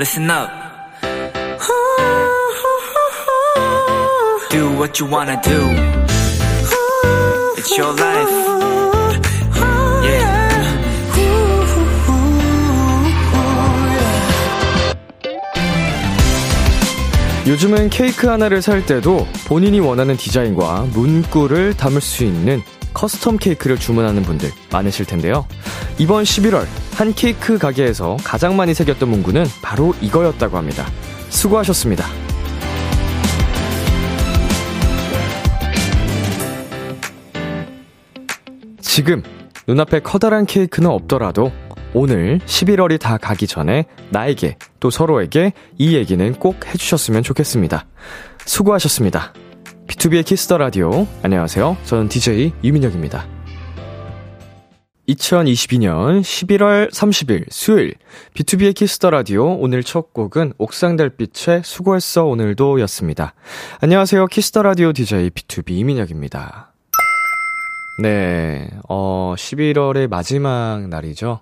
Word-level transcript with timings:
listen 0.00 0.30
up. 0.30 0.50
Do 4.50 4.70
what 4.78 4.98
you 4.98 5.04
wanna 5.06 5.38
do. 5.42 5.60
It's 7.58 7.76
your 7.76 7.92
life. 7.92 8.30
Yeah. 10.02 10.48
요즘은 17.46 17.90
케이크 17.90 18.26
하나를 18.26 18.62
살 18.62 18.86
때도 18.86 19.28
본인이 19.46 19.80
원하는 19.80 20.16
디자인과 20.16 20.86
문구를 20.94 21.74
담을 21.74 22.00
수 22.00 22.24
있는 22.24 22.62
custom 22.94 23.38
케이크를 23.38 23.76
주문하는 23.76 24.22
분들 24.22 24.50
많으실 24.72 25.04
텐데요. 25.04 25.46
이번 25.98 26.24
11월 26.24 26.66
한 27.00 27.14
케이크 27.14 27.56
가게에서 27.56 28.18
가장 28.22 28.56
많이 28.56 28.74
새겼던 28.74 29.08
문구는 29.08 29.46
바로 29.62 29.94
이거였다고 30.02 30.58
합니다. 30.58 30.84
수고하셨습니다. 31.30 32.04
지금 38.82 39.22
눈앞에 39.66 40.00
커다란 40.00 40.44
케이크는 40.44 40.90
없더라도 40.90 41.52
오늘 41.94 42.38
11월이 42.40 43.00
다 43.00 43.16
가기 43.16 43.46
전에 43.46 43.86
나에게 44.10 44.58
또 44.78 44.90
서로에게 44.90 45.54
이 45.78 45.96
얘기는 45.96 46.34
꼭 46.34 46.66
해주셨으면 46.66 47.22
좋겠습니다. 47.22 47.86
수고하셨습니다. 48.44 49.32
B2B의 49.86 50.26
키스터 50.26 50.58
라디오. 50.58 51.06
안녕하세요. 51.22 51.78
저는 51.86 52.10
DJ 52.10 52.52
이민혁입니다. 52.62 53.39
2022년 55.10 56.20
11월 56.20 56.90
30일 56.90 57.46
수요일 57.50 57.94
B2B의 58.34 58.74
키스터 58.74 59.10
라디오 59.10 59.56
오늘 59.58 59.82
첫 59.82 60.12
곡은 60.12 60.52
옥상달빛의 60.58 61.62
수고했어 61.64 62.26
오늘도 62.26 62.80
였습니다. 62.82 63.34
안녕하세요. 63.80 64.26
키스터 64.26 64.62
라디오 64.62 64.92
DJ 64.92 65.30
B2B 65.30 65.70
이민혁입니다. 65.70 66.72
네, 68.02 68.70
어, 68.88 69.34
11월의 69.36 70.08
마지막 70.08 70.88
날이죠. 70.88 71.40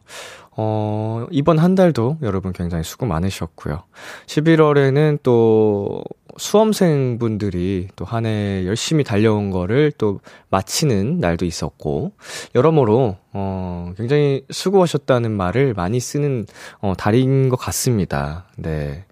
어, 0.57 1.27
이번 1.31 1.59
한 1.59 1.75
달도 1.75 2.19
여러분 2.23 2.53
굉장히 2.53 2.83
수고 2.85 3.07
많으셨고요. 3.07 3.85
11월에는 4.27 5.19
또 5.23 6.03
수험생분들이 6.39 7.89
또 7.97 8.05
한 8.05 8.25
해 8.27 8.65
열심히 8.67 9.05
달려온 9.05 9.51
거를 9.51 9.93
또 9.99 10.21
마치는 10.51 11.19
날도 11.21 11.45
있었고, 11.45 12.13
여러모로, 12.55 13.17
어, 13.33 13.93
굉장히 13.97 14.45
수고하셨다는 14.51 15.31
말을 15.37 15.75
많이 15.75 16.01
쓰는, 16.01 16.47
어, 16.81 16.95
달인 16.97 17.49
것 17.49 17.57
같습니다. 17.57 18.47
네. 18.57 19.05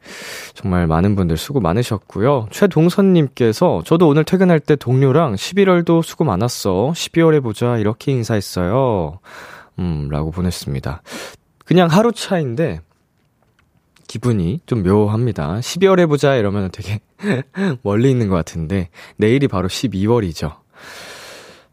정말 0.54 0.86
많은 0.86 1.14
분들 1.16 1.36
수고 1.36 1.60
많으셨고요. 1.60 2.48
최동선님께서 2.50 3.82
저도 3.84 4.08
오늘 4.08 4.24
퇴근할 4.24 4.58
때 4.60 4.76
동료랑 4.76 5.34
11월도 5.34 6.02
수고 6.02 6.24
많았어. 6.24 6.92
12월에 6.94 7.42
보자. 7.42 7.76
이렇게 7.78 8.12
인사했어요. 8.12 9.18
음, 9.78 10.08
라고 10.10 10.30
보냈습니다. 10.30 11.02
그냥 11.64 11.88
하루 11.90 12.12
차인데, 12.12 12.80
기분이 14.06 14.60
좀 14.66 14.82
묘합니다. 14.82 15.60
12월에 15.60 16.08
보자 16.08 16.36
이러면 16.36 16.70
되게 16.72 17.00
멀리 17.82 18.10
있는 18.10 18.28
것 18.28 18.34
같은데, 18.34 18.88
내일이 19.16 19.48
바로 19.48 19.68
12월이죠. 19.68 20.56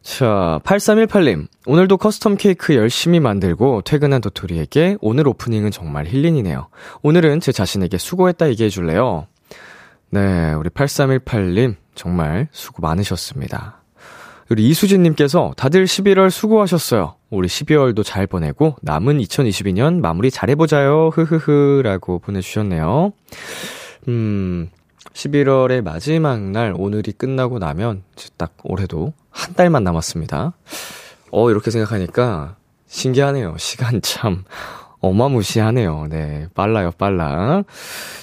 자, 0.01 0.59
8318님. 0.63 1.47
오늘도 1.65 1.97
custom 1.97 2.38
케이크 2.37 2.75
열심히 2.75 3.19
만들고 3.21 3.83
퇴근한 3.83 4.19
도토리에게 4.21 4.97
오늘 4.99 5.27
오프닝은 5.29 5.71
정말 5.71 6.05
힐링이네요. 6.05 6.67
오늘은 7.03 7.39
제 7.39 7.53
자신에게 7.53 7.97
수고했다 7.97 8.49
얘기해 8.49 8.69
줄래요? 8.69 9.27
네, 10.09 10.53
우리 10.53 10.69
8318님. 10.69 11.75
정말 11.95 12.47
수고 12.51 12.81
많으셨습니다. 12.81 13.82
우리 14.49 14.67
이수진님께서 14.69 15.53
다들 15.55 15.85
11월 15.85 16.29
수고하셨어요. 16.29 17.15
우리 17.29 17.47
12월도 17.47 18.03
잘 18.03 18.27
보내고 18.27 18.75
남은 18.81 19.19
2022년 19.19 19.99
마무리 19.99 20.29
잘해보자요. 20.29 21.09
흐흐흐. 21.13 21.81
라고 21.83 22.19
보내주셨네요. 22.19 23.13
음, 24.09 24.69
11월의 25.13 25.81
마지막 25.81 26.39
날 26.41 26.73
오늘이 26.75 27.11
끝나고 27.13 27.59
나면 27.59 28.03
딱 28.37 28.53
올해도 28.63 29.13
한 29.29 29.53
달만 29.55 29.83
남았습니다. 29.83 30.53
어, 31.31 31.49
이렇게 31.49 31.71
생각하니까 31.71 32.55
신기하네요. 32.87 33.55
시간 33.57 34.01
참 34.01 34.43
어마무시하네요. 34.99 36.07
네, 36.09 36.47
빨라요, 36.53 36.91
빨라. 36.91 37.63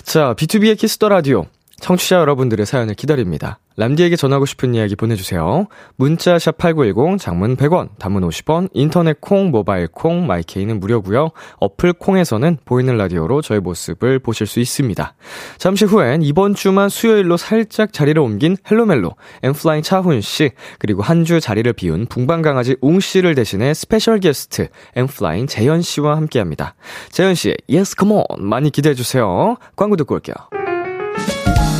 자, 0.02 0.34
B2B의 0.34 0.78
키스터 0.78 1.08
라디오. 1.08 1.46
청취자 1.80 2.16
여러분들의 2.16 2.66
사연을 2.66 2.94
기다립니다. 2.94 3.58
람디에게 3.76 4.16
전하고 4.16 4.44
싶은 4.44 4.74
이야기 4.74 4.94
보내주세요. 4.94 5.66
문자 5.96 6.38
샵 6.38 6.58
8910, 6.58 7.18
장문 7.18 7.56
100원, 7.56 7.88
단문 7.98 8.28
50원, 8.28 8.68
인터넷 8.74 9.18
콩, 9.22 9.50
모바일 9.50 9.86
콩, 9.86 10.26
마이케이는 10.26 10.80
무료고요. 10.80 11.30
어플 11.60 11.94
콩에서는 11.94 12.58
보이는 12.66 12.94
라디오로 12.98 13.40
저의 13.40 13.60
모습을 13.60 14.18
보실 14.18 14.46
수 14.46 14.60
있습니다. 14.60 15.14
잠시 15.56 15.86
후엔 15.86 16.20
이번 16.22 16.54
주만 16.54 16.90
수요일로 16.90 17.38
살짝 17.38 17.94
자리를 17.94 18.20
옮긴 18.20 18.58
헬로멜로, 18.70 19.14
엔플라잉 19.42 19.82
차훈 19.82 20.20
씨, 20.20 20.50
그리고 20.78 21.02
한 21.02 21.20
주 21.24 21.38
자리를 21.38 21.70
비운 21.74 22.06
붕방강아지 22.06 22.76
웅 22.80 22.98
씨를 22.98 23.34
대신해 23.34 23.72
스페셜 23.72 24.20
게스트 24.20 24.68
엔플라잉 24.96 25.46
재현 25.46 25.80
씨와 25.80 26.16
함께합니다. 26.16 26.74
재현 27.10 27.34
씨의 27.34 27.56
Yes 27.70 27.94
Come 27.98 28.14
On 28.14 28.48
많이 28.48 28.70
기대해 28.70 28.94
주세요. 28.94 29.56
광고 29.76 29.96
듣고 29.96 30.14
올게요. 30.14 30.59
아 31.58 31.79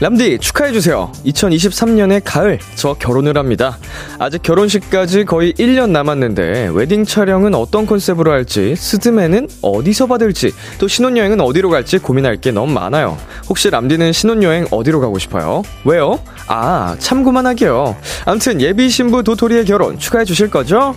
람디 0.00 0.38
축하해주세요. 0.38 1.10
2023년의 1.26 2.22
가을 2.24 2.60
저 2.76 2.94
결혼을 2.94 3.36
합니다. 3.36 3.78
아직 4.20 4.42
결혼식까지 4.42 5.24
거의 5.24 5.52
1년 5.54 5.90
남았는데 5.90 6.70
웨딩 6.72 7.04
촬영은 7.04 7.52
어떤 7.56 7.84
컨셉으로 7.84 8.30
할지 8.30 8.76
스드메는 8.76 9.48
어디서 9.60 10.06
받을지 10.06 10.52
또 10.78 10.86
신혼여행은 10.86 11.40
어디로 11.40 11.70
갈지 11.70 11.98
고민할 11.98 12.36
게 12.36 12.52
너무 12.52 12.72
많아요. 12.72 13.18
혹시 13.48 13.70
람디는 13.70 14.12
신혼여행 14.12 14.68
어디로 14.70 15.00
가고 15.00 15.18
싶어요? 15.18 15.62
왜요? 15.84 16.20
아 16.46 16.94
참고만 17.00 17.46
하게요. 17.46 17.96
암튼 18.24 18.60
예비 18.60 18.88
신부 18.90 19.24
도토리의 19.24 19.64
결혼 19.64 19.98
축하해 19.98 20.24
주실 20.24 20.48
거죠? 20.48 20.94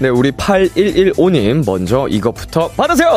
네 0.00 0.08
우리 0.08 0.32
8115님 0.32 1.64
먼저 1.64 2.08
이것부터 2.10 2.66
받으세요. 2.70 3.10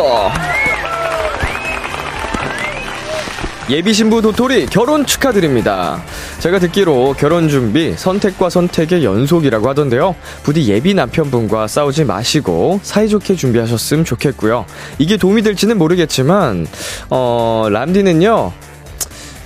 예비 3.70 3.94
신부 3.94 4.22
도토리 4.22 4.66
결혼 4.68 5.06
축하드립니다. 5.06 6.02
제가 6.40 6.58
듣기로 6.60 7.16
결혼 7.18 7.50
준비 7.50 7.94
선택과 7.98 8.50
선택의 8.50 9.04
연속이라고 9.04 9.68
하던데요. 9.68 10.16
부디 10.44 10.70
예비 10.70 10.94
남편분과 10.94 11.68
싸우지 11.68 12.06
마시고 12.06 12.80
사이좋게 12.82 13.36
준비하셨으면 13.36 14.06
좋겠고요. 14.06 14.66
이게 15.00 15.18
도움이 15.18 15.42
될지는 15.42 15.78
모르겠지만 15.78 16.66
어 17.10 17.68
람디는요. 17.70 18.54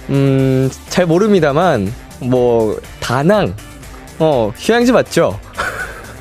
음, 0.09 0.69
잘 0.89 1.07
모릅니다만 1.07 1.91
뭐 2.19 2.79
다낭 2.99 3.55
어 4.19 4.53
휴양지 4.55 4.91
맞죠? 4.91 5.39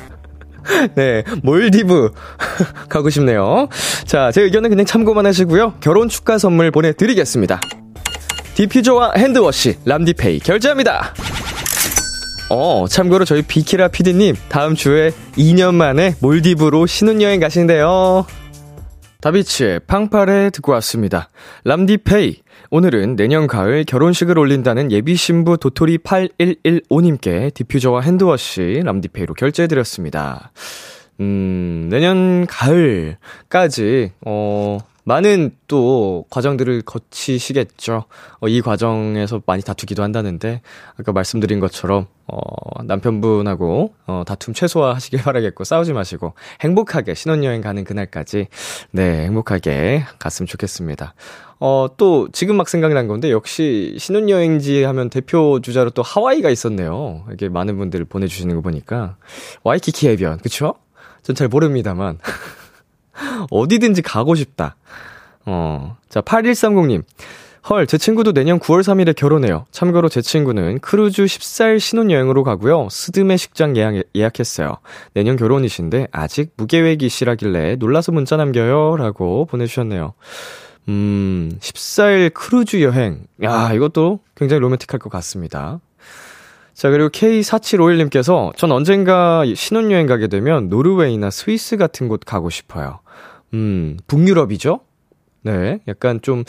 네, 0.95 1.23
몰디브 1.43 2.13
가고 2.89 3.11
싶네요. 3.11 3.67
자, 4.05 4.31
제 4.31 4.41
의견은 4.41 4.71
그냥 4.71 4.87
참고만 4.87 5.27
하시고요. 5.27 5.75
결혼 5.81 6.09
축하 6.09 6.39
선물 6.39 6.71
보내드리겠습니다. 6.71 7.61
디퓨저와 8.61 9.13
핸드워시, 9.17 9.75
람디페이 9.85 10.37
결제합니다. 10.41 11.15
어, 12.51 12.85
참고로 12.87 13.25
저희 13.25 13.41
비키라 13.41 13.87
피디님 13.87 14.35
다음 14.49 14.75
주에 14.75 15.09
2년 15.31 15.73
만에 15.73 16.13
몰디브로 16.21 16.85
신혼여행 16.85 17.39
가신대요. 17.39 18.27
다비치의 19.19 19.79
팡파레 19.87 20.51
듣고 20.51 20.73
왔습니다. 20.73 21.29
람디페이. 21.63 22.41
오늘은 22.69 23.15
내년 23.15 23.47
가을 23.47 23.83
결혼식을 23.83 24.37
올린다는 24.37 24.91
예비 24.91 25.15
신부 25.15 25.57
도토리 25.57 25.97
8115님께 25.97 27.51
디퓨저와 27.55 28.01
핸드워시 28.01 28.83
람디페이로 28.85 29.33
결제해드렸습니다. 29.33 30.51
음, 31.19 31.87
내년 31.89 32.45
가을까지, 32.45 34.11
어, 34.23 34.77
많은 35.03 35.55
또 35.67 36.25
과정들을 36.29 36.83
거치시겠죠. 36.83 38.05
어, 38.39 38.47
이 38.47 38.61
과정에서 38.61 39.41
많이 39.45 39.63
다투기도 39.63 40.03
한다는데, 40.03 40.61
아까 40.99 41.11
말씀드린 41.11 41.59
것처럼, 41.59 42.07
어, 42.27 42.37
남편분하고, 42.83 43.93
어, 44.07 44.23
다툼 44.25 44.53
최소화하시길 44.53 45.21
바라겠고, 45.23 45.63
싸우지 45.63 45.93
마시고, 45.93 46.33
행복하게 46.61 47.13
신혼여행 47.15 47.61
가는 47.61 47.83
그날까지, 47.83 48.47
네, 48.91 49.25
행복하게 49.25 50.03
갔으면 50.19 50.47
좋겠습니다. 50.47 51.13
어, 51.59 51.87
또, 51.97 52.27
지금 52.31 52.57
막 52.57 52.69
생각이 52.69 52.93
난 52.93 53.07
건데, 53.07 53.31
역시 53.31 53.95
신혼여행지 53.99 54.83
하면 54.83 55.09
대표 55.09 55.59
주자로 55.61 55.91
또 55.91 56.01
하와이가 56.01 56.49
있었네요. 56.49 57.25
이게 57.33 57.49
많은 57.49 57.77
분들 57.77 58.05
보내주시는 58.05 58.55
거 58.55 58.61
보니까. 58.61 59.15
와이키키 59.63 60.07
해변, 60.09 60.37
그쵸? 60.39 60.75
전 61.23 61.35
잘 61.35 61.47
모릅니다만. 61.47 62.17
어디든지 63.51 64.01
가고 64.01 64.35
싶다. 64.35 64.75
어, 65.45 65.97
자, 66.09 66.21
8130님. 66.21 67.03
헐, 67.69 67.85
제 67.85 67.99
친구도 67.99 68.33
내년 68.33 68.59
9월 68.59 68.81
3일에 68.81 69.15
결혼해요. 69.15 69.65
참고로 69.69 70.09
제 70.09 70.21
친구는 70.21 70.79
크루즈 70.79 71.25
14일 71.25 71.79
신혼여행으로 71.79 72.43
가고요. 72.43 72.87
스드메 72.89 73.37
식장 73.37 73.77
예약, 73.77 74.03
예약했어요. 74.15 74.77
내년 75.13 75.35
결혼이신데 75.35 76.07
아직 76.11 76.53
무계획이시라길래 76.57 77.75
놀라서 77.75 78.11
문자 78.11 78.35
남겨요. 78.35 78.95
라고 78.97 79.45
보내주셨네요. 79.45 80.13
음, 80.89 81.51
14일 81.59 82.33
크루즈 82.33 82.81
여행. 82.81 83.25
야, 83.43 83.71
이것도 83.73 84.21
굉장히 84.35 84.59
로맨틱할 84.61 84.97
것 84.99 85.11
같습니다. 85.11 85.79
자, 86.73 86.89
그리고 86.89 87.09
K4751님께서 87.09 88.55
전 88.55 88.71
언젠가 88.71 89.43
신혼여행 89.45 90.07
가게 90.07 90.27
되면 90.27 90.69
노르웨이나 90.69 91.29
스위스 91.29 91.77
같은 91.77 92.07
곳 92.07 92.21
가고 92.25 92.49
싶어요. 92.49 92.99
음, 93.53 93.97
북유럽이죠? 94.07 94.79
네, 95.43 95.79
약간 95.87 96.21
좀, 96.21 96.43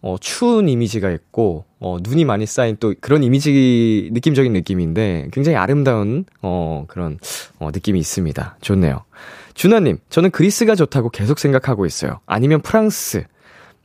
어, 0.00 0.16
추운 0.20 0.68
이미지가 0.68 1.10
있고, 1.10 1.66
어, 1.80 1.98
눈이 2.02 2.24
많이 2.24 2.46
쌓인 2.46 2.76
또 2.80 2.94
그런 3.00 3.22
이미지, 3.22 4.08
느낌적인 4.12 4.52
느낌인데, 4.54 5.28
굉장히 5.32 5.56
아름다운, 5.56 6.24
어, 6.40 6.86
그런, 6.88 7.18
어, 7.58 7.70
느낌이 7.70 7.98
있습니다. 8.00 8.56
좋네요. 8.62 9.04
준하님, 9.52 9.98
저는 10.08 10.30
그리스가 10.30 10.76
좋다고 10.76 11.10
계속 11.10 11.38
생각하고 11.38 11.84
있어요. 11.84 12.20
아니면 12.24 12.62
프랑스. 12.62 13.24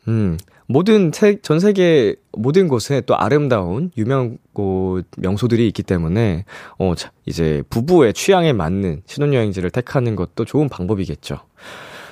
음, 0.08 0.38
모든 0.68 1.12
세, 1.14 1.40
전 1.42 1.60
세계 1.60 2.16
모든 2.32 2.68
곳에 2.68 3.02
또 3.02 3.16
아름다운 3.18 3.92
유명 3.98 4.38
곳 4.54 5.06
명소들이 5.18 5.68
있기 5.68 5.84
때문에 5.84 6.46
어 6.80 6.94
이제 7.26 7.64
부부의 7.70 8.14
취향에 8.14 8.54
맞는 8.54 9.04
신혼여행지를 9.06 9.72
택하는 9.72 10.16
것도 10.16 10.46
좋은 10.46 10.70
방법이겠죠. 10.70 11.40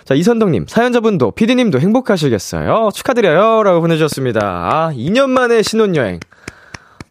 자, 0.03 0.15
이선덕님, 0.15 0.65
사연자분도, 0.67 1.31
피디님도 1.31 1.79
행복하시겠어요? 1.79 2.89
축하드려요. 2.93 3.63
라고 3.63 3.81
보내주셨습니다. 3.81 4.41
아, 4.41 4.91
2년 4.93 5.29
만에 5.29 5.61
신혼여행. 5.61 6.19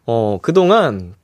어, 0.05 0.39
그동안, 0.41 1.15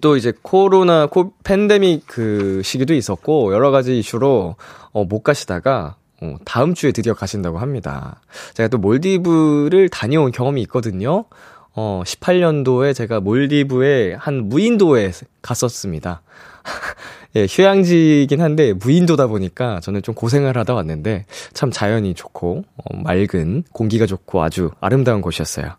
또 0.00 0.16
이제 0.16 0.32
코로나, 0.42 1.06
코, 1.06 1.32
팬데믹 1.44 2.04
그 2.06 2.60
시기도 2.64 2.92
있었고, 2.92 3.52
여러 3.52 3.70
가지 3.70 3.98
이슈로, 3.98 4.56
어, 4.92 5.04
못 5.04 5.22
가시다가, 5.22 5.96
어, 6.20 6.36
다음 6.44 6.74
주에 6.74 6.92
드디어 6.92 7.14
가신다고 7.14 7.58
합니다. 7.58 8.20
제가 8.54 8.68
또 8.68 8.78
몰디브를 8.78 9.88
다녀온 9.88 10.32
경험이 10.32 10.62
있거든요. 10.62 11.24
어, 11.72 12.02
18년도에 12.04 12.94
제가 12.94 13.20
몰디브의 13.20 14.16
한 14.16 14.48
무인도에 14.48 15.12
갔었습니다. 15.42 16.22
예, 17.36 17.46
휴양지이긴 17.48 18.40
한데 18.40 18.72
무인도다 18.72 19.28
보니까 19.28 19.80
저는 19.80 20.02
좀 20.02 20.14
고생을 20.14 20.56
하다 20.56 20.74
왔는데 20.74 21.26
참 21.52 21.70
자연이 21.70 22.14
좋고 22.14 22.64
어, 22.76 22.96
맑은 22.96 23.64
공기가 23.72 24.06
좋고 24.06 24.42
아주 24.42 24.70
아름다운 24.80 25.20
곳이었어요. 25.20 25.76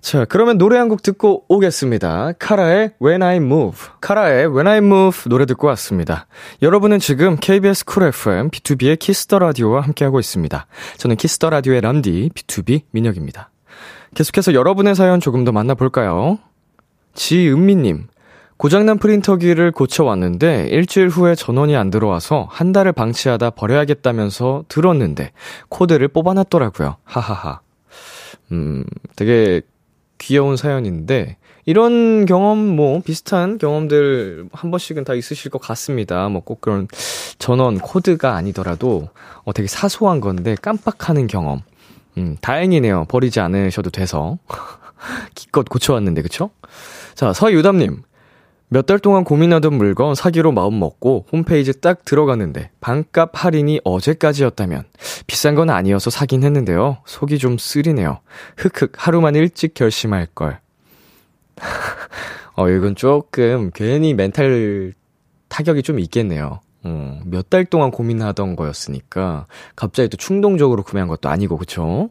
자, 0.00 0.24
그러면 0.24 0.56
노래 0.56 0.76
한 0.78 0.88
곡 0.88 1.02
듣고 1.02 1.44
오겠습니다. 1.48 2.32
카라의 2.38 2.92
When 3.02 3.22
I 3.22 3.36
Move. 3.36 3.78
카라의 4.00 4.46
When 4.46 4.66
I 4.66 4.78
Move 4.78 5.24
노래 5.28 5.44
듣고 5.46 5.66
왔습니다. 5.68 6.26
여러분은 6.62 6.98
지금 6.98 7.36
KBS 7.36 7.84
쿨 7.84 8.04
FM 8.04 8.50
비투비의 8.50 8.98
키스 8.98 9.23
더 9.23 9.38
라디오와 9.38 9.82
함께하고 9.82 10.18
있습니다. 10.18 10.66
저는 10.96 11.16
키스 11.16 11.37
더 11.37 11.50
라디오의 11.50 11.82
밤디 11.82 12.30
비투비 12.34 12.82
민혁입니다. 12.90 13.50
계속해서 14.14 14.54
여러분의 14.54 14.94
사연 14.96 15.20
조금 15.20 15.44
더 15.44 15.52
만나볼까요? 15.52 16.38
지은미님. 17.14 18.06
고장난 18.56 18.98
프린터기를 18.98 19.70
고쳐왔는데 19.72 20.68
일주일 20.70 21.08
후에 21.08 21.34
전원이 21.34 21.76
안 21.76 21.90
들어와서 21.90 22.46
한 22.50 22.72
달을 22.72 22.92
방치하다 22.92 23.50
버려야겠다면서 23.50 24.64
들었는데 24.68 25.32
코드를 25.68 26.08
뽑아놨더라고요. 26.08 26.96
하하하. 27.04 27.60
음, 28.52 28.84
되게 29.16 29.62
귀여운 30.20 30.56
사연인데 30.56 31.36
이런 31.66 32.26
경험 32.26 32.58
뭐 32.58 33.00
비슷한 33.00 33.58
경험들 33.58 34.48
한 34.52 34.70
번씩은 34.70 35.04
다 35.04 35.14
있으실 35.14 35.50
것 35.50 35.60
같습니다. 35.60 36.28
뭐 36.28 36.42
꼭 36.44 36.60
그런 36.60 36.86
전원 37.38 37.78
코드가 37.78 38.34
아니더라도 38.36 39.08
어 39.44 39.52
되게 39.52 39.66
사소한 39.66 40.20
건데 40.20 40.54
깜빡하는 40.60 41.26
경험. 41.26 41.62
음, 42.18 42.36
다행이네요. 42.40 43.06
버리지 43.08 43.40
않으셔도 43.40 43.90
돼서. 43.90 44.38
기껏 45.34 45.66
고쳐왔는데, 45.68 46.22
그쵸? 46.22 46.50
자, 47.14 47.32
서유담님. 47.32 48.02
몇 48.72 48.86
달 48.86 48.98
동안 49.00 49.24
고민하던 49.24 49.74
물건 49.74 50.14
사기로 50.14 50.52
마음먹고 50.52 51.26
홈페이지 51.32 51.80
딱 51.80 52.04
들어갔는데 52.04 52.70
반값 52.80 53.30
할인이 53.34 53.80
어제까지였다면 53.84 54.84
비싼 55.26 55.54
건 55.56 55.70
아니어서 55.70 56.10
사긴 56.10 56.44
했는데요. 56.44 56.98
속이 57.04 57.38
좀 57.38 57.58
쓰리네요. 57.58 58.20
흑흑 58.56 58.92
하루만 58.96 59.34
일찍 59.34 59.74
결심할 59.74 60.26
걸. 60.34 60.60
어, 62.54 62.68
이건 62.68 62.94
조금 62.94 63.70
괜히 63.74 64.14
멘탈 64.14 64.92
타격이 65.48 65.82
좀 65.82 65.98
있겠네요. 65.98 66.60
어, 66.84 67.20
몇 67.26 67.50
달 67.50 67.64
동안 67.64 67.90
고민하던 67.90 68.54
거였으니까 68.54 69.46
갑자기 69.74 70.08
또 70.08 70.16
충동적으로 70.16 70.82
구매한 70.84 71.08
것도 71.08 71.28
아니고 71.28 71.56
그쵸? 71.58 72.10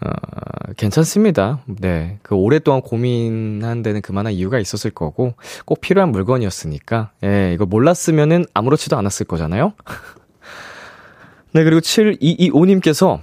어, 0.00 0.72
괜찮습니다. 0.76 1.60
네. 1.66 2.18
그 2.22 2.34
오랫동안 2.34 2.80
고민한 2.80 3.82
데는 3.82 4.00
그만한 4.00 4.32
이유가 4.32 4.58
있었을 4.58 4.90
거고, 4.90 5.34
꼭 5.64 5.80
필요한 5.80 6.10
물건이었으니까, 6.12 7.10
예, 7.24 7.52
이거 7.52 7.66
몰랐으면은 7.66 8.44
아무렇지도 8.54 8.96
않았을 8.96 9.26
거잖아요? 9.26 9.72
네, 11.52 11.64
그리고 11.64 11.80
7225님께서, 11.80 13.20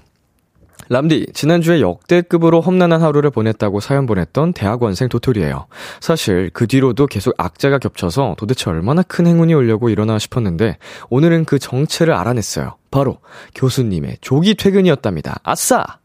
람디, 0.89 1.27
지난주에 1.33 1.81
역대급으로 1.81 2.61
험난한 2.61 3.01
하루를 3.01 3.31
보냈다고 3.31 3.79
사연 3.79 4.05
보냈던 4.05 4.53
대학원생 4.53 5.09
도토리예요. 5.09 5.65
사실 5.99 6.51
그 6.53 6.67
뒤로도 6.67 7.07
계속 7.07 7.33
악재가 7.37 7.79
겹쳐서 7.79 8.35
도대체 8.37 8.69
얼마나 8.69 9.01
큰 9.01 9.25
행운이 9.25 9.53
오려고 9.53 9.89
일어나 9.89 10.19
싶었는데 10.19 10.77
오늘은 11.09 11.45
그 11.45 11.57
정체를 11.57 12.13
알아냈어요. 12.13 12.75
바로 12.91 13.17
교수님의 13.55 14.17
조기 14.21 14.53
퇴근이었답니다. 14.53 15.39
아싸! 15.43 15.99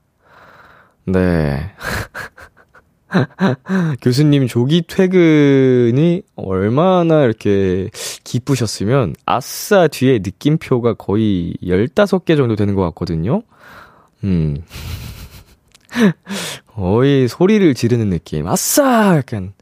네. 1.12 1.71
교수님 4.02 4.47
조기 4.47 4.83
퇴근이 4.83 6.23
얼마나 6.37 7.25
이렇게 7.25 7.90
기쁘셨으면, 8.25 9.14
아싸 9.26 9.88
뒤에 9.88 10.19
느낌표가 10.23 10.95
거의 10.95 11.55
15개 11.62 12.37
정도 12.37 12.55
되는 12.57 12.75
것 12.75 12.83
같거든요? 12.83 13.43
음. 14.25 14.62
거의 16.67 17.26
소리를 17.29 17.75
지르는 17.75 18.11
느낌. 18.11 18.47
아싸! 18.47 19.17
약간 19.17 19.52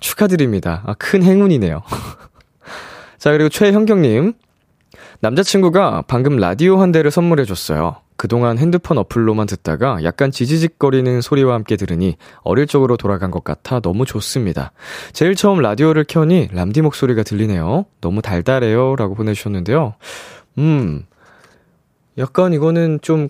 축하드립니다. 0.00 0.82
아, 0.86 0.94
큰 0.94 1.22
행운이네요. 1.22 1.82
자, 3.18 3.32
그리고 3.32 3.48
최형경님. 3.48 4.32
남자친구가 5.20 6.04
방금 6.06 6.36
라디오 6.36 6.80
한 6.80 6.92
대를 6.92 7.10
선물해줬어요. 7.10 7.96
그동안 8.18 8.58
핸드폰 8.58 8.98
어플로만 8.98 9.46
듣다가 9.46 10.02
약간 10.02 10.32
지지직거리는 10.32 11.20
소리와 11.20 11.54
함께 11.54 11.76
들으니 11.76 12.16
어릴 12.42 12.66
적으로 12.66 12.96
돌아간 12.96 13.30
것 13.30 13.44
같아 13.44 13.78
너무 13.78 14.04
좋습니다. 14.04 14.72
제일 15.12 15.36
처음 15.36 15.60
라디오를 15.60 16.04
켜니 16.06 16.48
람디 16.52 16.82
목소리가 16.82 17.22
들리네요. 17.22 17.86
너무 18.00 18.20
달달해요. 18.20 18.96
라고 18.96 19.14
보내주셨는데요. 19.14 19.94
음, 20.58 21.06
약간 22.18 22.52
이거는 22.52 22.98
좀 23.02 23.28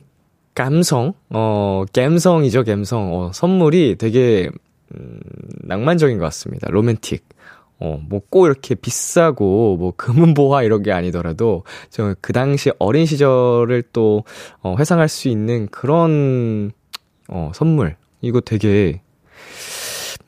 감성, 0.55 1.13
어, 1.31 1.85
갬성이죠, 1.93 2.65
갬성. 2.65 3.15
어, 3.15 3.31
선물이 3.33 3.97
되게, 3.99 4.49
음, 4.97 5.21
낭만적인 5.65 6.19
것 6.19 6.25
같습니다. 6.25 6.69
로맨틱. 6.71 7.25
어, 7.81 8.01
뭐 8.09 8.21
꼭 8.31 8.47
이렇게 8.47 8.75
비싸고, 8.75 9.77
뭐 9.79 9.93
금은보화 9.97 10.63
이런 10.65 10.83
게 10.83 10.93
아니더라도, 10.93 11.65
저 11.91 12.15
그 12.21 12.33
당시 12.33 12.71
어린 12.79 13.07
시절을 13.07 13.85
또, 13.93 14.25
어, 14.63 14.77
회상할 14.79 15.09
수 15.09 15.29
있는 15.29 15.69
그런, 15.71 16.73
어, 17.29 17.53
선물. 17.55 17.97
이거 18.21 18.41
되게, 18.41 19.01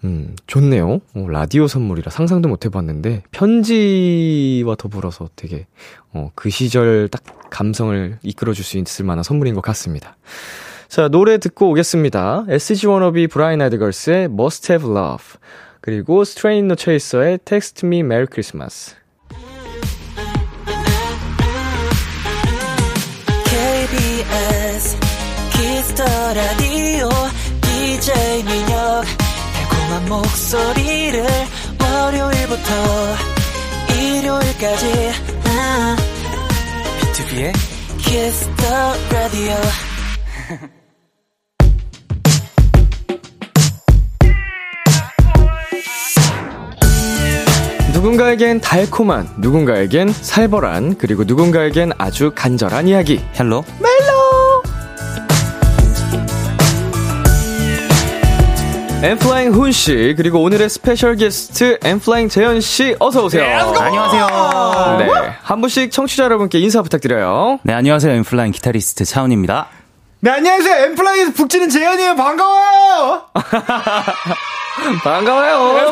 음, 0.05 0.35
좋네요. 0.47 1.01
어, 1.15 1.27
라디오 1.29 1.67
선물이라 1.67 2.11
상상도 2.11 2.49
못 2.49 2.65
해봤는데, 2.65 3.23
편지와 3.33 4.75
더불어서 4.77 5.29
되게, 5.37 5.67
어, 6.13 6.31
그 6.35 6.49
시절 6.51 7.09
딱 7.09 7.23
감성을 7.51 8.19
이끌어줄 8.23 8.65
수 8.65 8.79
있을 8.79 9.05
만한 9.05 9.23
선물인 9.23 9.55
것 9.55 9.61
같습니다. 9.61 10.17
자, 10.89 11.09
노래 11.09 11.39
듣고 11.39 11.71
오겠습니다. 11.71 12.47
SG 12.49 12.87
워너비 12.87 13.27
브라운 13.29 13.61
아이드 13.63 13.85
걸스의 13.85 14.25
Must 14.25 14.73
Have 14.73 14.91
Love. 14.91 15.25
그리고 15.81 16.25
스트레이트 16.25 16.69
노 16.69 16.75
체이서의 16.75 17.39
Text 17.45 17.87
Me 17.87 18.01
Merry 18.01 18.27
Christmas. 18.31 18.95
KBS 23.45 24.97
키스 25.53 25.85
더 25.85 26.05
라디오 26.35 27.09
DJ 27.63 28.43
민혁 28.45 29.05
달콤한 29.55 30.09
목소리를 30.09 31.25
월요일부터 31.81 32.73
일요일까지 33.95 35.11
아. 35.47 35.97
비투비의 37.01 37.53
키스 37.99 38.59
더 38.59 38.95
라디오 39.13 39.55
누군가에겐 48.01 48.63
달콤한, 48.63 49.29
누군가에겐 49.37 50.09
살벌한, 50.11 50.97
그리고 50.97 51.25
누군가에겐 51.25 51.93
아주 51.99 52.33
간절한 52.35 52.89
이야기. 52.89 53.21
헬로 53.39 53.63
엔플라잉 59.03 59.53
훈씨, 59.53 60.15
그리고 60.17 60.43
오늘의 60.43 60.71
스페셜 60.71 61.17
게스트 61.17 61.79
엔플라잉 61.85 62.31
재현씨, 62.31 62.97
어서오세요. 62.99 63.45
안녕하세요. 63.45 64.97
네. 64.99 65.09
한 65.43 65.61
분씩 65.61 65.93
청취자 65.93 66.25
여러분께 66.25 66.59
인사 66.59 66.81
부탁드려요. 66.81 67.59
네 67.65 67.75
안녕하세요 67.75 68.15
엔플라잉 68.15 68.53
기타리스트 68.53 69.05
차훈입니다. 69.05 69.69
네, 70.23 70.33
안녕하세요. 70.33 70.85
엔플라잉에서 70.85 71.33
북치는 71.33 71.71
재현이에요. 71.71 72.15
반가워요. 72.15 73.23
반가워요. 75.03 75.91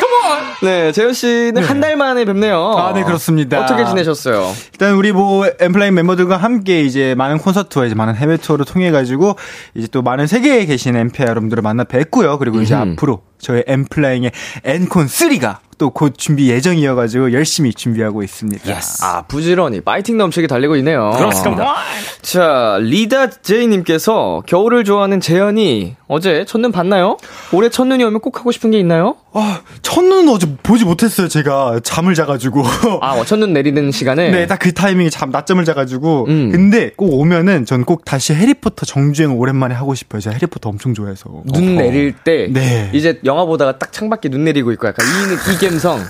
네, 0.63 0.93
재현 0.93 1.15
씨는 1.15 1.63
한달 1.63 1.97
만에 1.97 2.27
뵙네요. 2.27 2.75
아, 2.77 2.93
네, 2.93 3.05
그렇습니다. 3.05 3.63
어떻게 3.63 3.87
지내셨어요? 3.87 4.53
일단 4.73 4.95
우리 4.97 5.13
뭐 5.13 5.47
엔플라잉 5.59 5.95
멤버들과 5.95 6.37
함께 6.37 6.83
이제 6.83 7.15
많은 7.17 7.39
콘서트와 7.39 7.87
이제 7.87 7.95
많은 7.95 8.17
해외 8.17 8.37
투어를 8.37 8.67
통해 8.67 8.91
가지고 8.91 9.37
이제 9.75 9.89
또 9.91 10.03
많은 10.03 10.27
세계에 10.27 10.67
계신 10.67 10.95
엠페 10.95 11.25
여러분들을 11.25 11.63
만나 11.63 11.85
뵙고요. 11.85 12.39
그리고 12.39 12.61
이제 12.61 12.75
음. 12.75 12.93
앞으로 12.93 13.23
저희 13.39 13.63
엠플라잉의 13.67 14.31
엔콘 14.65 15.07
3가 15.07 15.59
또 15.79 15.91
곧 15.91 16.15
준비 16.19 16.51
예정이어가지고 16.51 17.33
열심히 17.33 17.73
준비하고 17.73 18.25
있습니다. 18.25 18.65
아, 19.05 19.23
부지런히 19.29 19.81
파이팅 19.81 20.17
넘치게 20.19 20.49
달리고 20.49 20.75
있네요. 20.79 21.13
그렇습니다. 21.17 21.77
자, 22.21 22.79
리다 22.83 23.31
제이님께서 23.31 24.43
겨울을 24.47 24.83
좋아하는 24.83 25.21
재현이 25.21 25.95
어제 26.09 26.45
첫눈 26.47 26.73
봤나요? 26.73 27.17
올해 27.53 27.69
첫눈이 27.69 28.03
오면 28.03 28.21
꼭 28.21 28.39
하고 28.41 28.51
싶은 28.51 28.73
게 28.73 28.79
있나요? 28.81 29.17
아, 29.35 29.61
첫눈은 29.83 30.29
어제 30.31 30.49
보지 30.65 30.85
못했어요. 30.85 31.29
제가 31.29 31.79
잠을 31.85 32.15
자가지고. 32.15 32.65
아, 33.03 33.13
어, 33.13 33.25
첫눈 33.25 33.53
내리는 33.53 33.93
시간에? 33.93 34.31
네, 34.31 34.47
딱 34.49 34.59
그 34.59 34.73
타이밍에 34.73 35.11
잠 35.11 35.31
낮잠을 35.31 35.65
자가지고. 35.65 36.27
음. 36.29 36.51
근데 36.51 36.91
꼭 36.97 37.13
오면은 37.21 37.65
전 37.67 37.85
꼭 37.85 38.05
다시 38.05 38.35
해리포터 38.35 38.85
정주행 38.85 39.39
오랜만에 39.39 39.75
하고 39.77 39.95
싶어요. 39.95 40.21
제가 40.21 40.35
해리포터 40.35 40.69
엄청 40.71 40.93
좋아해서. 40.95 41.43
눈 41.53 41.77
내릴 41.77 42.13
때 42.13 42.49
네. 42.51 42.91
이제 42.93 43.21
영화 43.29 43.45
보다가 43.45 43.79
딱 43.79 43.93
창밖에 43.93 44.29
눈 44.31 44.45
내리고 44.45 44.73
있고 44.73 44.89
약간 44.89 45.07
이, 45.07 45.53
이 45.55 45.69
감성. 45.69 46.01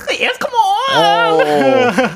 어, 0.90 1.38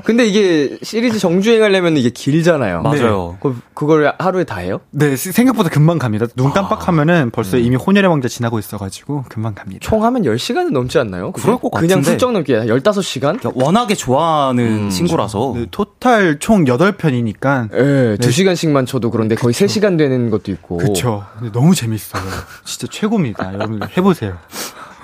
근데 0.04 0.24
이게 0.24 0.78
시리즈 0.82 1.18
정주행하려면 1.18 1.98
이게 1.98 2.08
길잖아요. 2.08 2.80
맞아요. 2.82 3.36
그, 3.40 3.54
그걸 3.74 4.14
하루에 4.18 4.44
다 4.44 4.56
해요? 4.60 4.80
네, 4.90 5.14
시- 5.14 5.30
생각보다 5.30 5.68
금방 5.68 5.98
갑니다. 5.98 6.24
눈 6.36 6.52
깜빡하면은 6.52 7.30
벌써 7.32 7.58
이미 7.58 7.76
혼혈의 7.76 8.08
왕자 8.08 8.28
지나고 8.28 8.58
있어가지고 8.58 9.24
금방 9.28 9.54
갑니다. 9.54 9.80
총 9.82 10.04
하면 10.04 10.22
10시간은 10.22 10.70
넘지 10.72 10.98
않나요? 10.98 11.32
그럴 11.32 11.58
것 11.58 11.70
그냥 11.70 11.98
같은데. 11.98 12.10
훌쩍 12.12 12.32
넘게 12.32 12.54
15시간? 12.64 13.38
그러니까 13.40 13.50
워낙에 13.54 13.94
좋아하는 13.94 14.88
친구라서 14.88 15.52
네, 15.54 15.66
토탈 15.70 16.38
총 16.38 16.64
8편이니까. 16.64 17.68
예, 17.74 18.16
2시간씩만 18.16 18.86
쳐도 18.86 19.10
그런데 19.10 19.34
거의 19.34 19.52
3시간 19.52 19.98
되는 19.98 20.30
것도 20.30 20.50
있고. 20.50 20.78
그쵸. 20.78 21.26
근데 21.38 21.52
너무 21.52 21.74
재밌어요. 21.74 22.22
진짜 22.64 22.86
최고입니다. 22.90 23.52
여러분들 23.52 23.88
해보세요. 23.98 24.38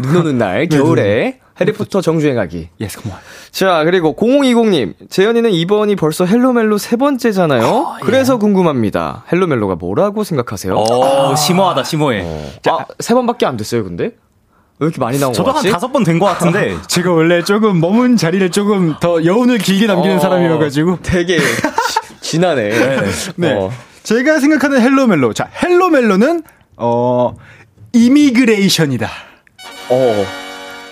눈 0.00 0.16
오는 0.16 0.38
날, 0.38 0.66
겨울에 0.68 1.40
해리포터 1.60 2.00
정주행하기. 2.00 2.68
Yes, 2.80 3.00
come 3.02 3.10
on. 3.10 3.16
자, 3.50 3.82
그리고 3.84 4.14
0020님. 4.14 4.94
재현이는 5.10 5.50
이번이 5.50 5.96
벌써 5.96 6.24
헬로멜로 6.24 6.78
세 6.78 6.96
번째잖아요? 6.96 7.96
그래서 8.02 8.38
궁금합니다. 8.38 9.24
헬로멜로가 9.32 9.74
뭐라고 9.74 10.22
생각하세요? 10.22 10.74
어 10.74 11.34
심오하다 11.34 11.82
심오해. 11.82 12.24
아, 12.68 12.84
세 13.00 13.14
번밖에 13.14 13.44
안 13.46 13.56
됐어요, 13.56 13.82
근데? 13.82 14.12
왜 14.80 14.86
이렇게 14.86 15.00
많이 15.00 15.18
나온 15.18 15.32
거 15.32 15.36
저도 15.38 15.50
한? 15.50 15.68
다섯 15.72 15.90
번 15.90 16.04
된 16.04 16.20
것 16.20 16.26
같은데 16.26 16.76
제가 16.86 17.10
원래 17.10 17.42
조금 17.42 17.80
머문 17.80 18.16
자리를 18.16 18.48
조금 18.52 18.94
더 19.00 19.24
여운을 19.24 19.58
길게 19.58 19.88
남기는 19.88 20.18
어, 20.18 20.20
사람이어가지고. 20.20 20.98
되게 21.02 21.38
지- 21.40 21.44
진하네. 22.22 22.70
네. 23.34 23.52
어. 23.54 23.72
제가 24.04 24.38
생각하는 24.38 24.80
헬로멜로. 24.80 25.32
자, 25.32 25.48
헬로멜로는, 25.60 26.44
어, 26.76 27.34
immigration이다. 27.92 29.08
어. 29.90 30.24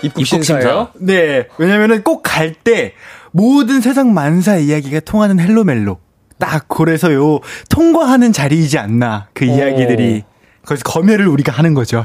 입국 0.03 0.25
심사예요? 0.25 0.89
네. 0.99 1.47
왜냐면은 1.57 2.03
꼭 2.03 2.21
갈 2.23 2.53
때 2.63 2.93
모든 3.31 3.81
세상 3.81 4.13
만사 4.13 4.57
이야기가 4.57 4.99
통하는 5.01 5.39
헬로멜로. 5.39 5.99
딱 6.39 6.67
그래서 6.67 7.11
요 7.13 7.39
통과하는 7.69 8.31
자리이지 8.31 8.77
않나. 8.77 9.27
그 9.33 9.45
이야기들이. 9.45 10.23
거기서 10.65 10.83
검열을 10.83 11.27
우리가 11.27 11.51
하는 11.51 11.73
거죠. 11.73 12.03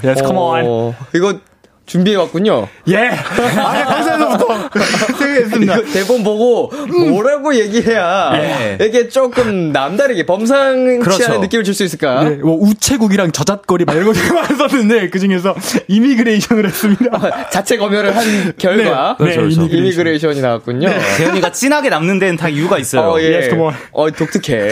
어, 0.66 0.94
이거 1.14 1.38
준비해 1.84 2.16
왔군요. 2.16 2.68
예. 2.88 2.96
아, 3.08 3.84
감사해서부터 3.84 4.70
생각했습니다. 4.78 5.82
대본 5.92 6.22
보고 6.22 6.70
뭐라고 7.10 7.54
얘기해야 7.56 8.30
예. 8.34 8.78
이게 8.84 9.08
조금 9.08 9.72
남다르게 9.72 10.24
범상치 10.24 10.98
그렇죠. 11.00 11.24
않은 11.26 11.40
느낌을 11.42 11.64
줄 11.64 11.72
수 11.74 11.84
있을까? 11.84 12.22
네, 12.24 12.36
뭐 12.36 12.56
우체국이랑 12.60 13.32
저잣거리 13.32 13.84
막 13.86 13.94
이런 13.96 14.12
거 14.12 14.12
많았었는데 14.34 15.08
그 15.10 15.18
중에서 15.18 15.54
immigration을 15.88 16.66
했습니다. 16.66 17.48
자체 17.50 17.76
검열을 17.78 18.14
한 18.14 18.52
결과 18.58 19.16
네, 19.18 19.24
그렇죠, 19.34 19.40
그렇죠. 19.40 19.62
immigration이 19.76 20.40
나왔군요. 20.42 20.88
재현이가 21.16 21.50
진하게 21.52 21.88
남는 21.88 22.18
데는 22.18 22.36
다 22.36 22.48
이유가 22.48 22.78
있어요. 22.78 23.02
어, 23.10 23.20
예. 23.20 23.48
어, 23.92 24.10
독특해. 24.10 24.70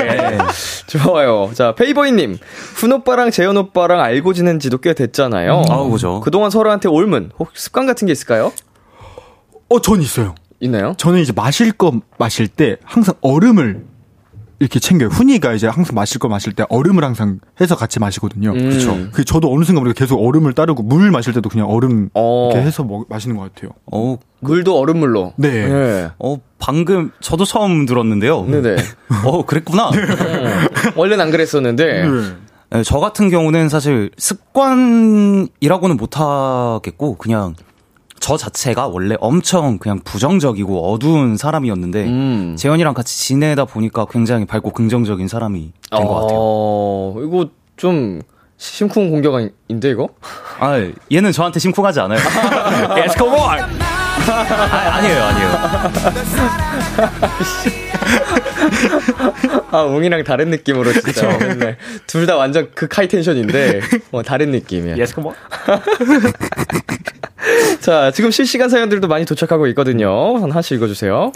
좋아요. 0.87 1.51
자, 1.55 1.75
페이버이님. 1.75 2.39
훈 2.75 2.93
오빠랑 2.93 3.31
재현 3.31 3.57
오빠랑 3.57 4.01
알고 4.01 4.33
지낸 4.35 4.59
지도 4.61 4.79
꽤 4.79 4.93
됐잖아요. 4.95 5.63
아우, 5.71 5.91
그죠. 5.91 6.21
그동안 6.21 6.51
서로한테 6.51 6.89
옮은 7.01 7.31
혹시 7.39 7.65
습관 7.65 7.87
같은 7.87 8.07
게 8.07 8.13
있을까요? 8.13 8.53
어, 9.69 9.81
전 9.81 10.01
있어요. 10.03 10.35
있나요? 10.61 10.95
저는 10.99 11.21
이제 11.21 11.33
마실 11.33 11.73
거 11.73 12.01
마실 12.19 12.47
때 12.49 12.77
항상 12.85 13.15
얼음을 13.23 13.85
이렇게 14.59 14.79
챙겨요. 14.79 15.09
훈이가 15.09 15.55
이제 15.55 15.67
항상 15.67 15.95
마실 15.95 16.19
거 16.19 16.29
마실 16.29 16.53
때 16.53 16.65
얼음을 16.69 17.03
항상 17.03 17.41
해서 17.63 17.77
같이 17.77 17.99
마시거든요. 17.99 18.51
음. 18.51 18.69
그렇죠. 18.69 18.99
그 19.11 19.25
저도 19.25 19.51
어느 19.53 19.65
순간 19.65 19.91
계속 19.95 20.23
얼음을 20.23 20.53
따르고 20.53 20.83
물 20.83 21.11
마실 21.11 21.33
때도 21.33 21.49
그냥 21.49 21.71
얼음 21.71 22.11
어. 22.13 22.51
이렇게 22.53 22.67
해서 22.67 22.85
먹, 22.85 23.07
마시는 23.09 23.37
것 23.37 23.55
같아요. 23.55 23.71
어, 23.91 24.19
물도 24.41 24.79
얼음물로. 24.79 25.33
네. 25.37 25.49
예. 25.49 26.11
어 26.19 26.37
방금 26.59 27.11
저도 27.21 27.47
처음 27.47 27.87
들었는데요. 27.87 28.45
네네. 28.45 28.77
어 29.25 29.47
그랬구나. 29.47 29.89
어, 29.89 29.93
원래는 30.95 31.25
안 31.25 31.31
그랬었는데. 31.31 32.03
네, 32.03 32.09
저 32.85 33.01
같은 33.01 33.31
경우는 33.31 33.69
사실 33.69 34.11
습관이라고는 34.17 35.97
못하겠고 35.97 37.17
그냥 37.17 37.55
저 38.21 38.37
자체가 38.37 38.87
원래 38.87 39.17
엄청 39.19 39.79
그냥 39.79 39.99
부정적이고 40.05 40.93
어두운 40.93 41.37
사람이었는데 41.37 42.05
음. 42.05 42.55
재현이랑 42.57 42.95
같이 42.95 43.19
지내다 43.19 43.65
보니까 43.65 44.05
굉장히 44.05 44.45
밝고 44.45 44.73
긍정적인 44.73 45.27
사람이 45.27 45.73
된것 45.91 46.09
같아요. 46.09 46.39
어, 46.39 47.15
이거 47.27 47.49
좀 47.77 48.21
심쿵 48.59 49.11
공격인데 49.11 49.91
이거? 49.91 50.11
아, 50.61 50.77
얘는 51.11 51.33
저한테 51.33 51.59
심쿵하지 51.59 51.99
않아요. 52.01 52.19
on. 53.25 53.81
아, 54.31 54.97
아니에요, 54.97 55.25
아니에요. 55.25 55.51
아, 59.71 59.83
웅이랑 59.83 60.25
다른 60.25 60.51
느낌으로 60.51 60.93
진짜 60.93 61.29
맨날 61.39 61.77
둘 62.07 62.27
다 62.27 62.37
완전 62.37 62.71
극 62.75 62.97
하이 62.99 63.09
텐션인데 63.09 63.81
어, 64.13 64.23
다른 64.23 64.51
느낌이야. 64.51 64.97
Yes 64.97 65.15
come 65.15 65.26
on. 65.26 65.35
자, 67.81 68.11
지금 68.13 68.31
실시간 68.31 68.69
사연들도 68.69 69.09
많이 69.09 69.25
도착하고 69.25 69.67
있거든요. 69.69 70.37
하나씩 70.37 70.77
읽어 70.77 70.87
주세요. 70.87 71.33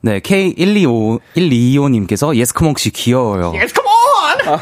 네, 0.00 0.20
K125, 0.20 1.20
1225님께서 1.36 2.34
Yes 2.34 2.47
come 2.47 2.65
on 2.65 2.74
씨 2.76 2.90
귀여워요. 2.90 3.52
Yes 3.54 3.74
come 3.74 4.22
on! 4.22 4.58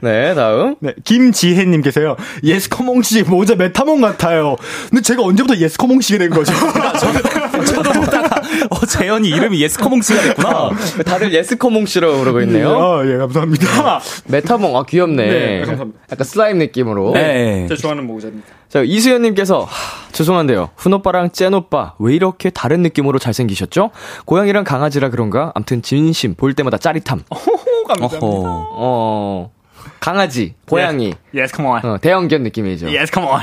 네, 0.00 0.34
다음. 0.34 0.76
네, 0.80 0.94
김지혜님께서요. 1.04 2.16
Yes 2.42 2.68
come 2.68 2.91
on 2.91 3.02
씨 3.02 3.22
모자 3.22 3.54
메타몽 3.54 4.00
같아요. 4.00 4.56
근데 4.90 5.02
제가 5.02 5.22
언제부터 5.22 5.56
Yes 5.56 5.76
come 5.78 5.93
on 5.93 6.00
씨가 6.00 6.18
된 6.18 6.30
거죠? 6.30 6.52
저도 7.66 7.92
보다가, 7.92 8.33
어, 8.70 8.86
재현이 8.86 9.28
이름이 9.28 9.60
Yes 9.62 9.75
come 9.75 9.93
on 9.93 10.02
씨가 10.02 10.22
됐구나. 10.22 10.70
다들 11.04 11.32
Yes 11.34 11.51
come 11.51 11.74
on 11.74 11.86
씨라고 11.86 12.20
그러고 12.20 12.40
있네요. 12.42 12.70
아, 12.70 13.06
예, 13.06 13.16
감사합니다. 13.16 14.00
메타몽, 14.26 14.76
아, 14.76 14.84
귀엽네. 14.84 15.26
네, 15.26 15.60
감사합니다. 15.64 16.00
약간 16.12 16.24
슬라임 16.24 16.58
느낌으로. 16.58 17.12
네. 17.12 17.66
제가 17.68 17.80
좋아하는 17.80 18.06
모자입니다. 18.06 18.46
자, 18.68 18.82
이수연님께서, 18.82 19.60
하, 19.64 20.12
죄송한데요. 20.12 20.70
훈오빠랑 20.76 21.30
짠오빠, 21.30 21.94
왜 21.98 22.14
이렇게 22.14 22.50
다른 22.50 22.82
느낌으로 22.82 23.18
잘생기셨죠? 23.18 23.90
고양이랑 24.24 24.64
강아지라 24.64 25.10
그런가? 25.10 25.52
암튼, 25.54 25.82
진심, 25.82 26.34
볼 26.34 26.54
때마다 26.54 26.76
짜릿함. 26.78 27.22
오, 27.30 27.84
감사합니다. 27.86 28.26
어허. 28.26 28.68
어, 28.76 29.50
강아지, 30.04 30.54
고양이, 30.68 31.14
Yes 31.32 31.54
come 31.54 31.67
on. 31.67 31.76
어, 31.82 31.96
대형견 31.98 32.42
느낌이죠. 32.42 32.90
Yes 32.90 33.10
come 33.10 33.26
on. 33.26 33.38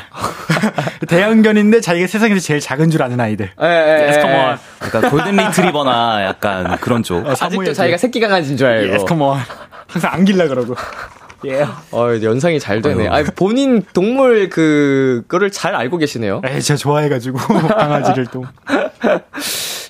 대형견인데 1.09 1.81
자기가 1.81 2.05
세상에서 2.05 2.39
제일 2.39 2.59
작은 2.59 2.91
줄 2.91 3.01
아는 3.01 3.19
아이들. 3.19 3.49
예, 3.59 3.65
예, 3.65 4.07
Yes 4.09 4.19
예. 4.19 4.21
come 4.21 4.42
on. 4.42 4.57
약간 4.83 5.09
골든 5.09 5.37
리트리버나 5.37 6.23
약간 6.23 6.77
그런 6.77 7.01
쪽. 7.01 7.25
아직도 7.27 7.73
자기가 7.73 7.97
새끼 7.97 8.19
강아지인 8.19 8.57
줄 8.57 8.67
알고. 8.67 8.93
Yes 8.93 9.05
come 9.05 9.25
on. 9.25 9.39
항상 9.87 10.13
안길라 10.13 10.49
그러고. 10.49 10.75
예. 11.47 11.63
어, 11.89 12.09
연상이 12.21 12.59
잘 12.59 12.83
되네. 12.83 13.07
아니, 13.07 13.25
본인 13.35 13.81
동물 13.93 14.49
그, 14.49 15.23
거를 15.27 15.49
잘 15.49 15.73
알고 15.73 15.97
계시네요. 15.97 16.43
에이, 16.45 16.61
제가 16.61 16.77
좋아해가지고 16.77 17.39
강아지를 17.73 18.27
또. 18.27 18.45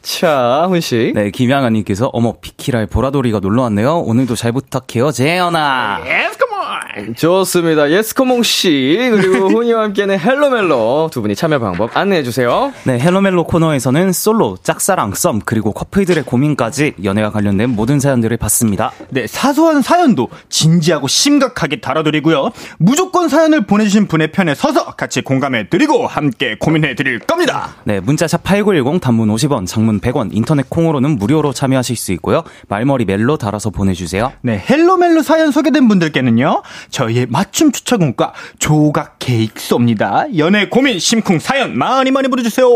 자, 0.01 0.67
훈씨. 0.69 1.11
네, 1.13 1.31
김양아님께서 1.31 2.09
어머 2.13 2.35
비키라의 2.39 2.87
보라돌이가 2.87 3.39
놀러 3.39 3.63
왔네요. 3.63 3.97
오늘도 3.97 4.35
잘 4.35 4.53
부탁해요, 4.53 5.11
재현아. 5.11 6.03
Yes 6.05 6.37
come 6.37 6.45
on. 6.45 6.50
좋습니다. 7.15 7.89
Yes 7.91 8.19
come 8.19 8.55
on씨, 8.55 9.09
그리고 9.11 9.49
훈이와 9.49 9.83
함께는 9.83 10.19
헬로멜로 10.19 11.09
두 11.11 11.21
분이 11.21 11.35
참여 11.35 11.59
방법 11.59 11.95
안내해 11.95 12.23
주세요. 12.23 12.71
네, 12.83 12.99
헬로멜로 12.99 13.45
코너에서는 13.45 14.11
솔로, 14.11 14.57
짝사랑, 14.61 15.13
썸, 15.13 15.41
그리고 15.45 15.71
커플들의 15.71 16.23
고민까지 16.23 16.93
연애와 17.03 17.31
관련된 17.31 17.69
모든 17.69 17.99
사연들을 17.99 18.35
봤습니다. 18.37 18.91
네, 19.09 19.27
사소한 19.27 19.81
사연도 19.81 20.29
진지하고 20.49 21.07
심각하게 21.07 21.81
다뤄드리고요. 21.81 22.51
무조건 22.77 23.29
사연을 23.29 23.65
보내주신 23.65 24.07
분의 24.07 24.31
편에 24.31 24.55
서서 24.55 24.95
같이 24.95 25.21
공감해 25.21 25.69
드리고 25.69 26.07
함께 26.07 26.55
고민해 26.59 26.95
드릴 26.95 27.19
겁니다. 27.19 27.75
네, 27.83 27.99
문자샵 27.99 28.43
8910 28.43 29.01
단문 29.01 29.29
50원, 29.29 29.67
장문 29.67 29.99
100원, 29.99 30.29
인터넷 30.31 30.69
콩으로는 30.69 31.17
무료로 31.17 31.53
참여하실 31.53 31.95
수 31.95 32.11
있고요. 32.13 32.43
말머리 32.67 33.05
멜로 33.05 33.37
달아서 33.37 33.69
보내주세요. 33.69 34.31
네, 34.41 34.63
헬로멜로 34.69 35.21
사연 35.21 35.51
소개된 35.51 35.87
분들께는요, 35.87 36.61
저희의 36.89 37.27
맞춤 37.29 37.71
추천곡과 37.71 38.33
조각 38.59 39.17
케이크 39.19 39.55
쏩니다. 39.55 40.37
연애 40.37 40.67
고민 40.67 40.99
심쿵 40.99 41.39
사연 41.39 41.77
많이 41.77 42.11
많이 42.11 42.27
보내주세요. 42.27 42.67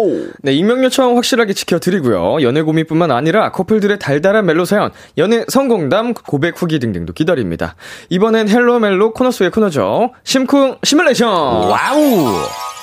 네, 0.41 0.53
익명 0.53 0.83
요청 0.83 1.17
확실하게 1.17 1.53
지켜드리고요. 1.53 2.41
연애 2.41 2.61
고민뿐만 2.61 3.11
아니라 3.11 3.51
커플들의 3.51 3.99
달달한 3.99 4.45
멜로 4.45 4.65
사연, 4.65 4.91
연애 5.17 5.45
성공담, 5.47 6.13
고백 6.13 6.61
후기 6.61 6.79
등등도 6.79 7.13
기다립니다. 7.13 7.75
이번엔 8.09 8.49
헬로 8.49 8.79
멜로 8.79 9.13
코너 9.13 9.31
속의 9.31 9.51
코너죠. 9.51 10.11
심쿵 10.23 10.77
시뮬레이션! 10.83 11.29
와우! 11.29 12.74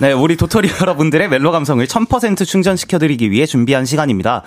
네, 0.00 0.12
우리 0.12 0.36
도토리 0.36 0.68
여러분들의 0.80 1.28
멜로 1.28 1.50
감성을 1.52 1.84
1000% 1.84 2.46
충전시켜드리기 2.46 3.30
위해 3.30 3.46
준비한 3.46 3.84
시간입니다. 3.84 4.42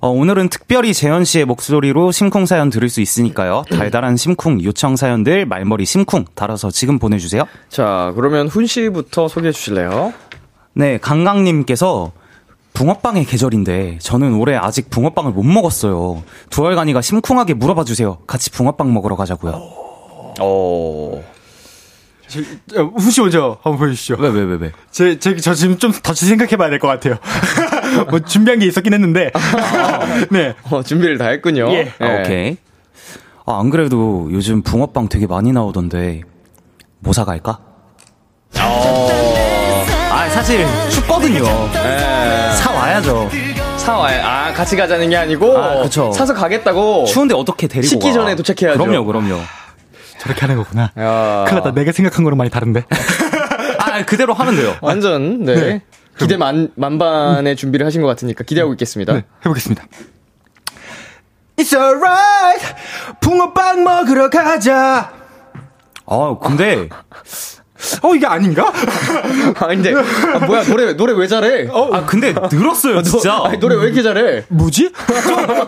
어, 0.00 0.08
오늘은 0.08 0.48
특별히 0.48 0.94
재현 0.94 1.24
씨의 1.24 1.44
목소리로 1.44 2.12
심쿵 2.12 2.46
사연 2.46 2.70
들을 2.70 2.88
수 2.88 3.00
있으니까요. 3.00 3.64
달달한 3.70 4.16
심쿵 4.16 4.62
요청 4.64 4.96
사연들 4.96 5.46
말머리 5.46 5.84
심쿵 5.84 6.26
달아서 6.34 6.70
지금 6.70 6.98
보내주세요. 6.98 7.44
자, 7.68 8.12
그러면 8.14 8.48
훈 8.48 8.66
씨부터 8.66 9.28
소개해 9.28 9.52
주실래요? 9.52 10.12
네, 10.74 10.98
강강님께서 10.98 12.12
붕어빵의 12.74 13.24
계절인데 13.24 13.98
저는 14.00 14.34
올해 14.34 14.56
아직 14.56 14.90
붕어빵을 14.90 15.30
못 15.32 15.44
먹었어요. 15.44 16.24
두알간이가 16.50 17.00
심쿵하게 17.00 17.54
물어봐 17.54 17.84
주세요. 17.84 18.18
같이 18.26 18.50
붕어빵 18.50 18.92
먹으러 18.92 19.14
가자고요. 19.16 19.52
어. 20.40 21.33
후시 22.96 23.20
먼저 23.20 23.58
한번 23.62 23.78
보여주시죠. 23.78 24.16
왜, 24.18 24.28
왜, 24.30 24.42
왜, 24.42 24.56
왜? 24.60 24.72
제, 24.90 25.18
제, 25.18 25.36
저 25.36 25.54
지금 25.54 25.78
좀 25.78 25.92
다시 25.92 26.26
생각해봐야 26.26 26.70
될 26.70 26.78
것 26.78 26.88
같아요. 26.88 27.16
뭐 28.10 28.20
준비한 28.20 28.58
게 28.58 28.66
있었긴 28.66 28.92
했는데. 28.94 29.30
네. 30.30 30.54
어, 30.70 30.82
준비를 30.82 31.18
다 31.18 31.28
했군요. 31.28 31.68
예. 31.72 31.92
아, 32.00 32.20
오케이. 32.20 32.56
아, 33.46 33.60
안 33.60 33.70
그래도 33.70 34.28
요즘 34.32 34.62
붕어빵 34.62 35.08
되게 35.08 35.26
많이 35.26 35.52
나오던데 35.52 36.22
뭐 37.00 37.12
사갈까? 37.12 37.58
아, 38.56 40.28
사실 40.30 40.66
춥거든요. 40.90 41.44
사 42.56 42.70
와야죠. 42.72 43.30
사와요. 43.76 44.22
아, 44.24 44.52
같이 44.54 44.76
가자는 44.76 45.10
게 45.10 45.16
아니고. 45.16 45.58
아, 45.58 45.82
그쵸. 45.82 46.10
사서 46.12 46.32
가겠다고. 46.32 47.04
추운데 47.04 47.34
어떻게 47.34 47.66
데리고 47.66 47.88
식기 47.88 48.08
가? 48.08 48.14
전에 48.14 48.34
도착해야죠. 48.36 48.82
그럼요, 48.82 49.04
그럼요. 49.04 49.40
저렇게 50.24 50.40
하는 50.40 50.56
거구나. 50.56 50.90
야. 50.98 51.44
큰일 51.46 51.62
났다. 51.62 51.72
내가 51.72 51.92
생각한 51.92 52.24
거랑 52.24 52.36
많이 52.36 52.50
다른데. 52.50 52.84
아, 53.78 54.04
그대로 54.04 54.34
하면 54.34 54.56
돼요. 54.56 54.74
완전, 54.80 55.44
네. 55.44 55.54
네. 55.54 55.82
기대 56.18 56.36
만, 56.36 56.70
만반의 56.76 57.56
준비를 57.56 57.84
하신 57.86 58.00
것 58.02 58.08
같으니까 58.08 58.44
기대하고 58.44 58.72
있겠습니다. 58.74 59.12
네, 59.12 59.24
해보겠습니다. 59.44 59.84
It's 61.56 61.72
alright. 61.74 62.74
붕어빵 63.20 63.84
먹으러 63.84 64.30
가자. 64.30 65.12
아, 66.06 66.36
근데 66.42 66.88
어, 68.02 68.14
이게 68.14 68.26
아닌가? 68.26 68.72
아, 69.58 69.66
근데, 69.66 69.92
아, 69.94 70.38
뭐야, 70.46 70.64
노래, 70.64 70.94
노래 70.94 71.12
왜 71.12 71.26
잘해? 71.26 71.68
아, 71.70 72.06
근데 72.06 72.34
늘었어요, 72.50 73.02
진짜. 73.02 73.42
아니, 73.44 73.58
노래 73.58 73.76
왜 73.76 73.84
이렇게 73.86 74.02
잘해? 74.02 74.44
뭐지? 74.48 74.92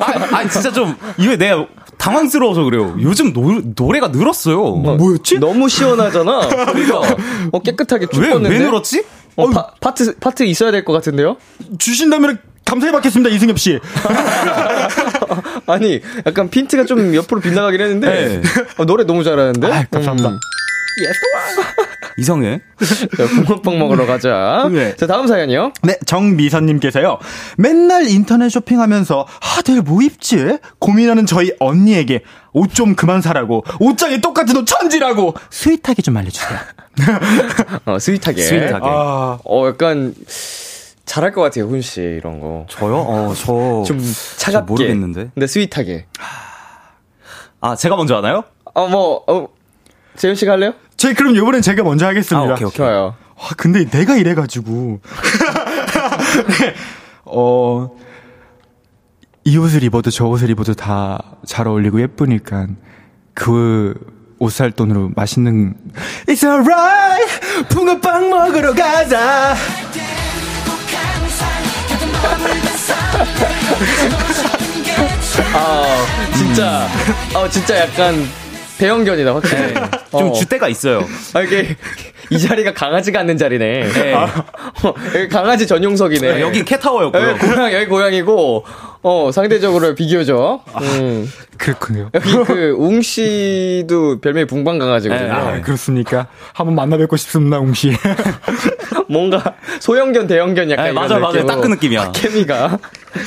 아, 0.01 0.37
아니, 0.37 0.49
진짜 0.49 0.73
좀 0.73 0.97
이게 1.19 1.37
내가 1.37 1.67
당황스러워서 2.07 2.63
그래요. 2.65 2.95
요즘 3.01 3.33
노, 3.33 3.61
노래가 3.77 4.09
늘었어요. 4.09 4.77
뭐였지? 4.77 5.39
너무 5.39 5.69
시원하잖아. 5.69 6.49
그러니까. 6.49 7.17
어, 7.53 7.61
깨끗하게 7.61 8.07
쭉 8.13 8.21
왜. 8.21 8.33
왜 8.35 8.59
늘었지? 8.61 9.05
어, 9.37 9.51
파, 9.51 9.67
파트, 9.81 10.17
파트 10.19 10.45
있어야 10.45 10.71
될 10.71 10.85
것 10.85 10.93
같은데요? 10.93 11.37
주신다면 11.79 12.39
감사히 12.65 12.91
받겠습니다, 12.93 13.31
이승협 13.35 13.59
씨. 13.59 13.79
아니, 15.67 16.01
약간 16.27 16.49
핀트가 16.49 16.85
좀 16.85 17.15
옆으로 17.15 17.41
빗나가긴 17.41 17.81
했는데. 17.81 18.41
네. 18.41 18.43
어, 18.79 18.85
노래 18.85 19.05
너무 19.05 19.23
잘하는데? 19.25 19.67
아, 19.73 19.85
감사합니다. 19.91 20.31
음. 20.31 20.39
이성해. 22.19 22.61
자, 23.17 23.27
붕어빵 23.27 23.79
먹으러 23.79 24.07
가자. 24.07 24.69
네. 24.73 24.97
자, 24.97 25.07
다음 25.07 25.27
사연이요. 25.27 25.73
네, 25.83 25.99
정미선님께서요. 26.07 27.19
맨날 27.59 28.09
인터넷 28.09 28.49
쇼핑하면서 28.49 29.27
아, 29.29 29.63
내일 29.63 29.83
뭐 29.83 30.01
입지? 30.03 30.59
고민하는 30.79 31.27
저희 31.27 31.53
언니에게 31.61 32.23
옷 32.53 32.73
좀 32.73 32.95
그만 32.95 33.21
사라고 33.21 33.65
옷장에 33.81 34.21
똑같은 34.21 34.57
옷 34.57 34.65
천지라고 34.67 35.35
sweet하게 35.51 36.01
좀 36.03 36.17
알려주세요. 36.17 36.59
어, 37.85 37.99
sweet하게. 37.99 38.43
sweet하게. 38.43 38.85
아, 38.87 39.39
어, 39.45 39.67
약간, 39.69 40.15
잘할 41.05 41.33
것 41.33 41.43
같아요, 41.43 41.67
훈 41.67 41.83
씨, 41.83 42.01
이런 42.01 42.41
거. 42.41 42.67
저요? 42.71 42.97
어, 42.97 43.35
저. 43.37 43.85
좀저 43.87 44.05
차갑게. 44.39 44.67
모르겠는데. 44.73 45.31
근데 45.35 45.47
스윗하게. 45.47 46.07
아, 47.61 47.77
제가 47.77 47.97
먼저 47.97 48.17
하나요? 48.17 48.45
어, 48.75 48.89
뭐, 48.89 49.23
어, 49.27 49.49
재현 50.17 50.35
씨가 50.35 50.53
할래요? 50.53 50.73
제 50.97 51.13
그럼 51.15 51.37
이번엔 51.37 51.63
제가 51.63 51.83
먼저 51.83 52.07
하겠습니다. 52.07 52.51
아, 52.51 52.55
오케이, 52.55 52.65
오케이. 52.67 52.77
좋아요. 52.77 53.15
아, 53.39 53.49
근데 53.57 53.85
내가 53.85 54.17
이래가지고. 54.17 55.01
네, 56.61 56.75
어, 57.25 57.91
이 59.45 59.57
옷을 59.59 59.83
입어도 59.83 60.11
저 60.11 60.25
옷을 60.27 60.51
입어도 60.51 60.75
다 60.75 61.19
잘 61.47 61.69
어울리고 61.69 62.01
예쁘니까 62.01 62.67
그 63.35 63.95
옷 64.39 64.53
살 64.53 64.71
돈으로 64.71 65.13
맛있는 65.17 65.75
It's 66.29 66.45
alright 66.45 67.41
붕어빵 67.71 68.29
먹으러 68.29 68.75
가자 68.75 69.55
아, 75.55 76.07
진짜, 76.35 76.89
어, 77.35 77.49
진짜 77.49 77.81
약간, 77.81 78.27
대형견이다, 78.79 79.35
확실히. 79.35 79.75
좀 80.11 80.29
어. 80.29 80.33
줏대가 80.33 80.71
있어요. 80.71 81.05
아, 81.35 81.41
이게, 81.43 81.77
이 82.31 82.39
자리가 82.39 82.75
강아지가 82.75 83.21
앉는 83.21 83.39
자리네. 83.39 83.89
네. 83.93 84.15
어, 84.15 84.29
여기 85.15 85.29
강아지 85.29 85.67
전용석이네. 85.67 86.33
아, 86.33 86.41
여긴 86.41 86.65
캣타워였고요. 86.65 87.23
여기 87.23 87.39
고양, 87.47 87.73
여기 87.73 87.87
고양이고, 87.87 88.65
어, 89.03 89.31
상대적으로 89.33 89.95
비교죠. 89.95 90.63
음. 90.81 91.33
그렇군요. 91.59 92.11
여기 92.13 92.33
그, 92.45 92.75
웅 92.77 93.01
씨도 93.03 94.21
별명이 94.21 94.47
붕방 94.47 94.79
강아지거든요. 94.79 95.33
아, 95.33 95.61
그렇습니까? 95.61 96.27
한번 96.53 96.75
만나 96.75 96.97
뵙고 96.97 97.17
싶습니다, 97.17 97.59
웅 97.59 97.73
씨. 97.73 97.93
뭔가 99.09 99.55
소형견, 99.81 100.27
대형견 100.27 100.71
약간 100.71 100.87
네, 100.87 100.91
이런 100.91 101.03
맞아, 101.03 101.19
맞아. 101.19 101.33
느낌으로 101.39 101.47
딱그 101.55 101.67
느낌이야. 101.69 102.13
케미가. 102.13 102.79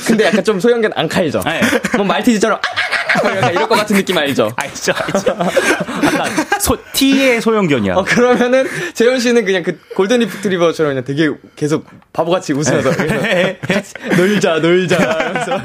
근데 0.06 0.26
약간 0.26 0.44
좀 0.44 0.60
소형견 0.60 0.92
안 0.94 1.08
칼죠. 1.08 1.40
네. 1.44 1.60
뭐 1.96 2.04
말티즈처럼 2.04 2.58
아! 2.58 2.99
약간 3.16 3.52
이럴 3.52 3.68
것 3.68 3.74
같은 3.76 3.96
느낌 3.96 4.16
알죠? 4.18 4.50
알죠, 4.56 4.92
알죠. 4.94 5.30
약간 6.04 6.30
소, 6.60 6.76
T의 6.92 7.40
소형견이야. 7.40 7.94
어, 7.94 8.04
그러면은, 8.04 8.66
재현 8.94 9.18
씨는 9.18 9.44
그냥 9.44 9.62
그 9.62 9.78
골든 9.96 10.20
리트리버처럼 10.20 10.92
그냥 10.92 11.04
되게 11.04 11.30
계속 11.56 11.86
바보같이 12.12 12.52
웃으면서. 12.52 12.90
놀자, 14.16 14.58
놀자. 14.58 14.98
하면서. 14.98 15.60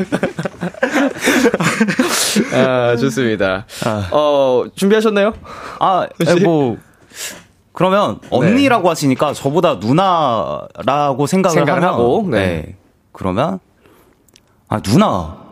아, 2.54 2.96
좋습니다. 2.98 3.66
아. 3.86 4.10
어, 4.12 4.66
준비하셨나요? 4.76 5.34
아, 5.80 6.08
에, 6.28 6.36
뭐 6.44 6.78
그러면 7.74 8.20
언니라고 8.30 8.90
하시니까 8.90 9.34
저보다 9.34 9.76
누나라고 9.76 11.28
생각을, 11.28 11.54
생각을 11.56 11.84
하면, 11.84 11.94
하고, 11.94 12.26
네. 12.30 12.38
네. 12.38 12.76
그러면 13.12 13.60
아 14.68 14.80
누나. 14.82 15.45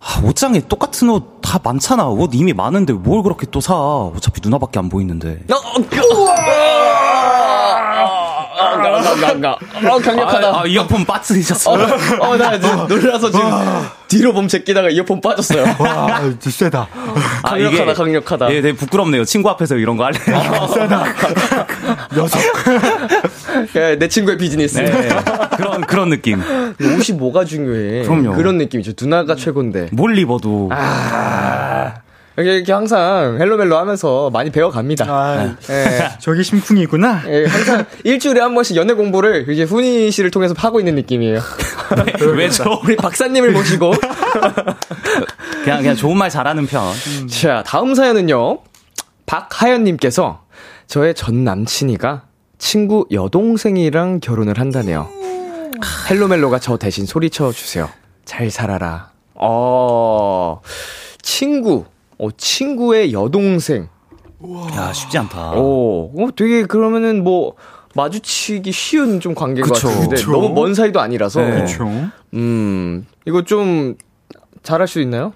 아, 0.00 0.20
옷장에 0.24 0.60
똑같은 0.68 1.10
옷 1.10 1.40
다 1.50 1.58
많잖아. 1.64 2.06
옷 2.06 2.30
이미 2.32 2.52
많은데 2.52 2.92
뭘 2.92 3.24
그렇게 3.24 3.44
또 3.50 3.60
사? 3.60 3.74
어차피 3.74 4.40
누나밖에 4.40 4.78
안 4.78 4.88
보이는데. 4.88 5.40
어, 5.50 5.54
아, 5.56 5.80
가, 9.02 9.14
가, 9.14 9.40
가, 9.40 9.40
가. 9.40 9.94
어, 9.94 9.98
강력하다. 9.98 10.46
아, 10.48 10.60
아, 10.62 10.66
이어폰 10.66 11.04
빠뜨리셨어. 11.04 11.72
어, 11.72 11.78
어, 12.20 12.36
나 12.36 12.58
지금 12.58 12.86
놀라서 12.88 13.30
지금 13.30 13.50
뒤로 14.08 14.32
몸 14.32 14.48
제끼다가 14.48 14.90
이어폰 14.90 15.20
빠졌어요. 15.20 15.64
와, 15.78 16.20
진짜 16.40 16.50
세다. 16.50 16.88
아, 17.42 17.50
강력하다, 17.50 17.82
이게- 17.82 17.92
강력하다. 17.94 18.50
예, 18.52 18.60
되게 18.60 18.76
부끄럽네요. 18.76 19.24
친구 19.24 19.48
앞에서 19.50 19.76
이런 19.76 19.96
거 19.96 20.04
할래. 20.04 20.18
녀석. 22.14 22.40
예, 23.76 23.96
내 23.98 24.08
친구의 24.08 24.38
비즈니스. 24.38 24.78
네, 24.78 25.08
그런 25.56 25.80
그런 25.82 26.10
느낌. 26.10 26.40
옷이 26.80 27.16
뭐가 27.18 27.44
중요해. 27.44 28.04
그럼요. 28.04 28.34
그런 28.34 28.58
느낌이죠. 28.58 28.92
누나가 29.00 29.34
최고인데. 29.34 29.88
뭘 29.92 30.16
입어도 30.18 30.68
아. 30.72 31.94
이렇게, 32.40 32.56
이렇게 32.56 32.72
항상 32.72 33.38
헬로멜로 33.40 33.76
하면서 33.76 34.30
많이 34.30 34.50
배워갑니다. 34.50 35.04
아, 35.08 35.56
예. 35.70 36.10
저기 36.18 36.42
심쿵이구나. 36.42 37.22
예, 37.28 37.46
항상 37.46 37.84
일주일에 38.04 38.40
한 38.40 38.54
번씩 38.54 38.76
연애 38.76 38.92
공부를 38.94 39.48
이제 39.48 39.62
훈이 39.64 40.10
씨를 40.10 40.30
통해서 40.30 40.54
하고 40.56 40.78
있는 40.80 40.94
느낌이에요. 40.96 41.40
왜죠? 42.34 42.80
우리 42.84 42.96
박사님을 42.96 43.52
모시고. 43.52 43.92
그냥 45.64 45.78
그냥 45.78 45.96
좋은 45.96 46.16
말 46.16 46.30
잘하는 46.30 46.66
편. 46.66 46.82
자, 47.28 47.62
다음 47.66 47.94
사연은요. 47.94 48.58
박하연님께서 49.26 50.42
저의 50.86 51.14
전 51.14 51.44
남친이가 51.44 52.22
친구 52.58 53.06
여동생이랑 53.12 54.20
결혼을 54.20 54.58
한다네요. 54.58 55.08
헬로멜로가 56.10 56.58
저 56.58 56.76
대신 56.76 57.06
소리쳐 57.06 57.52
주세요. 57.52 57.88
잘 58.24 58.50
살아라. 58.50 59.10
어, 59.34 60.60
친구. 61.22 61.86
어, 62.20 62.28
친구의 62.36 63.12
여동생. 63.12 63.88
야 64.74 64.92
쉽지 64.92 65.18
않다. 65.18 65.52
오, 65.52 66.12
어, 66.16 66.28
되게 66.34 66.64
그러면은 66.64 67.24
뭐, 67.24 67.54
마주치기 67.94 68.70
쉬운 68.72 69.20
좀 69.20 69.34
관계인 69.34 69.66
것 69.66 69.74
그쵸. 69.74 69.88
같은데 69.88 70.16
그쵸. 70.16 70.30
너무 70.30 70.50
먼 70.54 70.74
사이도 70.74 71.00
아니라서 71.00 71.40
네. 71.40 71.50
그렇죠. 71.50 71.88
음 72.34 73.04
이거 73.26 73.42
좀 73.42 73.96
잘할 74.62 74.86
수 74.86 75.00
있나요? 75.00 75.32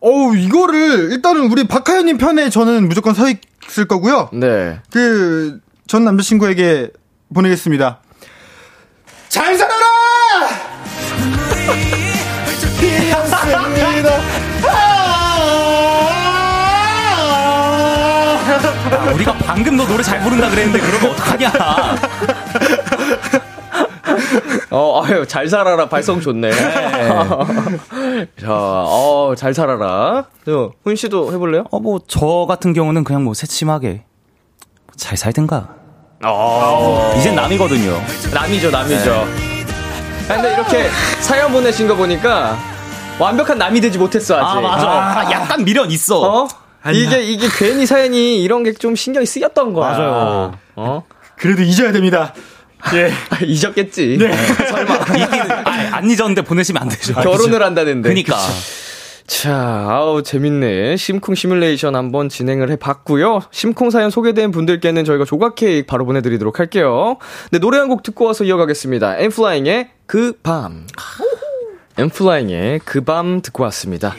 어우, 0.00 0.36
이거를 0.36 1.12
일단은 1.12 1.50
우리 1.50 1.66
박하연님 1.66 2.18
편에 2.18 2.50
저는 2.50 2.88
무조건 2.88 3.14
서 3.14 3.24
있을 3.68 3.86
거고요. 3.86 4.30
네. 4.32 4.80
그, 4.90 5.60
전 5.86 6.04
남자친구에게 6.04 6.90
보내겠습니다. 7.32 8.00
잘 9.28 9.56
살아라! 9.56 9.85
방금 19.46 19.76
너 19.76 19.86
노래 19.86 20.02
잘 20.02 20.20
부른다 20.20 20.50
그랬는데 20.50 20.80
그러면 20.80 21.10
어떡하냐. 21.12 21.52
어, 24.70 25.02
아유, 25.04 25.26
잘 25.26 25.48
살아라. 25.48 25.88
발성 25.88 26.20
좋네. 26.20 26.50
자, 28.40 28.48
어, 28.50 29.34
잘 29.36 29.54
살아라. 29.54 30.24
저, 30.44 30.72
훈 30.84 30.96
씨도 30.96 31.32
해볼래요? 31.32 31.64
어, 31.70 31.78
뭐, 31.78 32.00
저 32.08 32.46
같은 32.48 32.72
경우는 32.72 33.04
그냥 33.04 33.24
뭐, 33.24 33.34
새침하게. 33.34 34.04
잘 34.96 35.16
살든가. 35.16 35.68
어, 36.24 37.14
이젠 37.16 37.34
남이거든요. 37.34 38.00
남이죠, 38.34 38.70
남이죠. 38.70 39.26
아, 40.28 40.34
근데 40.34 40.54
이렇게 40.54 40.88
사연 41.20 41.52
보내신 41.52 41.86
거 41.86 41.94
보니까 41.94 42.56
완벽한 43.18 43.58
남이 43.58 43.80
되지 43.80 43.98
못했어, 43.98 44.36
아직. 44.36 44.58
아, 44.58 44.60
맞아. 44.60 44.88
아, 44.88 45.30
약간 45.30 45.64
미련 45.64 45.90
있어. 45.90 46.42
어? 46.42 46.48
이게, 46.92 47.22
이게 47.22 47.46
괜히 47.58 47.86
사연이 47.86 48.42
이런 48.42 48.62
게 48.62 48.72
좀 48.72 48.94
신경이 48.96 49.26
쓰였던 49.26 49.72
거야. 49.72 49.90
맞아요. 49.92 50.58
어? 50.76 51.02
그래도 51.38 51.62
잊어야 51.62 51.92
됩니다. 51.92 52.34
예. 52.94 53.10
아, 53.30 53.38
잊었겠지. 53.42 54.18
설마. 54.70 54.94
이기는, 55.16 55.50
아니, 55.66 55.88
안 55.88 56.10
잊었는데 56.10 56.42
보내시면 56.42 56.82
안 56.82 56.88
되죠. 56.88 57.14
결혼을 57.14 57.62
한다는데. 57.62 58.08
그니까. 58.08 58.36
자, 59.26 59.86
아우, 59.90 60.22
재밌네. 60.22 60.96
심쿵 60.96 61.34
시뮬레이션 61.34 61.96
한번 61.96 62.28
진행을 62.28 62.70
해봤고요. 62.70 63.40
심쿵 63.50 63.90
사연 63.90 64.10
소개된 64.10 64.52
분들께는 64.52 65.04
저희가 65.04 65.24
조각 65.24 65.56
케이크 65.56 65.84
바로 65.86 66.04
보내드리도록 66.06 66.60
할게요. 66.60 67.16
네, 67.50 67.58
노래 67.58 67.78
한 67.78 67.88
곡 67.88 68.02
듣고 68.04 68.24
와서 68.26 68.44
이어가겠습니다. 68.44 69.18
엠플라잉의 69.18 69.88
그 70.06 70.34
밤. 70.44 70.86
엠플라잉의 71.98 72.80
그 72.84 73.00
밤 73.04 73.40
듣고 73.42 73.62
왔습니다. 73.64 74.14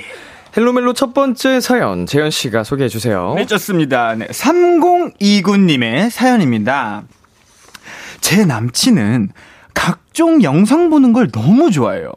헬로멜로 0.57 0.93
첫 0.93 1.13
번째 1.13 1.59
사연, 1.59 2.07
재현 2.07 2.31
씨가 2.31 2.63
소개해 2.63 2.89
주세요. 2.89 3.35
네, 3.35 3.45
좋습니다. 3.45 4.15
네, 4.15 4.25
3029님의 4.25 6.09
사연입니다. 6.09 7.03
제 8.21 8.43
남친은 8.43 9.29
각종 9.75 10.41
영상 10.41 10.89
보는 10.89 11.13
걸 11.13 11.29
너무 11.29 11.69
좋아해요. 11.69 12.11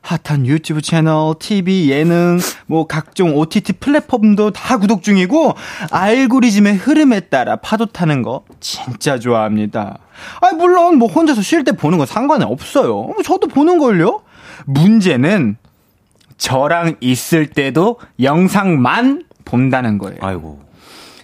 핫한 0.00 0.44
유튜브 0.46 0.82
채널, 0.82 1.36
TV, 1.38 1.88
예능, 1.88 2.40
뭐 2.66 2.88
각종 2.88 3.36
OTT 3.36 3.74
플랫폼도 3.74 4.50
다 4.50 4.76
구독 4.78 5.04
중이고 5.04 5.54
알고리즘의 5.92 6.74
흐름에 6.74 7.20
따라 7.20 7.54
파도 7.54 7.86
타는 7.86 8.22
거 8.22 8.44
진짜 8.58 9.20
좋아합니다. 9.20 9.98
아 10.40 10.52
물론 10.52 10.96
뭐 10.96 11.06
혼자서 11.06 11.42
쉴 11.42 11.62
때 11.62 11.70
보는 11.70 11.98
건 11.98 12.08
상관이 12.08 12.42
없어요. 12.42 12.92
뭐 12.92 13.22
저도 13.22 13.46
보는 13.46 13.78
걸요. 13.78 14.22
문제는 14.66 15.58
저랑 16.44 16.96
있을 17.00 17.46
때도 17.46 17.98
영상만 18.20 19.24
본다는 19.46 19.96
거예요. 19.96 20.18
아이고. 20.20 20.60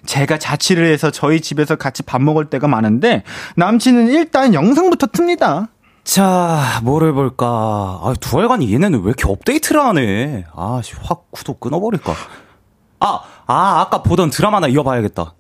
제가 0.07 0.39
자취를 0.39 0.91
해서 0.91 1.11
저희 1.11 1.43
집에서 1.43 1.77
같이 1.77 2.03
밥 2.03 2.23
먹을 2.23 2.47
때가 2.47 2.69
많은데 2.69 3.23
남친은 3.57 4.09
일단 4.09 4.55
영상부터 4.55 5.09
틉니다. 5.09 5.69
자, 6.05 6.81
뭐를 6.85 7.13
볼까. 7.13 7.47
아, 7.47 8.15
두 8.19 8.39
알간이 8.41 8.73
얘네는 8.73 9.01
왜 9.01 9.09
이렇게 9.09 9.29
업데이트를 9.29 9.83
하네. 9.83 10.47
아, 10.57 10.81
씨, 10.83 10.95
확 11.03 11.31
구독 11.31 11.61
끊어버릴까. 11.61 12.15
아, 13.01 13.21
아, 13.47 13.81
아까 13.83 14.03
보던 14.03 14.31
드라마나 14.31 14.69
이어봐야겠다. 14.69 15.35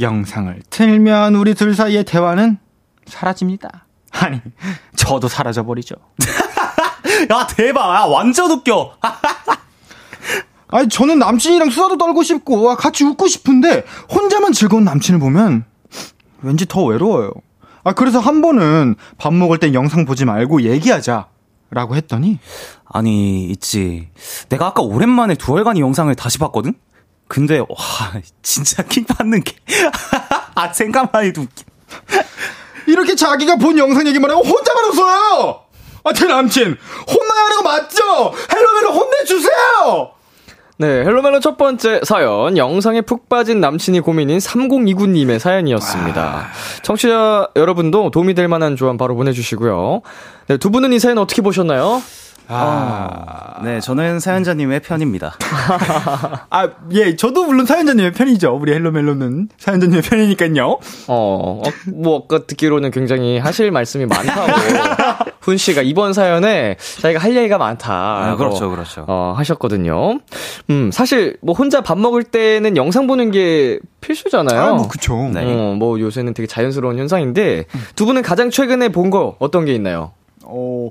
영상을 0.00 0.62
틀면 0.70 1.34
우리 1.34 1.52
둘 1.52 1.74
사이의 1.74 2.04
대화는 2.04 2.56
사라집니다. 3.04 3.84
아니, 4.10 4.40
저도 4.96 5.28
사라져버리죠. 5.28 5.96
야, 7.30 7.46
대박. 7.46 7.94
야, 7.94 8.00
완전 8.04 8.50
웃겨. 8.50 8.96
아, 9.00 9.20
아니, 10.68 10.88
저는 10.88 11.18
남친이랑 11.18 11.70
수다도 11.70 11.96
떨고 11.96 12.22
싶고, 12.22 12.70
아, 12.70 12.76
같이 12.76 13.04
웃고 13.04 13.28
싶은데, 13.28 13.84
혼자만 14.10 14.52
즐거운 14.52 14.84
남친을 14.84 15.20
보면, 15.20 15.64
왠지 16.42 16.66
더 16.66 16.84
외로워요. 16.84 17.32
아, 17.84 17.92
그래서 17.92 18.18
한 18.18 18.42
번은 18.42 18.96
밥 19.16 19.32
먹을 19.32 19.58
땐 19.58 19.74
영상 19.74 20.04
보지 20.04 20.24
말고 20.24 20.62
얘기하자. 20.62 21.28
라고 21.70 21.96
했더니, 21.96 22.38
아니, 22.84 23.44
있지. 23.46 24.08
내가 24.48 24.66
아까 24.66 24.82
오랜만에 24.82 25.34
두알간이 25.34 25.80
영상을 25.80 26.14
다시 26.14 26.38
봤거든? 26.38 26.74
근데, 27.28 27.58
와, 27.58 27.66
진짜 28.42 28.82
킹 28.84 29.04
받는 29.04 29.42
게. 29.42 29.56
아, 30.54 30.72
생각만 30.72 31.24
해도 31.24 31.42
웃기. 31.42 31.64
이렇게 32.86 33.16
자기가 33.16 33.56
본 33.56 33.78
영상 33.78 34.06
얘기만 34.06 34.30
하고 34.30 34.42
혼자만 34.42 34.84
웃어요! 34.90 35.65
아, 36.06 36.12
제 36.12 36.26
남친, 36.26 36.64
혼나야 37.08 37.44
하는 37.44 37.56
거 37.56 37.62
맞죠? 37.64 38.32
헬로멜로 38.54 38.92
혼내주세요! 38.92 40.10
네, 40.78 40.86
헬로멜로 40.86 41.40
첫 41.40 41.56
번째 41.56 42.00
사연, 42.04 42.56
영상에 42.56 43.00
푹 43.00 43.28
빠진 43.28 43.60
남친이 43.60 44.00
고민인 44.00 44.38
3029님의 44.38 45.40
사연이었습니다. 45.40 46.48
청취자 46.82 47.48
여러분도 47.56 48.10
도움이 48.12 48.34
될 48.34 48.46
만한 48.46 48.76
조언 48.76 48.96
바로 48.98 49.16
보내주시고요. 49.16 50.02
네, 50.46 50.56
두 50.58 50.70
분은 50.70 50.92
이 50.92 51.00
사연 51.00 51.18
어떻게 51.18 51.42
보셨나요? 51.42 52.00
아, 52.48 53.60
네, 53.64 53.80
저는 53.80 54.20
사연자님의 54.20 54.80
편입니다. 54.80 55.34
아, 56.50 56.68
예, 56.92 57.16
저도 57.16 57.44
물론 57.44 57.66
사연자님의 57.66 58.12
편이죠. 58.12 58.56
우리 58.60 58.72
헬로멜로는 58.72 59.48
사연자님의 59.58 60.02
편이니까요. 60.02 60.66
어, 60.68 60.78
어, 61.08 61.62
뭐, 61.92 62.22
아까 62.24 62.46
듣기로는 62.46 62.90
굉장히 62.92 63.38
하실 63.38 63.70
말씀이 63.70 64.06
많다고. 64.06 64.52
훈 65.40 65.56
씨가 65.56 65.82
이번 65.82 66.12
사연에 66.12 66.76
자기가 67.00 67.20
할 67.20 67.36
얘기가 67.36 67.58
많다. 67.58 67.92
아, 67.92 68.36
그렇죠, 68.36 68.70
그렇죠. 68.70 69.04
어, 69.08 69.32
하셨거든요. 69.36 70.18
음, 70.70 70.90
사실, 70.92 71.36
뭐, 71.40 71.54
혼자 71.54 71.80
밥 71.80 71.98
먹을 71.98 72.22
때는 72.24 72.76
영상 72.76 73.06
보는 73.06 73.30
게 73.30 73.78
필수잖아요. 74.00 74.60
아, 74.60 74.72
뭐, 74.74 74.88
그쵸. 74.88 75.14
네. 75.32 75.42
어, 75.44 75.74
뭐, 75.78 75.98
요새는 76.00 76.34
되게 76.34 76.46
자연스러운 76.46 76.98
현상인데, 76.98 77.66
두 77.96 78.06
분은 78.06 78.22
가장 78.22 78.50
최근에 78.50 78.88
본 78.90 79.06
거 79.06 79.36
어떤 79.38 79.64
게 79.64 79.72
있나요? 79.72 80.10
어, 80.42 80.90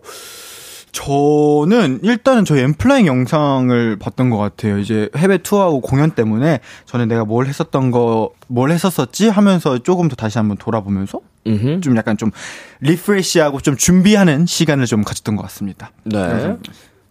저는 0.95 1.99
일단은 2.03 2.45
저희 2.45 2.61
엔플라잉 2.61 3.05
영상을 3.05 3.97
봤던 3.97 4.29
것 4.29 4.37
같아요. 4.37 4.79
이제 4.79 5.09
해외 5.17 5.37
투어하고 5.37 5.81
공연 5.81 6.11
때문에 6.11 6.61
저는 6.85 7.09
내가 7.09 7.25
뭘 7.25 7.47
했었던 7.47 7.91
거, 7.91 8.31
뭘 8.47 8.71
했었었지 8.71 9.27
하면서 9.27 9.77
조금 9.79 10.07
더 10.07 10.15
다시 10.15 10.37
한번 10.37 10.55
돌아보면서 10.55 11.19
음흠. 11.47 11.81
좀 11.81 11.97
약간 11.97 12.15
좀 12.15 12.31
refresh하고 12.79 13.59
좀 13.59 13.75
준비하는 13.75 14.45
시간을 14.45 14.85
좀 14.85 15.03
가졌던 15.03 15.35
것 15.35 15.41
같습니다. 15.43 15.91
네. 16.05 16.55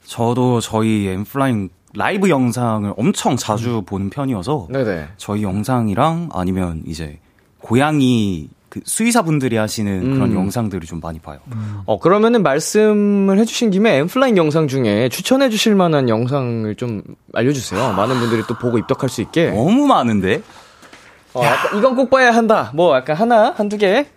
저도 0.07 0.61
저희 0.61 1.09
엔플라잉 1.09 1.69
라이브 1.93 2.31
영상을 2.31 2.91
엄청 2.97 3.37
자주 3.37 3.83
보는 3.85 4.09
편이어서 4.09 4.69
네네. 4.71 5.09
저희 5.19 5.43
영상이랑 5.43 6.31
아니면 6.33 6.83
이제 6.87 7.19
고양이 7.59 8.49
그 8.75 8.81
수의사분들이 8.85 9.57
하시는 9.57 10.15
그런 10.15 10.33
음. 10.33 10.35
영상들을 10.35 10.85
좀 10.89 10.99
많이 10.99 11.21
봐요. 11.21 11.39
어, 11.87 12.01
그러면은 12.01 12.43
말씀을 12.43 13.39
해주신 13.39 13.71
김에 13.71 13.99
엔플라잉 13.99 14.37
영상 14.37 14.67
중에 14.67 15.09
추천해주실 15.11 15.77
만한 15.77 16.09
영상을 16.09 16.75
좀 16.75 17.03
알려주세요. 17.35 17.93
많은 17.93 18.19
분들이 18.19 18.43
또 18.49 18.59
보고 18.59 18.77
입덕할 18.77 19.09
수 19.09 19.23
있게. 19.23 19.51
너무 19.53 19.87
많은데? 19.87 20.43
어, 21.35 21.43
이건 21.79 21.95
꼭 21.95 22.11
봐야 22.11 22.33
한다. 22.33 22.73
뭐, 22.75 22.97
약간 22.97 23.15
하나, 23.15 23.53
한두 23.57 23.79
개. 23.79 24.09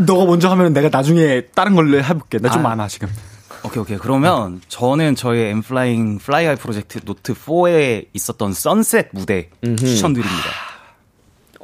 너가 0.00 0.24
먼저 0.24 0.48
하면 0.48 0.72
내가 0.72 0.88
나중에 0.88 1.42
다른 1.54 1.74
걸로 1.74 2.02
해볼게. 2.02 2.38
나좀 2.38 2.60
아. 2.64 2.70
많아, 2.70 2.88
지금. 2.88 3.10
오케이, 3.66 3.82
오케이. 3.82 3.98
그러면 3.98 4.62
저는 4.68 5.14
저희 5.14 5.40
엔플라잉 5.40 6.20
Fly 6.20 6.56
High 6.56 6.72
Project 6.72 7.00
Note 7.00 7.34
4에 7.34 8.06
있었던 8.14 8.54
Sunset 8.54 9.10
무대 9.12 9.50
추천드립니다. 9.62 10.73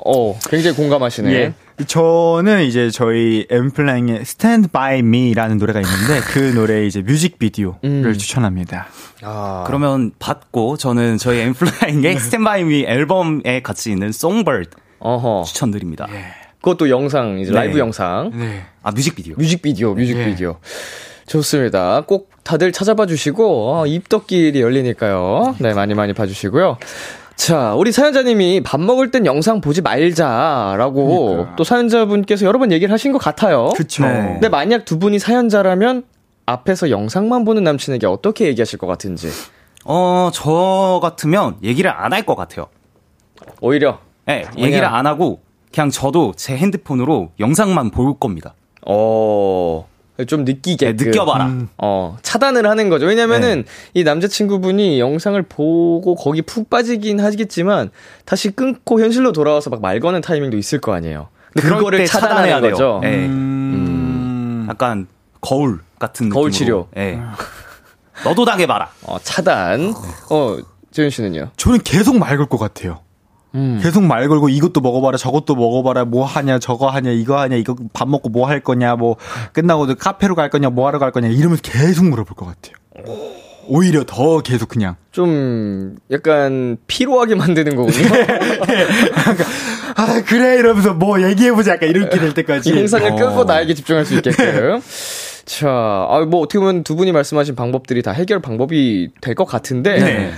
어, 0.04 0.38
굉장히 0.48 0.76
공감하시네. 0.76 1.32
예. 1.32 1.54
저는 1.86 2.64
이제 2.64 2.90
저희 2.90 3.46
엔플라잉의 3.50 4.20
Stand 4.20 4.68
By 4.68 4.98
Me라는 4.98 5.56
노래가 5.56 5.80
있는데 5.80 6.20
그 6.32 6.38
노래의 6.38 6.88
이제 6.88 7.00
뮤직비디오를 7.00 7.78
음. 7.84 8.12
추천합니다. 8.12 8.86
아. 9.22 9.64
그러면 9.66 10.12
받고 10.18 10.76
저는 10.76 11.16
저희 11.16 11.40
엔플라잉의 11.40 12.18
Stand 12.18 12.44
By 12.44 12.64
Me 12.64 12.84
앨범에 12.84 13.62
같이 13.62 13.90
있는 13.90 14.12
Songbird 14.12 14.70
어허. 14.98 15.44
추천드립니다. 15.46 16.06
그것도 16.60 16.90
영상, 16.90 17.38
이제 17.38 17.50
네. 17.50 17.56
라이브 17.56 17.78
영상. 17.78 18.30
네. 18.34 18.64
아, 18.82 18.90
뮤직비디오. 18.90 19.34
뮤직비디오, 19.36 19.94
뮤직비디오. 19.94 20.58
좋습니다. 21.26 22.02
꼭 22.06 22.30
다들 22.44 22.72
찾아봐 22.72 23.06
주시고, 23.06 23.72
어, 23.72 23.86
입덕길이 23.86 24.60
열리니까요. 24.60 25.56
네, 25.58 25.72
많이 25.72 25.94
많이 25.94 26.12
봐주시고요. 26.12 26.76
자, 27.40 27.72
우리 27.74 27.90
사연자님이 27.90 28.60
밥 28.62 28.78
먹을 28.82 29.10
땐 29.10 29.24
영상 29.24 29.62
보지 29.62 29.80
말자라고 29.80 31.28
그러니까. 31.30 31.56
또 31.56 31.64
사연자분께서 31.64 32.44
여러 32.44 32.58
번 32.58 32.70
얘기를 32.70 32.92
하신 32.92 33.12
것 33.12 33.18
같아요. 33.18 33.70
그쵸. 33.74 34.04
네. 34.04 34.32
근데 34.34 34.50
만약 34.50 34.84
두 34.84 34.98
분이 34.98 35.18
사연자라면 35.18 36.02
앞에서 36.44 36.90
영상만 36.90 37.46
보는 37.46 37.64
남친에게 37.64 38.06
어떻게 38.06 38.44
얘기하실 38.48 38.78
것 38.78 38.86
같은지. 38.86 39.28
어, 39.86 40.28
저 40.34 40.98
같으면 41.02 41.56
얘기를 41.62 41.90
안 41.90 42.12
할 42.12 42.26
것 42.26 42.34
같아요. 42.36 42.66
오히려, 43.62 44.00
네, 44.26 44.44
얘기를 44.58 44.84
안 44.84 45.06
하고 45.06 45.40
그냥 45.72 45.88
저도 45.88 46.34
제 46.36 46.54
핸드폰으로 46.58 47.30
영상만 47.40 47.90
볼 47.90 48.18
겁니다. 48.18 48.52
어, 48.86 49.88
좀 50.26 50.44
느끼게. 50.44 50.94
네, 50.96 51.04
느껴봐라. 51.04 51.46
음. 51.46 51.68
어, 51.78 52.16
차단을 52.22 52.66
하는 52.68 52.88
거죠. 52.88 53.06
왜냐면은 53.06 53.64
이 53.94 54.04
남자친구분이 54.04 54.98
영상을 55.00 55.40
보고 55.42 56.14
거기 56.14 56.42
푹 56.42 56.70
빠지긴 56.70 57.20
하겠지만 57.20 57.90
다시 58.24 58.50
끊고 58.50 59.00
현실로 59.00 59.32
돌아와서 59.32 59.70
막 59.70 59.80
말 59.80 59.98
거는 60.00 60.20
타이밍도 60.20 60.56
있을 60.56 60.80
거 60.80 60.92
아니에요. 60.94 61.28
근데 61.52 61.62
그럴 61.66 61.78
그거를 61.78 61.98
때 62.00 62.06
차단해야 62.06 62.60
돼요. 62.60 62.70
거죠. 62.72 62.98
네. 63.02 63.26
음. 63.26 64.66
약간 64.68 65.06
거울 65.40 65.80
같은 65.98 66.26
느낌으로. 66.26 66.40
거울 66.40 66.50
치료. 66.52 66.88
예. 66.96 67.18
너도 68.24 68.44
당해봐라. 68.44 68.90
어, 69.02 69.18
차단. 69.22 69.94
어, 70.30 70.56
재윤 70.92 71.10
씨는요? 71.10 71.50
저는 71.56 71.80
계속 71.82 72.18
말걸것 72.18 72.60
같아요. 72.60 73.00
음. 73.54 73.80
계속 73.82 74.02
말 74.04 74.28
걸고 74.28 74.48
이것도 74.48 74.80
먹어봐라 74.80 75.16
저것도 75.18 75.54
먹어봐라 75.56 76.04
뭐 76.04 76.24
하냐 76.24 76.58
저거 76.58 76.88
하냐 76.88 77.10
이거 77.10 77.38
하냐 77.40 77.56
이거 77.56 77.74
밥 77.92 78.08
먹고 78.08 78.28
뭐 78.28 78.46
할 78.46 78.60
거냐 78.60 78.96
뭐 78.96 79.16
끝나고도 79.52 79.96
카페로 79.96 80.34
갈 80.34 80.50
거냐 80.50 80.70
뭐 80.70 80.86
하러 80.86 80.98
갈 80.98 81.10
거냐 81.12 81.28
이러면서 81.28 81.62
계속 81.62 82.04
물어볼 82.06 82.36
것 82.36 82.46
같아요. 82.46 82.74
오히려 83.66 84.02
더 84.04 84.40
계속 84.40 84.68
그냥 84.68 84.96
좀 85.12 85.96
약간 86.10 86.76
피로하게 86.88 87.34
만드는 87.36 87.76
거군요. 87.76 88.08
아 89.96 90.22
그래 90.26 90.56
이러면서 90.58 90.94
뭐 90.94 91.22
얘기해보자 91.22 91.72
약간 91.74 91.88
이렇게 91.88 92.18
될 92.18 92.34
때까지 92.34 92.70
이 92.70 92.76
영상을 92.78 93.12
어. 93.12 93.16
끄고 93.16 93.44
나에게 93.44 93.74
집중할 93.74 94.04
수 94.04 94.14
있게끔. 94.14 94.80
자, 95.44 95.68
아, 95.68 96.24
뭐 96.28 96.40
어떻게 96.42 96.60
보면 96.60 96.84
두 96.84 96.94
분이 96.94 97.10
말씀하신 97.12 97.56
방법들이 97.56 98.02
다 98.02 98.12
해결 98.12 98.40
방법이 98.40 99.08
될 99.20 99.34
것 99.34 99.46
같은데, 99.46 99.98
네. 99.98 100.32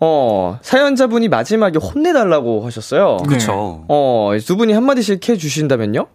어, 0.00 0.58
사연자분이 0.62 1.28
마지막에 1.28 1.78
혼내달라고 1.78 2.66
하셨어요. 2.66 3.18
네. 3.28 3.34
그쵸. 3.36 3.84
어, 3.88 4.32
두 4.44 4.56
분이 4.56 4.72
한마디씩 4.72 5.28
해 5.28 5.36
주신다면요? 5.36 6.06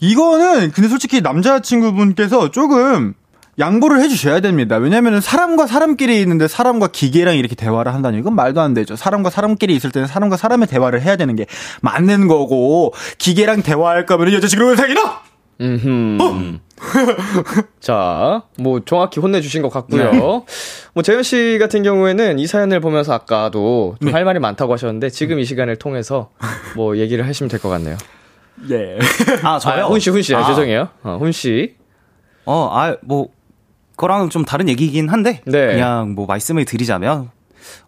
이거는 0.00 0.70
근데 0.70 0.88
솔직히 0.88 1.20
남자친구분께서 1.20 2.50
조금 2.50 3.14
양보를 3.58 4.00
해주셔야 4.02 4.40
됩니다. 4.40 4.76
왜냐면은 4.76 5.20
사람과 5.20 5.66
사람끼리 5.66 6.20
있는데 6.20 6.48
사람과 6.48 6.88
기계랑 6.88 7.36
이렇게 7.36 7.54
대화를 7.54 7.94
한다니 7.94 8.18
이건 8.18 8.34
말도 8.34 8.60
안 8.60 8.74
되죠. 8.74 8.96
사람과 8.96 9.30
사람끼리 9.30 9.74
있을 9.76 9.90
때는 9.90 10.08
사람과 10.08 10.36
사람의 10.36 10.66
대화를 10.66 11.02
해야 11.02 11.16
되는 11.16 11.36
게 11.36 11.46
맞는 11.80 12.26
거고 12.28 12.92
기계랑 13.18 13.62
대화할 13.62 14.06
거면 14.06 14.32
여자친구를 14.32 14.76
사귀나? 14.76 15.20
음. 15.60 16.60
자, 17.80 18.42
뭐 18.58 18.80
정확히 18.84 19.20
혼내주신 19.20 19.62
것 19.62 19.68
같고요. 19.70 20.10
네. 20.10 20.18
뭐 20.18 21.02
재현 21.02 21.22
씨 21.22 21.58
같은 21.60 21.82
경우에는 21.82 22.38
이 22.38 22.46
사연을 22.46 22.80
보면서 22.80 23.12
아까도 23.12 23.96
네. 24.00 24.06
좀할 24.06 24.24
말이 24.24 24.38
많다고 24.38 24.72
하셨는데 24.72 25.10
지금 25.10 25.38
이 25.38 25.44
시간을 25.44 25.76
통해서 25.76 26.30
뭐 26.76 26.96
얘기를 26.98 27.26
하시면 27.26 27.48
될 27.48 27.60
것 27.60 27.68
같네요. 27.68 27.96
예. 28.70 28.98
아, 29.42 29.58
저요? 29.58 29.84
아, 29.84 29.88
훈 29.88 29.98
씨, 30.00 30.10
훈 30.10 30.22
씨, 30.22 30.34
아, 30.34 30.40
아. 30.40 30.46
죄송해요. 30.46 30.88
어, 31.02 31.16
훈 31.18 31.32
씨. 31.32 31.74
어, 32.44 32.68
아, 32.72 32.96
뭐, 33.02 33.28
그거랑은 33.92 34.30
좀 34.30 34.44
다른 34.44 34.68
얘기긴 34.68 35.08
한데, 35.08 35.40
네. 35.46 35.66
그냥 35.68 36.14
뭐 36.14 36.26
말씀을 36.26 36.64
드리자면, 36.64 37.30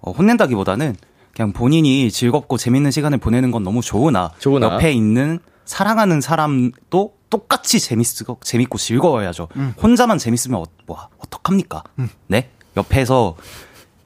어, 0.00 0.10
혼낸다기보다는 0.12 0.96
그냥 1.34 1.52
본인이 1.52 2.10
즐겁고 2.10 2.56
재밌는 2.56 2.90
시간을 2.90 3.18
보내는 3.18 3.50
건 3.50 3.62
너무 3.62 3.80
좋으나, 3.82 4.32
좋으나. 4.38 4.74
옆에 4.74 4.92
있는 4.92 5.38
사랑하는 5.66 6.20
사람도 6.20 7.12
똑같이 7.30 7.80
재밌고, 7.80 8.38
재밌고 8.42 8.78
즐거워야죠. 8.78 9.48
혼자만 9.82 10.18
재밌으면 10.18 10.60
어, 10.60 10.64
뭐, 10.86 11.08
어떡합니까? 11.18 11.82
네? 12.28 12.50
옆에서, 12.76 13.36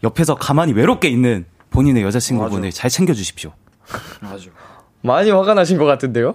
옆에서 0.03 0.35
가만히 0.37 0.73
외롭게 0.73 1.09
있는 1.09 1.45
본인의 1.71 2.03
여자친구분을 2.05 2.71
잘 2.73 2.91
챙겨 2.91 3.13
주십시오. 3.13 3.53
많이 5.03 5.31
화가 5.31 5.55
나신 5.55 5.79
것 5.79 5.87
같은데요? 5.87 6.35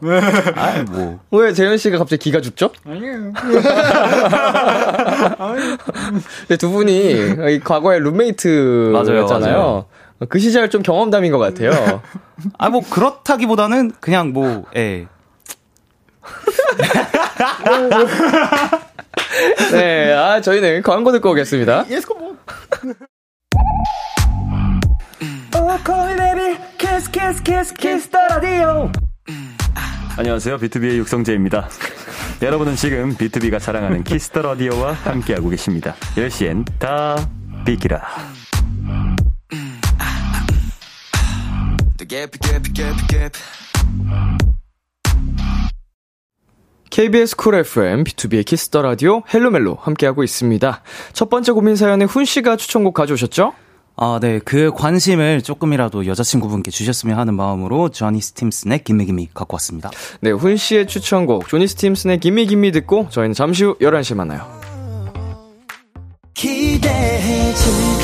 아, 0.55 0.83
뭐. 0.89 1.19
왜 1.31 1.53
재현 1.53 1.77
씨가 1.77 1.99
갑자기 1.99 2.23
기가 2.23 2.41
죽죠? 2.41 2.71
아니에요. 2.85 3.31
근데 6.47 6.57
두 6.57 6.71
분이 6.71 7.11
이 7.53 7.59
과거에 7.63 7.99
룸메이트였잖아요. 7.99 9.85
그 10.29 10.39
시절 10.39 10.69
좀 10.69 10.81
경험담인 10.81 11.31
것 11.31 11.37
같아요. 11.37 12.01
아, 12.57 12.69
뭐, 12.69 12.81
그렇다기보다는 12.89 13.91
그냥 13.99 14.33
뭐, 14.33 14.63
예. 14.75 15.07
네, 19.71 20.13
아, 20.13 20.41
저희는 20.41 20.81
광고 20.83 21.11
듣고 21.11 21.31
오겠습니다. 21.31 21.85
안녕하세요. 30.17 30.57
비투비의 30.57 30.97
육성재입니다. 30.99 31.69
여러분은 32.41 32.75
지금 32.75 33.15
비투비가 33.15 33.59
자랑하는 33.59 34.03
키스 34.03 34.27
더 34.27 34.41
라디오와 34.41 34.93
함께하고 34.93 35.49
계십니다. 35.49 35.95
10시엔 36.15 36.65
다 36.79 37.15
비키라. 37.65 38.01
KBS 46.95 47.35
쿨 47.35 47.55
FM, 47.55 48.05
비투비의 48.05 48.45
키스 48.45 48.68
더 48.68 48.81
라디오, 48.81 49.21
헬로멜로 49.33 49.77
함께하고 49.81 50.23
있습니다. 50.23 50.81
첫 51.11 51.29
번째 51.29 51.51
고민 51.51 51.75
사연에 51.75 52.05
훈 52.05 52.23
씨가 52.23 52.55
추천곡 52.55 52.93
가져오셨죠? 52.93 53.51
아, 53.97 54.19
네. 54.21 54.39
그 54.39 54.71
관심을 54.73 55.41
조금이라도 55.41 56.05
여자친구분께 56.05 56.71
주셨으면 56.71 57.19
하는 57.19 57.33
마음으로 57.33 57.89
조니 57.89 58.21
스팀슨의 58.21 58.85
Gimme 58.85 59.08
Gimme 59.08 59.31
갖고 59.33 59.55
왔습니다. 59.55 59.91
네, 60.21 60.31
훈 60.31 60.55
씨의 60.55 60.87
추천곡 60.87 61.49
조니 61.49 61.67
스팀슨의 61.67 62.21
Gimme 62.21 62.45
Gimme 62.45 62.71
듣고 62.71 63.09
저희는 63.09 63.33
잠시 63.33 63.65
후 63.65 63.77
11시에 63.79 64.15
만나요. 64.15 64.47
기대해 66.33 67.53
즐 67.55 67.94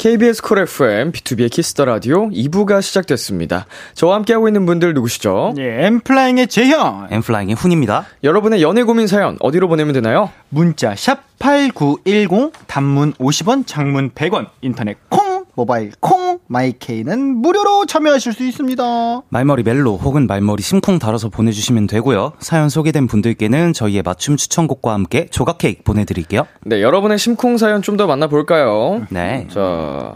KBS 0.00 0.40
쿨 0.40 0.60
FM, 0.60 1.12
비투비의 1.12 1.50
키스 1.50 1.71
더 1.71 1.84
라디오 1.84 2.30
2부가 2.30 2.80
시작됐습니다. 2.80 3.66
저와 3.92 4.14
함께하고 4.16 4.48
있는 4.48 4.64
분들 4.64 4.94
누구시죠? 4.94 5.52
예, 5.58 5.84
엔플라잉의 5.84 6.48
재현. 6.48 7.08
엔플라잉의 7.10 7.54
훈입니다. 7.54 8.06
여러분의 8.24 8.62
연애 8.62 8.82
고민 8.82 9.06
사연 9.06 9.36
어디로 9.40 9.68
보내면 9.68 9.92
되나요? 9.92 10.30
문자 10.48 10.94
샵8910 10.94 12.52
단문 12.66 13.12
50원, 13.12 13.66
장문 13.66 14.12
100원, 14.12 14.46
인터넷 14.62 14.96
콩, 15.10 15.29
모바일 15.60 15.92
콩, 16.00 16.38
마이케이는 16.46 17.36
무료로 17.36 17.84
참여하실 17.84 18.32
수 18.32 18.44
있습니다. 18.44 18.82
말머리 19.28 19.62
멜로 19.62 19.98
혹은 19.98 20.26
말머리 20.26 20.62
심쿵 20.62 20.98
달아서 20.98 21.28
보내주시면 21.28 21.86
되고요. 21.86 22.32
사연 22.38 22.70
소개된 22.70 23.06
분들께는 23.06 23.74
저희의 23.74 24.00
맞춤 24.02 24.38
추천곡과 24.38 24.94
함께 24.94 25.26
조각 25.30 25.58
케이크 25.58 25.82
보내드릴게요. 25.82 26.46
네, 26.64 26.80
여러분의 26.80 27.18
심쿵 27.18 27.58
사연 27.58 27.82
좀 27.82 27.98
더 27.98 28.06
만나볼까요? 28.06 29.04
네. 29.10 29.46
자, 29.52 30.14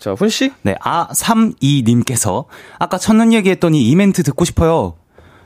자, 0.00 0.12
훈 0.14 0.28
씨? 0.28 0.50
네, 0.62 0.74
아32님께서 0.82 2.46
아까 2.80 2.98
첫눈 2.98 3.32
얘기했더니 3.32 3.88
이 3.88 3.94
멘트 3.94 4.24
듣고 4.24 4.44
싶어요. 4.44 4.94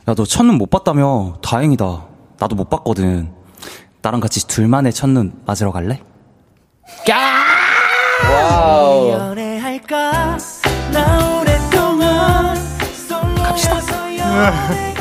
야, 0.09 0.14
너 0.14 0.25
첫눈 0.25 0.57
못 0.57 0.71
봤다며? 0.71 1.35
다행이다. 1.43 2.07
나도 2.41 2.57
못 2.57 2.71
봤거든. 2.71 3.29
나랑 4.01 4.21
같이 4.21 4.47
둘만의 4.49 4.95
첫눈 4.95 5.33
맞으러 5.45 5.71
갈래? 5.71 6.01
와우. 8.24 9.11
연애할까 9.12 10.38
나 10.92 11.38
오랫동안 11.40 12.54
갑시다 13.37 13.81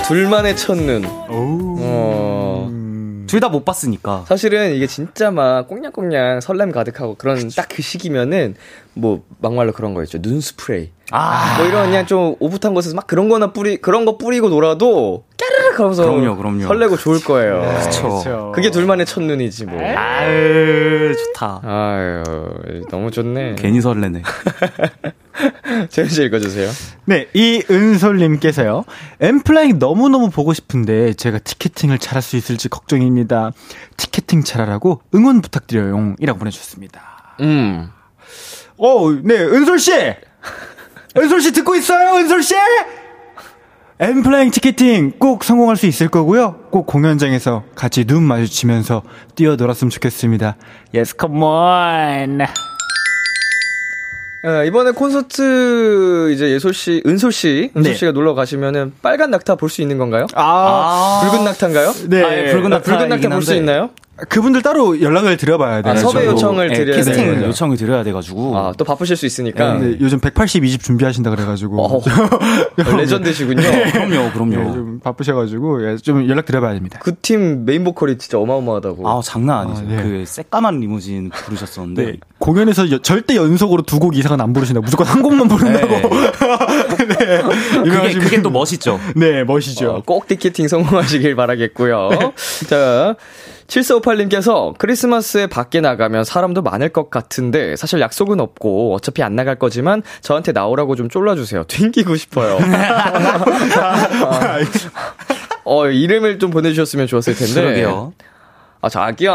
둘만의 0.08 0.56
첫눈. 0.56 1.06
어. 1.28 2.37
둘 3.28 3.40
다 3.40 3.50
못 3.50 3.64
봤으니까. 3.66 4.26
사실은 4.28 4.74
이게 4.74 4.88
진짜 4.88 5.30
막 5.32 5.68
꽁냥꽁냥 5.68 6.42
설렘 6.42 6.72
가득하고 6.72 7.16
그런 7.16 7.50
딱 7.50 7.68
그 7.70 7.82
시기면은 7.82 8.56
뭐 8.94 9.24
막말로 9.40 9.72
그런 9.74 9.94
거 9.94 10.02
있죠. 10.04 10.20
눈 10.22 10.42
스프레이. 10.42 10.90
아, 11.12 11.56
뭐 11.58 11.68
이런 11.68 11.86
그냥 11.86 12.06
좀 12.06 12.36
오붓한 12.40 12.74
곳에서 12.74 12.96
막 12.96 13.06
그런 13.08 13.30
거나 13.30 13.54
뿌리 13.54 13.78
그런 13.78 14.06
거 14.06 14.18
뿌리고 14.18 14.50
놀아도 14.50 15.24
까르르 15.40 15.76
하면서 15.84 16.04
그럼요, 16.04 16.36
그럼요. 16.38 16.64
설레고 16.68 16.98
좋을 16.98 17.24
거예요. 17.24 17.62
그쵸. 17.84 18.52
그게 18.56 18.72
둘만의 18.72 19.06
첫눈이지 19.06 19.66
뭐. 19.68 19.80
아유, 19.80 21.16
좋다. 21.16 21.62
아유, 21.64 22.24
너무 22.90 23.12
좋네. 23.12 23.56
괜히 23.58 23.80
설레네. 23.82 24.22
재현 25.90 26.10
씨 26.10 26.24
읽어주세요. 26.24 26.70
네, 27.06 27.28
이은솔님께서요. 27.34 28.86
엠플라잉 29.20 29.80
너무너무 29.80 30.30
보고 30.30 30.54
싶은데 30.54 31.14
제가 31.14 31.40
티켓팅을 31.40 32.00
잘할 32.00 32.22
수 32.22 32.38
있을지 32.38 32.70
걱정입니다. 32.70 33.52
티켓팅 33.98 34.44
잘하라고 34.44 35.02
응원 35.16 35.42
부탁드려요. 35.42 36.16
이라고 36.20 36.40
보내주셨습니다. 36.40 37.36
음. 37.42 37.90
어, 38.78 39.12
네, 39.24 39.36
은솔씨! 39.36 39.92
은솔씨 41.18 41.54
듣고 41.54 41.76
있어요, 41.76 42.18
은솔씨! 42.18 42.56
엠플라잉 44.00 44.52
티켓팅 44.52 45.14
꼭 45.18 45.44
성공할 45.44 45.76
수 45.76 45.88
있을 45.88 46.08
거고요. 46.08 46.68
꼭 46.70 46.86
공연장에서 46.86 47.64
같이 47.74 48.06
눈 48.06 48.24
마주치면서 48.24 49.02
뛰어놀았으면 49.34 49.90
좋겠습니다. 49.90 50.56
Yes, 50.94 51.16
come 51.20 51.42
on. 51.42 52.48
어, 54.48 54.64
이번에 54.64 54.92
콘서트 54.92 56.32
이제 56.34 56.50
예솔 56.52 56.74
씨, 56.74 57.02
은솔 57.06 57.32
씨, 57.34 57.70
은솔 57.76 57.92
네. 57.92 57.98
씨가 57.98 58.12
놀러 58.14 58.34
가시면은 58.34 58.94
빨간 59.02 59.30
낙타 59.32 59.56
볼 59.56 59.68
수 59.70 59.82
있는 59.82 59.98
건가요? 59.98 60.26
아, 60.36 61.28
붉은 61.30 61.44
낙타인가요? 61.44 61.94
네. 62.08 62.24
아, 62.24 62.34
예, 62.38 62.52
붉은 62.52 62.68
아, 62.68 62.78
낙타. 62.78 62.96
붉은 62.96 63.10
낙타 63.10 63.30
볼 63.30 63.42
수 63.42 63.54
있나요? 63.56 63.90
그분들 64.30 64.62
따로 64.64 65.00
연락을 65.00 65.38
드려봐야 65.38 65.82
돼요. 65.84 65.94
아, 65.94 65.98
섭외 65.98 66.26
요청을 66.26 66.72
예, 66.72 66.74
드려야 66.74 66.96
캐스팅 66.98 67.16
되는 67.18 67.36
거죠. 67.36 67.48
요청을 67.48 67.78
드려야 67.78 68.04
돼가지고. 68.04 68.58
아, 68.58 68.74
또 68.78 68.84
바쁘실 68.84 69.16
수 69.16 69.26
있으니까. 69.28 69.76
네, 69.76 69.98
요즘 70.02 70.20
182집 70.20 70.82
준비하신다 70.82 71.30
그래가지고. 71.30 71.82
어, 71.86 72.02
레전드시군요. 72.98 73.62
그럼요, 73.92 74.32
그럼요. 74.32 74.54
예, 74.54 74.74
좀 74.74 75.00
바쁘셔가지고 75.04 75.92
예, 75.92 75.98
좀 75.98 76.28
연락 76.30 76.46
드려봐야 76.46 76.74
됩니다. 76.74 77.00
그 77.00 77.12
팀 77.22 77.66
메인 77.66 77.84
보컬이 77.84 78.18
진짜 78.18 78.40
어마어마하다고. 78.40 79.08
아, 79.08 79.22
장난 79.24 79.68
아니죠. 79.68 79.82
아, 79.82 79.88
네. 79.88 80.02
그 80.02 80.24
새까만 80.26 80.80
리무진 80.80 81.30
부르셨었는데. 81.30 82.06
네, 82.06 82.18
공연에서 82.40 82.90
여- 82.92 83.00
절대 83.00 83.36
연속으로 83.36 83.84
두 83.84 83.98
곡 84.00 84.16
이상은 84.16 84.40
안 84.42 84.54
부르신다. 84.54 84.82
무조건 84.82 85.08
한 85.08 85.22
곡만 85.24 85.48
부른다고. 85.48 85.96
네. 85.98 87.42
그게, 87.84 88.14
그게 88.14 88.30
분. 88.38 88.44
또 88.44 88.50
멋있죠. 88.50 89.00
네, 89.16 89.44
멋이죠. 89.44 89.90
어, 89.92 90.04
꼭 90.06 90.28
티켓팅 90.28 90.68
성공하시길 90.68 91.36
바라겠고요. 91.36 92.10
자, 92.70 93.16
7458님께서 93.68 94.78
크리스마스에 94.78 95.48
밖에 95.48 95.82
나가면 95.82 96.24
사람도 96.24 96.62
많을 96.62 96.90
것 96.90 97.10
같은데 97.10 97.76
사실 97.76 98.00
약속은 98.00 98.40
없고 98.40 98.96
어차피 98.96 99.24
안 99.24 99.36
나갈 99.36 99.56
거지만 99.56 100.04
저한테 100.22 100.54
나오라고 100.54 100.96
좀 100.96 101.10
쫄라주세요. 101.10 101.66
튕기고 101.70 102.16
싶어요. 102.16 102.58
어, 105.66 105.88
이름을 105.88 106.40
좀 106.40 106.50
보내주셨으면 106.50 107.08
좋았을 107.08 107.36
텐데. 107.36 107.54
그러게요. 107.54 108.14
아, 108.80 108.90
자기야. 108.90 109.34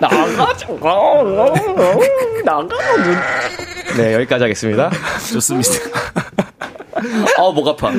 나가자. 0.00 0.56
나가자. 2.44 2.74
네, 3.96 4.14
여기까지 4.14 4.42
하겠습니다. 4.42 4.90
좋습니다. 5.32 5.70
아, 7.38 7.42
목 7.54 7.66
아파. 7.68 7.88
아, 7.88 7.92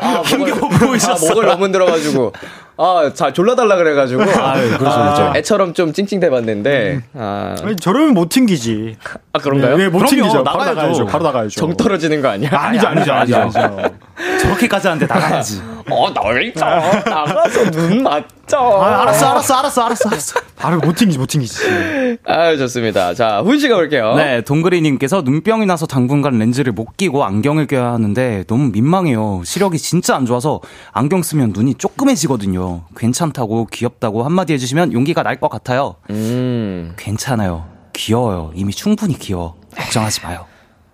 아, 0.00 0.22
힘겨 0.24 0.54
목을, 0.60 0.78
보이셨어요. 0.78 1.30
아, 1.30 1.34
목을 1.34 1.46
너무 1.46 1.72
들어가지고. 1.72 2.32
아, 2.76 3.10
잘 3.14 3.32
졸라달라 3.32 3.76
그래가지고. 3.76 4.22
아유, 4.22 4.68
그렇죠, 4.78 4.86
아, 4.88 5.14
그렇죠. 5.14 5.32
애처럼 5.38 5.74
좀 5.74 5.92
찡찡 5.92 6.20
대봤는데. 6.20 7.02
아, 7.14 7.54
아니, 7.62 7.76
저러면 7.76 8.14
못 8.14 8.28
튕기지. 8.30 8.96
아 9.32 9.38
그런가요? 9.38 9.76
네, 9.76 9.88
못 9.88 9.98
그럼요, 9.98 10.10
튕기죠. 10.10 10.44
바로 10.44 10.58
나가야죠. 10.58 10.74
나가야죠. 10.74 11.06
바로 11.06 11.24
나가야죠. 11.24 11.60
정 11.60 11.76
떨어지는 11.76 12.20
거 12.20 12.28
아니야? 12.28 12.50
아니죠, 12.52 12.86
아니죠, 12.88 13.12
아니죠, 13.12 13.36
아니죠. 13.36 13.82
저렇게까지 14.40 14.88
하는데 14.88 15.06
나가야지. 15.06 15.62
어, 15.90 16.10
나가자. 16.10 17.02
나가서 17.08 17.70
눈 17.70 18.02
맞 18.02 18.24
자. 18.46 18.58
아, 18.58 19.02
알았어, 19.02 19.26
알았어, 19.30 19.54
알았어, 19.58 19.84
알았어, 19.86 20.08
알았어. 20.10 20.40
바로 20.56 20.78
못 20.78 20.94
튕기지, 20.96 21.18
못 21.18 21.26
튕기지. 21.26 22.18
아유, 22.26 22.58
좋습니다. 22.58 23.14
자, 23.14 23.40
훈 23.42 23.58
씨가 23.58 23.76
올게요. 23.76 24.14
네, 24.16 24.40
동그리님께서 24.42 25.22
눈병이 25.22 25.66
나서 25.66 25.86
당분간 25.86 26.38
렌즈를 26.38 26.72
못 26.72 26.96
끼고 26.96 27.24
안경을 27.24 27.66
껴야 27.66 27.92
하는데 27.92 28.44
너무 28.46 28.70
민망해요. 28.70 29.42
시력이 29.44 29.78
진짜 29.78 30.16
안 30.16 30.26
좋아서 30.26 30.60
안경 30.92 31.22
쓰면 31.22 31.52
눈이 31.54 31.74
조그매지거든요. 31.74 32.84
괜찮다고 32.96 33.66
귀엽다고 33.66 34.24
한마디 34.24 34.52
해주시면 34.54 34.92
용기가 34.92 35.22
날 35.22 35.34
것 35.40 35.50
같아요. 35.50 35.96
음. 36.10 36.92
괜찮아요. 36.96 37.64
귀여워요. 37.92 38.52
이미 38.54 38.72
충분히 38.72 39.18
귀여워. 39.18 39.56
걱정하지 39.76 40.20
마요. 40.22 40.46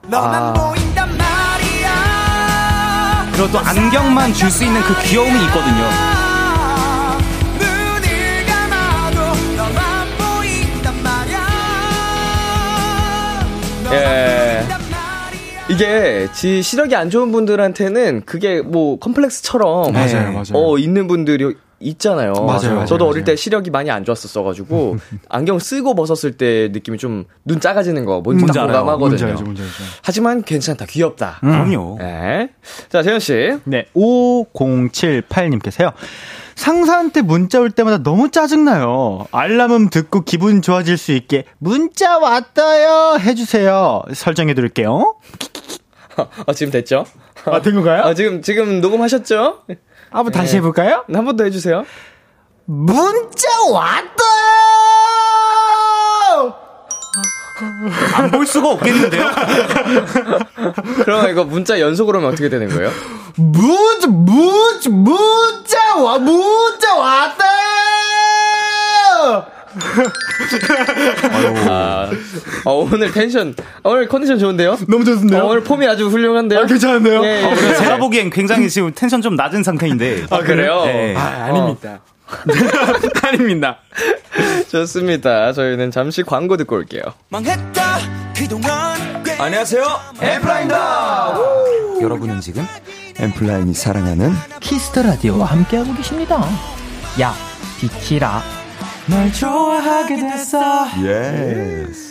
너만 0.09 0.55
보인단 0.55 1.09
말이야 1.17 3.31
그리고 3.33 3.51
또 3.53 3.59
안경만 3.59 4.33
줄 4.33 4.51
수 4.51 4.65
있는 4.65 4.81
그 4.83 4.99
귀여움이 5.03 5.45
있거든요. 5.45 6.10
예. 13.93 14.61
이게 15.69 16.29
지 16.33 16.63
시력이 16.63 16.97
안 16.97 17.11
좋은 17.11 17.31
분들한테는 17.33 18.23
그게 18.27 18.61
뭐 18.61 18.99
컴플렉스처럼 18.99 19.93
맞아요, 19.93 20.33
맞아요. 20.33 20.45
어 20.55 20.79
있는 20.79 21.07
분들이 21.07 21.55
있잖아요. 21.83 22.33
맞아요, 22.33 22.75
맞아요, 22.75 22.85
저도 22.87 23.07
어릴 23.07 23.23
맞아요. 23.23 23.25
때 23.25 23.37
시력이 23.37 23.71
많이 23.71 23.91
안 23.91 24.05
좋았었어가지고 24.05 24.97
안경 25.31 25.59
쓰고 25.59 25.95
벗었을 25.95 26.33
때 26.33 26.69
느낌이 26.73 26.99
좀 26.99 27.25
눈 27.45 27.59
작아지는 27.61 28.05
거 28.05 28.21
뭔지 28.21 28.45
딱. 28.47 28.53
공감하거든요. 28.67 28.99
뭔지 28.99 29.25
알죠. 29.25 29.45
하지만 30.03 30.43
괜찮다, 30.43 30.87
귀엽다. 30.87 31.39
그럼요. 31.41 31.97
네. 31.99 32.51
자, 32.89 33.03
재현 33.03 33.19
씨. 33.19 33.57
네, 33.65 33.87
5078님께서요. 33.97 35.93
상사한테 36.61 37.23
문자 37.23 37.59
올 37.59 37.71
때마다 37.71 37.99
너무 37.99 38.31
짜증나요. 38.31 39.27
알람음 39.33 39.89
듣고 39.89 40.21
기분 40.25 40.61
좋아질 40.61 40.99
수 40.99 41.13
있게 41.13 41.47
문자 41.59 42.19
왔어요 42.19 43.19
해주세요. 43.19 44.03
설정해 44.15 44.53
드릴게요. 44.53 45.17
어, 46.47 46.53
지금 46.53 46.71
됐죠? 46.71 47.07
아, 47.47 47.63
된 47.63 47.75
건가요? 47.75 48.03
아, 48.03 48.13
지금 48.15 48.43
지금 48.43 48.83
녹음하셨죠? 48.83 49.63
한번 50.11 50.33
다시 50.33 50.57
해볼까요? 50.57 51.05
한 51.11 51.25
번 51.25 51.37
더 51.39 51.45
해주세요. 51.45 51.87
문자 52.67 53.49
왔어요! 53.73 54.70
안 58.15 58.31
볼 58.31 58.47
수가 58.47 58.71
없겠는데요? 58.71 59.31
그럼 61.05 61.29
이거 61.31 61.45
문자 61.45 61.79
연속으로 61.81 62.19
하면 62.19 62.33
어떻게 62.33 62.49
되는 62.49 62.69
거예요? 62.69 62.91
문자, 63.37 64.07
문자, 64.09 64.91
문자 64.91 65.97
와, 65.97 66.19
문자 66.19 66.95
왔어요! 66.97 67.51
아, 71.69 72.11
어, 72.65 72.75
오늘 72.75 73.13
텐션, 73.13 73.55
오늘 73.85 74.09
컨디션 74.09 74.39
좋은데요? 74.39 74.77
너무 74.89 75.05
좋습니다. 75.05 75.45
어, 75.45 75.49
오늘 75.49 75.63
폼이 75.63 75.87
아주 75.87 76.09
훌륭한데요? 76.09 76.61
아, 76.61 76.67
괜찮은데요? 76.67 77.23
예, 77.25 77.43
예. 77.43 77.45
어, 77.45 77.55
제가 77.79 77.97
보기엔 77.99 78.31
굉장히 78.31 78.69
지금 78.69 78.93
텐션 78.95 79.23
좀 79.23 79.37
낮은 79.37 79.63
상태인데. 79.63 80.25
아, 80.31 80.39
그래요? 80.41 80.83
네. 80.87 81.15
아, 81.17 81.45
아닙니다. 81.47 82.01
아닙니다. 83.23 83.79
좋습니다. 84.71 85.53
저희는 85.53 85.91
잠시 85.91 86.23
광고 86.23 86.57
듣고 86.57 86.77
올게요. 86.77 87.03
망했다 87.29 87.99
그동안 88.37 89.23
꽤 89.23 89.33
안녕하세요. 89.33 89.83
여러분은 92.01 92.41
지금 92.41 92.67
엔플라잉이 93.19 93.75
사랑하는 93.75 94.33
키스 94.61 94.87
더 94.87 95.03
라디오와 95.03 95.47
함께하고 95.47 95.95
계십니다. 95.95 96.43
다 97.21 97.35
비키라. 97.81 98.43
널 99.07 99.33
좋아하게 99.33 100.17
됐어 100.17 100.87
yes. 101.03 102.10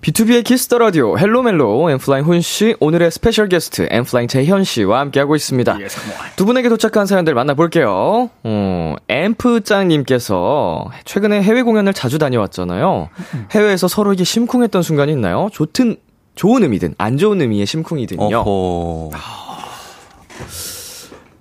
비투비의 0.00 0.44
키스 0.44 0.65
더 0.65 0.78
라디오 0.78 1.18
헬로멜로 1.18 1.90
엔플라잉 1.90 2.24
훈 2.24 2.40
씨, 2.40 2.76
오늘의 2.78 3.10
special 3.10 3.48
guest 3.48 3.88
엔플라잉 3.90 4.28
재현 4.28 4.62
씨와 4.62 5.00
함께하고 5.00 5.34
있습니다. 5.34 5.76
두 6.36 6.46
분에게 6.46 6.68
도착한 6.68 7.06
사연들 7.06 7.34
만나볼게요. 7.34 8.30
어, 8.44 8.94
앰프짱님께서 9.08 10.90
최근에 11.04 11.42
해외 11.42 11.62
공연을 11.62 11.92
자주 11.94 12.18
다녀왔잖아요. 12.18 13.08
해외에서 13.50 13.88
서로에게 13.88 14.22
심쿵했던 14.22 14.82
순간이 14.82 15.12
있나요? 15.12 15.48
좋든 15.52 15.96
좋은 16.36 16.62
의미든 16.62 16.94
안 16.98 17.16
좋은 17.18 17.40
의미의 17.40 17.66
심쿵이든요. 17.66 18.36
어허. 18.38 19.10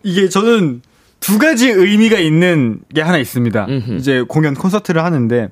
이게 0.01 0.29
저는 0.29 0.81
두 1.19 1.37
가지 1.37 1.69
의미가 1.69 2.17
있는 2.17 2.79
게 2.93 3.01
하나 3.01 3.17
있습니다. 3.19 3.65
음흠. 3.69 3.95
이제 3.97 4.23
공연 4.27 4.55
콘서트를 4.55 5.03
하는데 5.03 5.49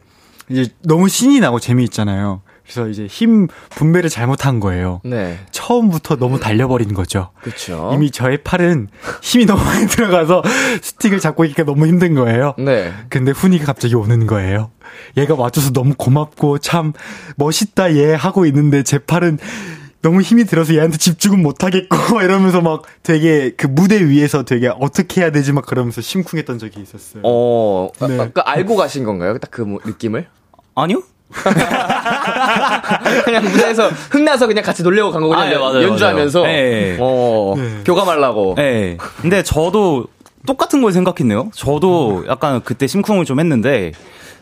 이제 0.49 0.67
너무 0.83 1.07
신이 1.07 1.39
나고 1.39 1.59
재미있잖아요. 1.59 2.41
그래서 2.65 2.87
이제 2.89 3.05
힘 3.05 3.47
분배를 3.69 4.09
잘못한 4.09 4.59
거예요. 4.59 4.99
네, 5.05 5.39
처음부터 5.51 6.15
너무 6.15 6.39
달려버린 6.39 6.93
거죠. 6.93 7.29
그렇죠. 7.41 7.91
이미 7.93 8.09
저의 8.11 8.39
팔은 8.43 8.87
힘이 9.21 9.45
너무 9.45 9.63
많이 9.63 9.85
들어가서 9.87 10.41
스틱을 10.81 11.19
잡고 11.19 11.45
있기가 11.45 11.63
너무 11.63 11.85
힘든 11.87 12.15
거예요. 12.15 12.55
네. 12.57 12.91
근데 13.09 13.31
훈이가 13.31 13.65
갑자기 13.65 13.95
오는 13.95 14.25
거예요. 14.25 14.71
얘가 15.15 15.35
와줘서 15.35 15.71
너무 15.73 15.93
고맙고 15.95 16.57
참 16.59 16.93
멋있다 17.37 17.95
얘 17.95 18.13
하고 18.13 18.45
있는데 18.47 18.81
제 18.83 18.97
팔은 18.97 19.37
너무 20.01 20.21
힘이 20.21 20.45
들어서 20.45 20.75
얘한테 20.75 20.97
집중은 20.97 21.41
못 21.41 21.63
하겠고 21.63 22.21
이러면서 22.21 22.61
막 22.61 22.83
되게 23.01 23.51
그 23.57 23.65
무대 23.65 24.03
위에서 24.07 24.43
되게 24.43 24.67
어떻게 24.79 25.21
해야 25.21 25.31
되지 25.31 25.51
막 25.51 25.65
그러면서 25.65 26.01
심쿵했던 26.01 26.59
적이 26.59 26.81
있었어요. 26.81 27.21
어, 27.25 27.89
아, 27.99 28.07
네. 28.07 28.19
아, 28.19 28.29
그 28.31 28.41
알고 28.41 28.75
가신 28.75 29.03
건가요? 29.03 29.37
딱 29.39 29.49
그 29.51 29.61
느낌을? 29.85 30.27
아니요? 30.75 31.01
그냥 33.25 33.43
무대에서 33.43 33.89
흥나서 34.11 34.47
그냥 34.47 34.63
같이 34.63 34.83
놀려고 34.83 35.11
간 35.11 35.21
거군요. 35.21 35.39
아, 35.39 35.51
예, 35.51 35.57
맞아요, 35.57 35.83
연주하면서. 35.83 36.41
맞아요. 36.41 36.53
예, 36.53 36.93
예. 36.93 36.97
어, 36.99 37.55
교감하려고. 37.85 38.55
네. 38.55 38.97
근데 39.21 39.43
저도 39.43 40.07
똑같은 40.45 40.81
걸 40.81 40.91
생각했네요. 40.91 41.51
저도 41.53 42.25
약간 42.27 42.61
그때 42.63 42.87
심쿵을 42.87 43.25
좀 43.25 43.39
했는데 43.39 43.91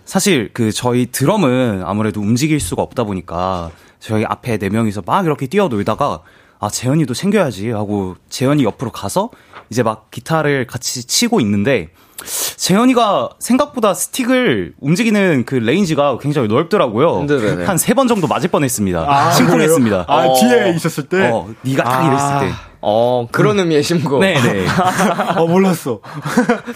사실 0.05 0.49
그 0.53 0.71
저희 0.71 1.05
드럼은 1.05 1.83
아무래도 1.85 2.19
움직일 2.19 2.59
수가 2.59 2.81
없다 2.81 3.05
보니까 3.05 3.71
저희 3.99 4.25
앞에 4.25 4.57
네 4.57 4.69
명이서 4.69 5.03
막 5.05 5.25
이렇게 5.25 5.47
뛰어놀다가 5.47 6.19
아 6.59 6.69
재현이도 6.69 7.13
챙겨야지 7.13 7.69
하고 7.71 8.15
재현이 8.29 8.63
옆으로 8.63 8.91
가서 8.91 9.29
이제 9.69 9.81
막 9.81 10.11
기타를 10.11 10.67
같이 10.67 11.05
치고 11.07 11.39
있는데 11.39 11.89
재현이가 12.25 13.29
생각보다 13.39 13.93
스틱을 13.93 14.73
움직이는 14.79 15.43
그 15.45 15.55
range가 15.55 16.17
굉장히 16.19 16.47
넓더라고요. 16.47 17.19
한 17.65 17.77
세 17.77 17.93
번 17.93 18.07
정도 18.07 18.27
맞을 18.27 18.49
뻔했습니다. 18.49 19.05
아, 19.07 19.31
심쿵했습니다. 19.31 20.05
그래요? 20.05 20.19
아, 20.19 20.25
어. 20.27 20.33
뒤에 20.39 20.71
있었을 20.75 21.03
때? 21.09 21.29
어, 21.29 21.47
네가 21.61 21.83
딱 21.83 21.99
아. 22.03 22.07
이랬을 22.07 22.47
때. 22.49 22.72
어, 22.85 23.27
그런 23.31 23.57
의미의 23.59 23.81
심쿵. 23.81 24.19
네네. 24.19 24.65
어, 25.39 25.47
몰랐어. 25.47 26.01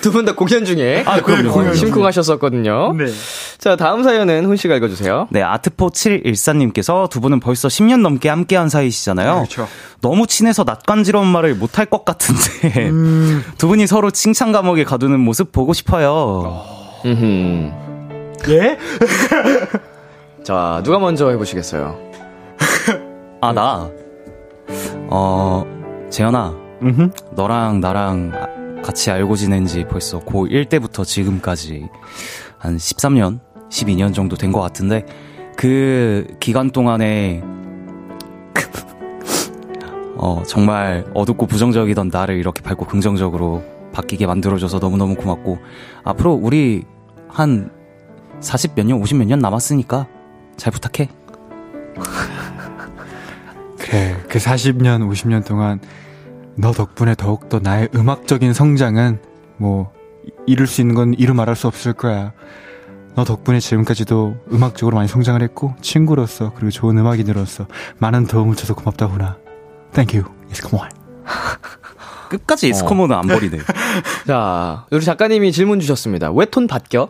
두 0.01 0.11
분 0.13 0.23
다 0.25 0.35
공연 0.35 0.63
중에 0.63 1.03
아, 1.05 1.21
그럼요. 1.21 1.49
어, 1.51 1.73
심쿵 1.73 2.05
하셨었거든요. 2.05 2.93
네. 2.93 3.07
자, 3.57 3.75
다음 3.75 4.03
사연은 4.03 4.45
훈 4.45 4.55
씨가 4.55 4.75
읽어 4.75 4.87
주세요. 4.87 5.27
네, 5.31 5.41
아트포 5.43 5.89
714님께서 5.89 7.09
두 7.09 7.19
분은 7.19 7.41
벌써 7.41 7.67
10년 7.67 7.99
넘게 8.01 8.29
함께한 8.29 8.69
사이시잖아요. 8.69 9.33
그렇죠. 9.35 9.67
너무 10.01 10.27
친해서 10.27 10.63
낯간지러운 10.63 11.27
말을 11.27 11.55
못할 11.55 11.85
것 11.85 12.05
같은데 12.05 12.87
음. 12.89 13.43
두 13.57 13.67
분이 13.67 13.85
서로 13.87 14.09
칭찬 14.11 14.53
감옥에 14.53 14.85
가두는 14.85 15.19
모습 15.19 15.51
보고 15.51 15.73
싶어요. 15.73 16.63
음흠. 17.05 17.71
예? 18.49 18.77
자, 20.43 20.81
누가 20.85 20.99
먼저 20.99 21.29
해 21.29 21.35
보시겠어요? 21.37 21.97
아, 23.41 23.51
나. 23.51 23.89
어, 25.09 25.63
재현아. 26.09 26.55
음흠. 26.83 27.09
너랑 27.31 27.79
나랑 27.79 28.81
같이 28.83 29.09
알고 29.11 29.35
지낸 29.35 29.65
지 29.65 29.85
벌써 29.85 30.19
고1 30.19 30.69
때부터 30.69 31.03
지금까지 31.03 31.87
한 32.59 32.77
13년, 32.77 33.39
12년 33.69 34.13
정도 34.13 34.35
된 34.35 34.51
것 34.51 34.61
같은데 34.61 35.05
그 35.55 36.27
기간 36.39 36.69
동안에 36.69 37.41
어, 40.17 40.43
정말 40.47 41.05
어둡고 41.13 41.47
부정적이던 41.47 42.09
나를 42.11 42.37
이렇게 42.37 42.61
밝고 42.61 42.85
긍정적으로 42.85 43.63
바뀌게 43.91 44.27
만들어줘서 44.27 44.77
너무너무 44.79 45.15
고맙고 45.15 45.57
앞으로 46.03 46.33
우리 46.33 46.83
한 47.27 47.71
40 48.39 48.73
몇 48.75 48.85
년, 48.85 49.01
50 49.01 49.17
몇 49.17 49.25
년 49.27 49.39
남았으니까 49.39 50.07
잘 50.57 50.71
부탁해. 50.71 51.09
그래, 53.89 54.17
그 54.29 54.39
40년, 54.39 55.07
50년 55.09 55.45
동안 55.45 55.79
너 56.55 56.71
덕분에 56.71 57.15
더욱더 57.15 57.59
나의 57.59 57.89
음악적인 57.95 58.53
성장은 58.53 59.19
뭐 59.57 59.91
이- 60.25 60.31
이룰 60.47 60.67
수 60.67 60.81
있는 60.81 60.95
건 60.95 61.13
이루 61.17 61.33
말할 61.33 61.55
수 61.55 61.67
없을 61.67 61.93
거야. 61.93 62.33
너 63.15 63.23
덕분에 63.23 63.59
지금까지도 63.59 64.37
음악적으로 64.51 64.95
많이 64.95 65.07
성장을 65.07 65.41
했고 65.41 65.73
친구로서 65.81 66.51
그리고 66.55 66.69
좋은 66.71 66.97
음악인으로서 66.97 67.67
많은 67.97 68.27
도움을 68.27 68.55
줘서 68.55 68.75
고맙다 68.75 69.07
훈아. 69.07 69.37
Thank 69.93 70.19
you. 70.19 70.31
Yes, 70.47 70.61
come 70.67 70.79
on. 70.81 70.89
끝까지 72.29 72.69
에스코모는 72.69 73.15
안 73.15 73.25
버리네. 73.27 73.59
자, 74.27 74.85
우리 74.91 75.03
작가님이 75.03 75.51
질문 75.51 75.79
주셨습니다. 75.79 76.31
왜 76.31 76.45
톤 76.45 76.67
바뀌어? 76.67 77.09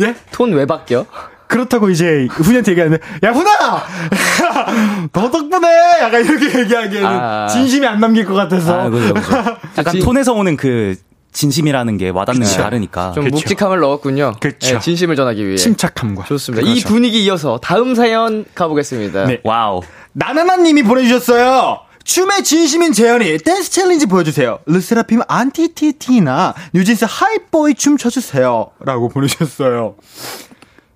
예? 0.00 0.14
톤 0.30 0.52
왜 0.52 0.64
바뀌어? 0.64 1.04
그렇다고 1.46 1.90
이제 1.90 2.26
훈이한테 2.30 2.72
얘기하는데 2.72 3.02
야 3.22 3.32
훈아 3.32 3.84
너 5.12 5.30
덕분에 5.30 5.68
약간 6.00 6.24
이렇게 6.24 6.58
얘기하기에는 6.60 7.06
아. 7.08 7.46
진심이 7.48 7.86
안 7.86 8.00
담길 8.00 8.24
것 8.24 8.34
같아서 8.34 8.82
아, 8.82 8.90
그죠, 8.90 9.14
그죠. 9.14 9.32
약간 9.78 9.92
진- 9.92 10.02
톤에서 10.02 10.32
오는 10.32 10.56
그 10.56 10.96
진심이라는 11.32 11.96
게 11.98 12.10
와닿는 12.10 12.46
게. 12.46 12.56
다르니까. 12.56 13.10
좀 13.12 13.24
그쵸. 13.24 13.34
묵직함을 13.36 13.80
넣었군요. 13.80 14.34
그쵸. 14.38 14.74
네, 14.74 14.78
진심을 14.78 15.16
전하기 15.16 15.44
위해. 15.44 15.56
침착함과 15.56 16.24
좋습니다. 16.26 16.62
이 16.64 16.74
그렇죠. 16.74 16.88
분위기 16.88 17.24
이어서 17.24 17.58
다음 17.60 17.96
사연 17.96 18.44
가보겠습니다. 18.54 19.26
네. 19.26 19.40
와우. 19.42 19.80
나나나님이 20.12 20.84
보내주셨어요. 20.84 21.80
춤에 22.04 22.44
진심인 22.44 22.92
재현이 22.92 23.38
댄스 23.38 23.70
챌린지 23.70 24.06
보여주세요. 24.06 24.60
르세라핌 24.66 25.22
안티티티나 25.26 26.54
뉴진스 26.72 27.06
Hype 27.08 27.46
Boy 27.46 27.74
춤 27.74 27.96
춰주세요. 27.96 28.70
라고 28.84 29.08
보내주셨어요. 29.08 29.96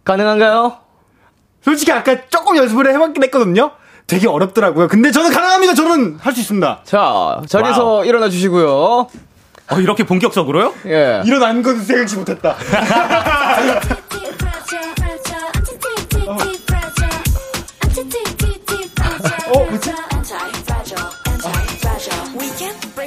가능한가요? 0.08 0.72
솔직히 1.62 1.92
아까 1.92 2.16
조금 2.30 2.56
연습을 2.56 2.90
해봤긴 2.94 3.22
했거든요. 3.24 3.72
되게 4.06 4.26
어렵더라고요. 4.26 4.88
근데 4.88 5.10
저는 5.10 5.30
가능합니다. 5.30 5.74
저는 5.74 6.16
할 6.18 6.32
수 6.32 6.40
있습니다. 6.40 6.80
자, 6.84 7.42
자리에서 7.46 8.06
일어나 8.06 8.30
주시고요. 8.30 8.68
어, 9.70 9.80
이렇게 9.80 10.06
본격적으로요? 10.06 10.72
예. 10.86 11.20
이런 11.26 11.42
안건 11.42 11.84
생각지 11.84 12.16
못했다. 12.16 12.56
어, 19.52 19.66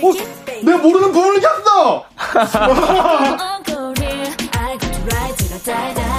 뭐지? 0.02 0.22
어, 0.24 0.26
내가 0.64 0.78
모르는 0.78 1.12
부분을 1.12 1.40
켰어! 1.40 2.06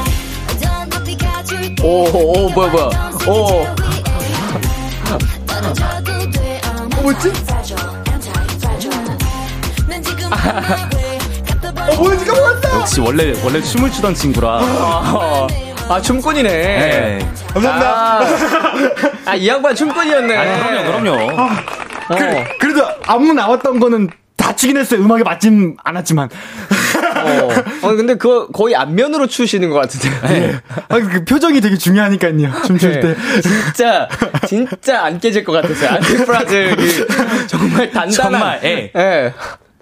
오, 1.83 2.05
오, 2.05 2.49
뭐야, 2.51 2.71
뭐야. 2.71 3.11
오. 3.27 3.67
뭐지? 7.03 7.33
어, 11.91 11.97
뭐였지? 11.97 12.25
까먹었다! 12.25 12.81
역시 12.81 13.01
원래, 13.01 13.35
원래 13.45 13.61
춤을 13.61 13.91
추던 13.91 14.15
친구라. 14.15 14.61
아, 14.63 15.49
아, 15.89 16.01
춤꾼이네. 16.01 16.49
네. 16.49 17.19
감사합니다. 17.53 17.91
아, 17.91 18.25
아, 19.27 19.35
이 19.35 19.49
양반 19.49 19.75
춤꾼이었네. 19.75 20.37
아니, 20.37 20.85
그럼요, 20.85 21.03
그럼요. 21.05 21.43
어. 21.43 21.49
그, 22.09 22.59
그래도 22.59 22.87
안무 23.07 23.33
나왔던 23.35 23.81
거는 23.81 24.09
다 24.37 24.55
치긴 24.55 24.77
했어요. 24.77 25.01
음악에 25.01 25.25
맞진 25.25 25.77
않았지만. 25.83 26.29
어. 27.25 27.49
어, 27.83 27.95
근데 27.97 28.15
그거 28.15 28.47
거의 28.49 28.75
안면으로 28.77 29.27
추시는 29.27 29.71
것 29.71 29.81
같은데. 29.81 30.59
아, 30.89 30.99
그 30.99 31.25
표정이 31.25 31.61
되게 31.61 31.77
중요하니까요. 31.77 32.63
춤출 32.67 32.93
네. 32.93 33.01
때. 33.01 33.17
진짜, 33.43 34.09
진짜 34.47 35.05
안 35.05 35.19
깨질 35.19 35.45
것 35.45 35.53
같았어요. 35.53 35.91
Antifragile, 35.91 36.75
그 36.77 37.47
정말 37.47 37.91
단단한. 37.91 38.13
정말, 38.13 38.61
예. 38.65 38.93
예. 38.95 39.33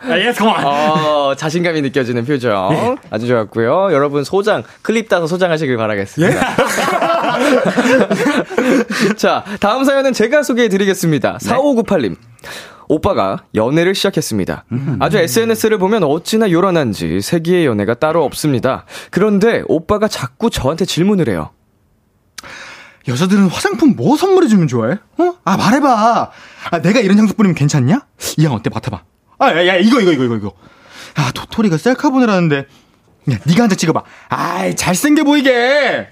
아, 0.02 0.18
yes, 0.18 0.38
그만. 0.38 0.64
어, 0.64 1.34
자신감이 1.36 1.82
느껴지는 1.82 2.24
표정. 2.24 2.96
아주 3.10 3.26
좋았고요. 3.26 3.92
여러분 3.92 4.24
소장, 4.24 4.62
클립 4.82 5.08
따서 5.10 5.26
소장하시길 5.26 5.76
바라겠습니다. 5.76 6.40
자, 9.16 9.44
다음 9.60 9.84
사연은 9.84 10.14
제가 10.14 10.42
소개해 10.42 10.68
드리겠습니다. 10.68 11.38
4598님. 11.42 12.16
오빠가 12.94 13.44
연애를 13.54 13.94
시작했습니다. 13.94 14.64
아주 14.98 15.16
SNS를 15.18 15.78
보면 15.78 16.02
어찌나 16.02 16.50
요란한지 16.50 17.20
세기의 17.20 17.64
연애가 17.64 17.94
따로 17.94 18.24
없습니다. 18.24 18.84
그런데 19.12 19.62
오빠가 19.68 20.08
자꾸 20.08 20.50
저한테 20.50 20.84
질문을 20.84 21.28
해요. 21.28 21.50
여자들은 23.06 23.46
화장품 23.46 23.94
뭐 23.94 24.16
선물해주면 24.16 24.66
좋아해? 24.66 24.94
어? 25.18 25.34
아, 25.44 25.56
말해봐. 25.56 26.30
아, 26.72 26.78
내가 26.82 26.98
이런 27.00 27.16
향수 27.18 27.34
뿌리면 27.34 27.54
괜찮냐? 27.54 28.06
이 28.38 28.42
향 28.44 28.54
어때? 28.54 28.70
맡아봐. 28.70 29.02
아, 29.38 29.52
야, 29.52 29.66
야, 29.68 29.76
이거, 29.76 30.00
이거, 30.00 30.10
이거, 30.12 30.24
이거, 30.24 30.36
이거. 30.36 30.52
아, 31.14 31.30
도토리가 31.32 31.76
셀카보내라는데. 31.76 32.66
야, 33.30 33.36
니가 33.46 33.64
한장 33.64 33.76
찍어봐. 33.76 34.02
아이, 34.28 34.74
잘생겨 34.74 35.24
보이게! 35.24 36.08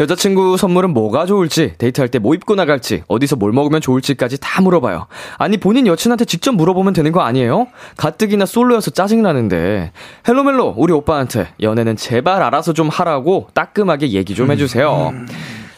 여자친구 0.00 0.56
선물은 0.56 0.90
뭐가 0.90 1.24
좋을지, 1.26 1.74
데이트할 1.78 2.08
때 2.08 2.18
뭐 2.18 2.34
입고 2.34 2.56
나갈지, 2.56 3.04
어디서 3.06 3.36
뭘 3.36 3.52
먹으면 3.52 3.80
좋을지까지 3.80 4.38
다 4.40 4.60
물어봐요. 4.60 5.06
아니, 5.38 5.56
본인 5.56 5.86
여친한테 5.86 6.24
직접 6.24 6.52
물어보면 6.52 6.94
되는 6.94 7.12
거 7.12 7.20
아니에요? 7.20 7.68
가뜩이나 7.96 8.44
솔로여서 8.44 8.90
짜증나는데. 8.90 9.92
헬로멜로, 10.26 10.74
우리 10.76 10.92
오빠한테 10.92 11.48
연애는 11.60 11.96
제발 11.96 12.42
알아서 12.42 12.72
좀 12.72 12.88
하라고 12.88 13.48
따끔하게 13.54 14.10
얘기 14.10 14.34
좀 14.34 14.50
해주세요. 14.50 15.12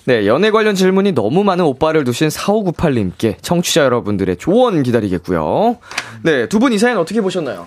네, 0.06 0.26
연애 0.26 0.50
관련 0.50 0.74
질문이 0.74 1.12
너무 1.12 1.44
많은 1.44 1.64
오빠를 1.66 2.04
두신 2.04 2.28
4598님께 2.28 3.36
청취자 3.42 3.84
여러분들의 3.84 4.36
조언 4.38 4.82
기다리겠고요. 4.82 5.76
네, 6.22 6.48
두 6.48 6.58
분 6.58 6.72
이 6.72 6.78
사연 6.78 6.96
어떻게 6.96 7.20
보셨나요? 7.20 7.66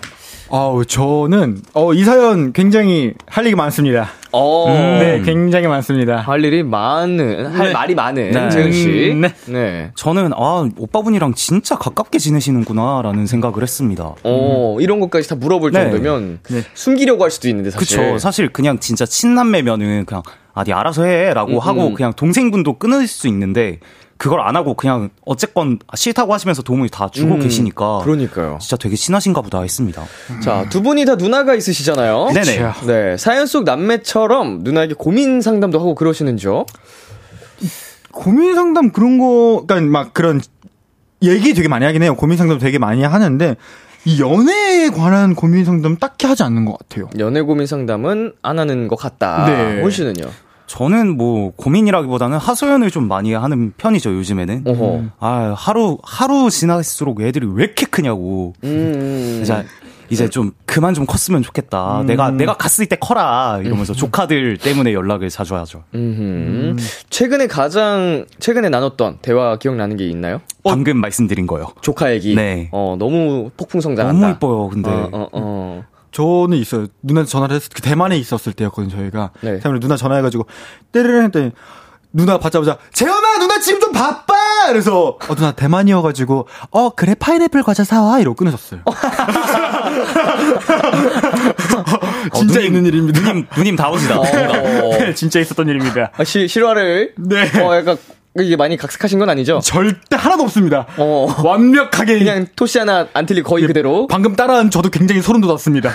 아우, 0.50 0.84
저는, 0.84 1.62
어, 1.72 1.94
이 1.94 2.04
사연 2.04 2.52
굉장히 2.52 3.14
할 3.26 3.46
얘기 3.46 3.56
많습니다. 3.56 4.10
어, 4.30 4.66
네, 4.68 5.22
굉장히 5.24 5.66
많습니다. 5.66 6.18
할 6.18 6.44
일이 6.44 6.62
많은, 6.62 7.46
할 7.46 7.68
네. 7.68 7.72
말이 7.72 7.94
많은 7.94 8.30
네. 8.30 8.50
재은 8.50 8.72
씨. 8.72 9.10
음, 9.12 9.22
네. 9.22 9.34
네. 9.46 9.90
저는, 9.94 10.32
아, 10.34 10.68
오빠분이랑 10.76 11.34
진짜 11.34 11.76
가깝게 11.76 12.18
지내시는구나라는 12.18 13.26
생각을 13.26 13.62
했습니다. 13.62 14.14
어, 14.22 14.76
이런 14.80 15.00
것까지 15.00 15.28
다 15.28 15.34
물어볼 15.34 15.72
네. 15.72 15.82
정도면 15.82 16.40
네. 16.50 16.62
숨기려고 16.74 17.24
할 17.24 17.30
수도 17.30 17.48
있는데 17.48 17.70
사실. 17.70 17.98
그쵸. 17.98 18.18
사실 18.18 18.48
그냥 18.52 18.78
진짜 18.78 19.06
친남매면은 19.06 20.04
그냥, 20.04 20.22
아, 20.52 20.62
니 20.62 20.72
알아서 20.72 21.04
해. 21.04 21.32
라고 21.32 21.54
음, 21.54 21.58
하고 21.58 21.86
음. 21.88 21.94
그냥 21.94 22.12
동생분도 22.12 22.78
끊을 22.78 23.06
수 23.06 23.28
있는데, 23.28 23.80
그걸 24.24 24.40
안 24.40 24.56
하고 24.56 24.72
그냥 24.72 25.10
어쨌건 25.26 25.78
싫다고 25.94 26.32
하시면서 26.32 26.62
도움을 26.62 26.88
다 26.88 27.10
주고 27.12 27.34
음, 27.34 27.40
계시니까. 27.40 27.98
그러니까요. 28.04 28.56
진짜 28.58 28.78
되게 28.78 28.96
친하신가 28.96 29.42
보다 29.42 29.60
했습니다. 29.60 30.02
자, 30.42 30.66
두 30.70 30.80
분이 30.80 31.04
다 31.04 31.16
누나가 31.16 31.54
있으시잖아요. 31.54 32.30
네네. 32.32 32.72
네, 32.86 33.16
사연 33.18 33.46
속 33.46 33.64
남매처럼 33.64 34.60
누나에게 34.62 34.94
고민 34.94 35.42
상담도 35.42 35.78
하고 35.78 35.94
그러시는지요? 35.94 36.64
고민 38.12 38.54
상담 38.54 38.92
그런 38.92 39.18
거, 39.18 39.64
그러니까 39.66 39.90
막 39.90 40.14
그런 40.14 40.40
얘기 41.20 41.52
되게 41.52 41.68
많이 41.68 41.84
하긴 41.84 42.02
해요. 42.02 42.16
고민 42.16 42.38
상담 42.38 42.58
되게 42.58 42.78
많이 42.78 43.02
하는데, 43.02 43.56
이 44.06 44.22
연애에 44.22 44.88
관한 44.88 45.34
고민 45.34 45.66
상담 45.66 45.98
딱히 45.98 46.26
하지 46.26 46.42
않는 46.44 46.64
것 46.64 46.78
같아요. 46.78 47.10
연애 47.18 47.42
고민 47.42 47.66
상담은 47.66 48.32
안 48.40 48.58
하는 48.58 48.88
것 48.88 48.96
같다. 48.96 49.44
네. 49.44 49.82
홀 49.82 49.92
씨는요? 49.92 50.30
저는 50.74 51.16
뭐 51.16 51.52
고민이라기보다는 51.54 52.36
하소연을 52.36 52.90
좀 52.90 53.06
많이 53.06 53.32
하는 53.32 53.72
편이죠, 53.76 54.12
요즘에는. 54.12 54.64
어허. 54.66 55.02
아, 55.20 55.54
하루, 55.56 55.98
하루 56.02 56.50
지날수록 56.50 57.20
애들이 57.20 57.46
왜 57.46 57.62
이렇게 57.62 57.86
크냐고. 57.86 58.54
음. 58.64 59.38
이제, 59.40 59.64
이제 60.10 60.28
좀 60.28 60.50
그만 60.66 60.92
좀 60.92 61.06
컸으면 61.06 61.42
좋겠다. 61.44 62.02
내가, 62.06 62.32
내가 62.32 62.54
갔을 62.54 62.86
때 62.86 62.96
커라. 62.96 63.60
이러면서 63.62 63.92
조카들 63.92 64.58
때문에 64.58 64.92
연락을 64.92 65.30
자주 65.30 65.54
하죠. 65.54 65.84
음흠. 65.94 66.82
최근에 67.08 67.46
가장 67.46 68.26
최근에 68.40 68.68
나눴던 68.68 69.18
대화 69.22 69.56
기억나는 69.56 69.96
게 69.96 70.08
있나요? 70.08 70.40
방금 70.64 70.96
말씀드린 70.96 71.46
거요. 71.46 71.68
조카 71.82 72.12
얘기. 72.12 72.34
네. 72.34 72.68
어, 72.72 72.96
너무 72.98 73.48
폭풍 73.56 73.80
성장한다. 73.80 74.20
너무 74.20 74.34
이뻐요, 74.34 74.68
근데. 74.70 74.90
어, 74.90 75.08
어, 75.12 75.28
어. 75.32 75.84
저는 76.14 76.56
있어요. 76.58 76.86
누나한테 77.02 77.30
전화를 77.30 77.56
했을 77.56 77.68
때, 77.68 77.74
그 77.74 77.82
대만에 77.82 78.16
있었을 78.16 78.52
때였거든요, 78.52 78.96
저희가. 78.96 79.32
네. 79.40 79.58
대만에 79.58 79.80
누나 79.80 79.96
전화해가지고, 79.96 80.46
때르르 80.92 81.22
했더니, 81.24 81.50
누나 82.12 82.38
받자마자, 82.38 82.78
재현아, 82.92 83.38
누나 83.38 83.58
지금 83.58 83.80
좀 83.80 83.92
바빠! 83.92 84.32
그래서, 84.68 85.18
어, 85.28 85.34
누나 85.34 85.50
대만이어가지고, 85.50 86.46
어, 86.70 86.90
그래, 86.90 87.16
파인애플 87.18 87.64
과자 87.64 87.82
사와. 87.82 88.20
이러고 88.20 88.36
끊으셨어요. 88.36 88.82
진짜 92.32 92.60
어, 92.60 92.62
누님, 92.62 92.64
있는 92.66 92.86
일입니다. 92.86 93.20
누님, 93.20 93.46
누님 93.56 93.76
다우시다. 93.76 94.20
어. 94.20 94.24
네, 94.24 95.14
진짜 95.14 95.40
있었던 95.40 95.68
일입니다. 95.68 96.12
아, 96.16 96.22
시, 96.22 96.46
실화를 96.46 97.14
네. 97.18 97.50
어, 97.60 97.74
약간 97.76 97.98
이게 98.42 98.56
많이 98.56 98.76
각색하신 98.76 99.20
건 99.20 99.30
아니죠? 99.30 99.60
절대 99.62 100.16
하나도 100.16 100.42
없습니다. 100.44 100.86
어. 100.96 101.28
완벽하게 101.44 102.18
그냥 102.18 102.46
토시 102.56 102.78
하나 102.78 103.06
안 103.14 103.26
틀리고 103.26 103.48
거의 103.48 103.66
그대로. 103.66 104.08
방금 104.08 104.34
따라한 104.34 104.70
저도 104.70 104.90
굉장히 104.90 105.22
소름 105.22 105.40
돋았습니다. 105.40 105.92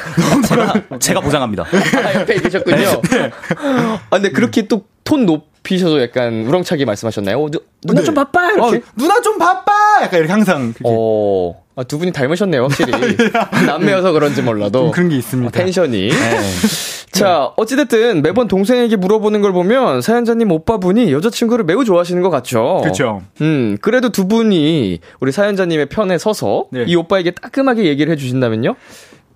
제가 0.99 1.19
보장합니다. 1.19 1.65
아, 1.65 2.13
옆에 2.21 2.39
계셨군요. 2.39 3.01
네. 3.11 3.31
아, 3.57 3.99
근데 4.09 4.31
그렇게 4.31 4.67
또 4.67 4.85
톤 5.09 5.25
높이셔서 5.25 6.03
약간 6.03 6.45
우렁차게 6.45 6.85
말씀하셨나요? 6.85 7.41
어, 7.43 7.49
누, 7.49 7.59
누나 7.83 8.01
네. 8.01 8.05
좀 8.05 8.13
바빠! 8.13 8.51
이렇게? 8.51 8.77
어, 8.77 8.81
누나 8.95 9.19
좀 9.21 9.39
바빠! 9.39 9.71
약간 10.03 10.19
이렇게 10.19 10.31
항상 10.31 10.71
그렇게 10.71 10.83
어, 10.85 11.63
아, 11.75 11.83
두 11.83 11.97
분이 11.97 12.11
닮으셨네요, 12.11 12.61
확실히. 12.61 12.91
남매여서 13.65 14.11
그런지 14.11 14.43
몰라도. 14.43 14.83
좀 14.83 14.91
그런 14.91 15.09
게 15.09 15.17
있습니다. 15.17 15.47
어, 15.47 15.51
텐션이. 15.51 16.09
네. 16.09 16.39
자, 17.11 17.51
어찌됐든 17.57 18.21
매번 18.21 18.47
동생에게 18.47 18.97
물어보는 18.97 19.41
걸 19.41 19.51
보면 19.51 20.01
사연자님 20.01 20.51
오빠분이 20.51 21.11
여자친구를 21.11 21.65
매우 21.65 21.83
좋아하시는 21.83 22.21
것 22.21 22.29
같죠? 22.29 22.81
그렇죠. 22.83 23.23
음, 23.41 23.79
그래도 23.81 24.09
두 24.09 24.27
분이 24.27 24.99
우리 25.19 25.31
사연자님의 25.31 25.87
편에 25.87 26.19
서서 26.19 26.67
네. 26.71 26.85
이 26.87 26.95
오빠에게 26.95 27.31
따끔하게 27.31 27.85
얘기를 27.85 28.13
해주신다면요? 28.13 28.75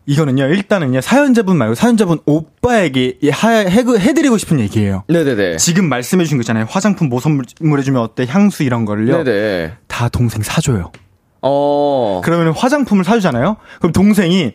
이거는요, 0.05 0.45
일단은요, 0.45 1.01
사연자분 1.01 1.57
말고 1.57 1.75
사연자분 1.75 2.19
오빠에게 2.25 3.19
하, 3.31 3.49
해, 3.51 3.67
해드리고 3.67 4.37
싶은 4.37 4.59
얘기예요. 4.59 5.03
네네네. 5.07 5.57
지금 5.57 5.87
말씀해주신 5.87 6.37
거 6.37 6.41
있잖아요. 6.41 6.65
화장품 6.69 7.09
뭐 7.09 7.19
선물해주면 7.19 8.01
어때? 8.01 8.25
향수 8.27 8.63
이런 8.63 8.85
거를요. 8.85 9.23
네네. 9.23 9.73
다 9.87 10.09
동생 10.09 10.41
사줘요. 10.41 10.91
어. 11.41 12.21
그러면 12.23 12.53
화장품을 12.53 13.03
사주잖아요? 13.03 13.57
그럼 13.79 13.91
동생이, 13.91 14.53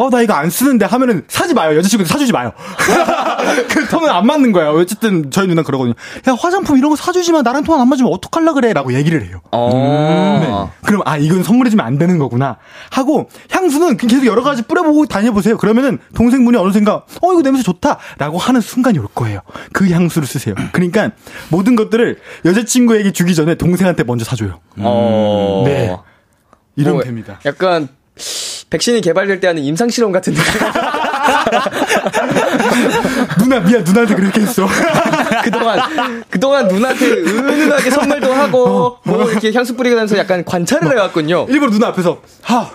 어, 0.00 0.08
나 0.08 0.22
이거 0.22 0.32
안 0.32 0.48
쓰는데 0.48 0.86
하면은 0.86 1.24
사지 1.28 1.52
마요. 1.52 1.76
여자친구한테 1.76 2.10
사주지 2.10 2.32
마요. 2.32 2.52
그 3.68 3.86
통은 3.88 4.08
안 4.08 4.26
맞는 4.26 4.50
거예요. 4.52 4.70
어쨌든 4.70 5.30
저희 5.30 5.46
누나 5.46 5.62
그러거든요. 5.62 5.94
야, 6.26 6.36
화장품 6.40 6.78
이런 6.78 6.88
거 6.88 6.96
사주지만 6.96 7.42
나랑 7.42 7.64
통은 7.64 7.78
안 7.82 7.86
맞으면 7.86 8.10
어떡할라 8.10 8.54
그래? 8.54 8.72
라고 8.72 8.94
얘기를 8.94 9.22
해요. 9.26 9.42
어. 9.52 10.72
그럼 10.86 11.02
아 11.04 11.18
이건 11.18 11.42
선물해주면 11.42 11.84
안 11.84 11.98
되는 11.98 12.16
거구나 12.16 12.56
하고 12.88 13.28
향수는 13.50 13.98
계속 13.98 14.24
여러 14.24 14.42
가지 14.42 14.62
뿌려보고 14.62 15.04
다녀보세요. 15.04 15.58
그러면은 15.58 15.98
동생분이 16.14 16.56
어느샌가 16.56 17.04
어 17.20 17.32
이거 17.34 17.42
냄새 17.42 17.62
좋다 17.62 17.98
라고 18.16 18.38
하는 18.38 18.62
순간이 18.62 18.98
올 18.98 19.06
거예요. 19.14 19.42
그 19.74 19.90
향수를 19.90 20.26
쓰세요. 20.26 20.54
그러니까 20.72 21.10
모든 21.50 21.76
것들을 21.76 22.18
여자친구에게 22.46 23.12
주기 23.12 23.34
전에 23.34 23.54
동생한테 23.54 24.04
먼저 24.04 24.24
사줘요. 24.24 24.60
어. 24.78 25.62
네. 25.66 25.94
이러면 26.76 26.94
뭐, 26.94 27.04
됩니다. 27.04 27.38
약간 27.44 27.88
백신이 28.70 29.00
개발될 29.00 29.40
때 29.40 29.48
하는 29.48 29.62
임상 29.62 29.90
실험 29.90 30.12
같은 30.12 30.32
느낌. 30.32 30.52
누나 33.38 33.60
미안 33.60 33.82
누나한테 33.84 34.14
그렇게 34.14 34.40
했어. 34.42 34.66
그동안, 35.44 36.24
그동안 36.30 36.68
누나한테 36.68 37.06
은은하게 37.06 37.90
선물도 37.90 38.32
하고, 38.32 38.98
뭐 39.04 39.28
이렇게 39.30 39.52
향수 39.52 39.74
뿌리고 39.74 39.96
다니면서 39.96 40.16
약간 40.18 40.44
관찰을 40.44 40.92
해왔군요. 40.92 41.46
일부러 41.48 41.70
누나 41.72 41.88
앞에서 41.88 42.20
하하 42.42 42.70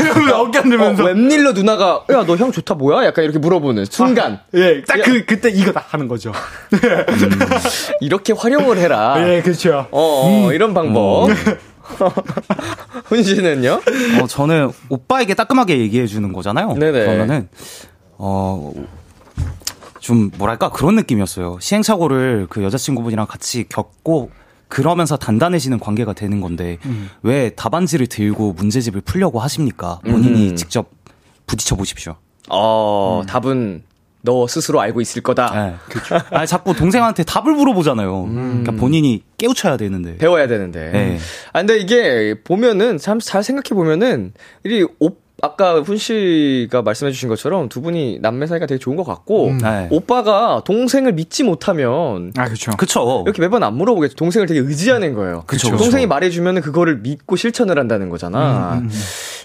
이러면서 0.00 0.40
어깨 0.42 0.58
안 0.58 0.68
들면서 0.70 1.02
어, 1.02 1.06
웬일로 1.06 1.52
누나가, 1.52 2.02
야, 2.12 2.24
너 2.24 2.36
향 2.36 2.52
좋다 2.52 2.74
뭐야? 2.74 3.04
약간 3.06 3.24
이렇게 3.24 3.38
물어보는 3.38 3.86
순간. 3.90 4.40
예, 4.54 4.82
딱 4.84 5.00
그 5.02 5.24
그때 5.24 5.48
이거 5.50 5.72
딱 5.72 5.86
하는 5.88 6.06
거죠. 6.08 6.32
이렇게 8.00 8.32
활용을 8.32 8.78
해라. 8.78 9.16
예, 9.26 9.42
그렇죠. 9.42 9.86
어, 9.90 10.46
어, 10.46 10.52
이런 10.52 10.74
방법. 10.74 11.30
훈 13.06 13.22
씨는요? 13.22 13.80
어, 14.20 14.26
저는 14.26 14.70
오빠에게 14.88 15.34
따끔하게 15.34 15.78
얘기해 15.78 16.06
주는 16.06 16.32
거잖아요. 16.32 16.74
네네. 16.74 17.04
그러면은 17.04 17.48
어. 18.18 18.72
좀 20.00 20.30
뭐랄까 20.38 20.70
그런 20.70 20.94
느낌이었어요. 20.94 21.58
시행착오를 21.60 22.46
그 22.48 22.62
여자친구분이랑 22.62 23.26
같이 23.26 23.66
겪고 23.68 24.30
그러면서 24.68 25.16
단단해지는 25.16 25.80
관계가 25.80 26.12
되는 26.12 26.40
건데 26.40 26.78
음. 26.86 27.10
왜 27.22 27.50
답안지를 27.50 28.06
들고 28.06 28.52
문제집을 28.52 29.00
풀려고 29.00 29.40
하십니까? 29.40 29.98
본인이 30.04 30.50
음. 30.50 30.56
직접 30.56 30.90
부딪혀 31.46 31.74
보십시오. 31.74 32.14
어, 32.48 33.22
답은 33.26 33.82
너 34.26 34.46
스스로 34.46 34.80
알고 34.82 35.00
있을 35.00 35.22
거다. 35.22 35.50
네. 35.54 35.74
아 36.32 36.44
자꾸 36.44 36.74
동생한테 36.74 37.22
답을 37.24 37.54
물어보잖아요. 37.54 38.24
그러니까 38.30 38.72
본인이 38.72 39.22
깨우쳐야 39.38 39.76
되는데. 39.78 40.16
배워야 40.18 40.46
되는데. 40.48 40.90
네. 40.92 41.18
아, 41.54 41.60
근데 41.60 41.78
이게 41.78 42.34
보면은 42.44 42.98
참 42.98 43.20
잘 43.20 43.42
생각해 43.42 43.70
보면은 43.74 44.32
이 44.66 44.84
오, 45.00 45.10
아까 45.42 45.80
훈 45.80 45.96
씨가 45.96 46.82
말씀해 46.82 47.12
주신 47.12 47.28
것처럼 47.28 47.68
두 47.68 47.80
분이 47.82 48.18
남매 48.22 48.46
사이가 48.46 48.66
되게 48.66 48.78
좋은 48.78 48.96
것 48.96 49.04
같고 49.04 49.52
네. 49.62 49.86
오빠가 49.90 50.62
동생을 50.64 51.12
믿지 51.12 51.44
못하면 51.44 52.32
아, 52.36 52.44
그렇죠. 52.46 52.72
그쵸. 52.76 53.22
이렇게 53.26 53.40
매번 53.42 53.62
안 53.62 53.74
물어보겠죠. 53.74 54.16
동생을 54.16 54.46
되게 54.46 54.60
의지하는 54.60 55.14
거예요. 55.14 55.44
그쵸, 55.46 55.68
동생이 55.70 56.04
그쵸. 56.04 56.08
말해 56.08 56.30
주면 56.30 56.60
그거를 56.62 56.98
믿고 56.98 57.36
실천을 57.36 57.78
한다는 57.78 58.08
거잖아. 58.10 58.82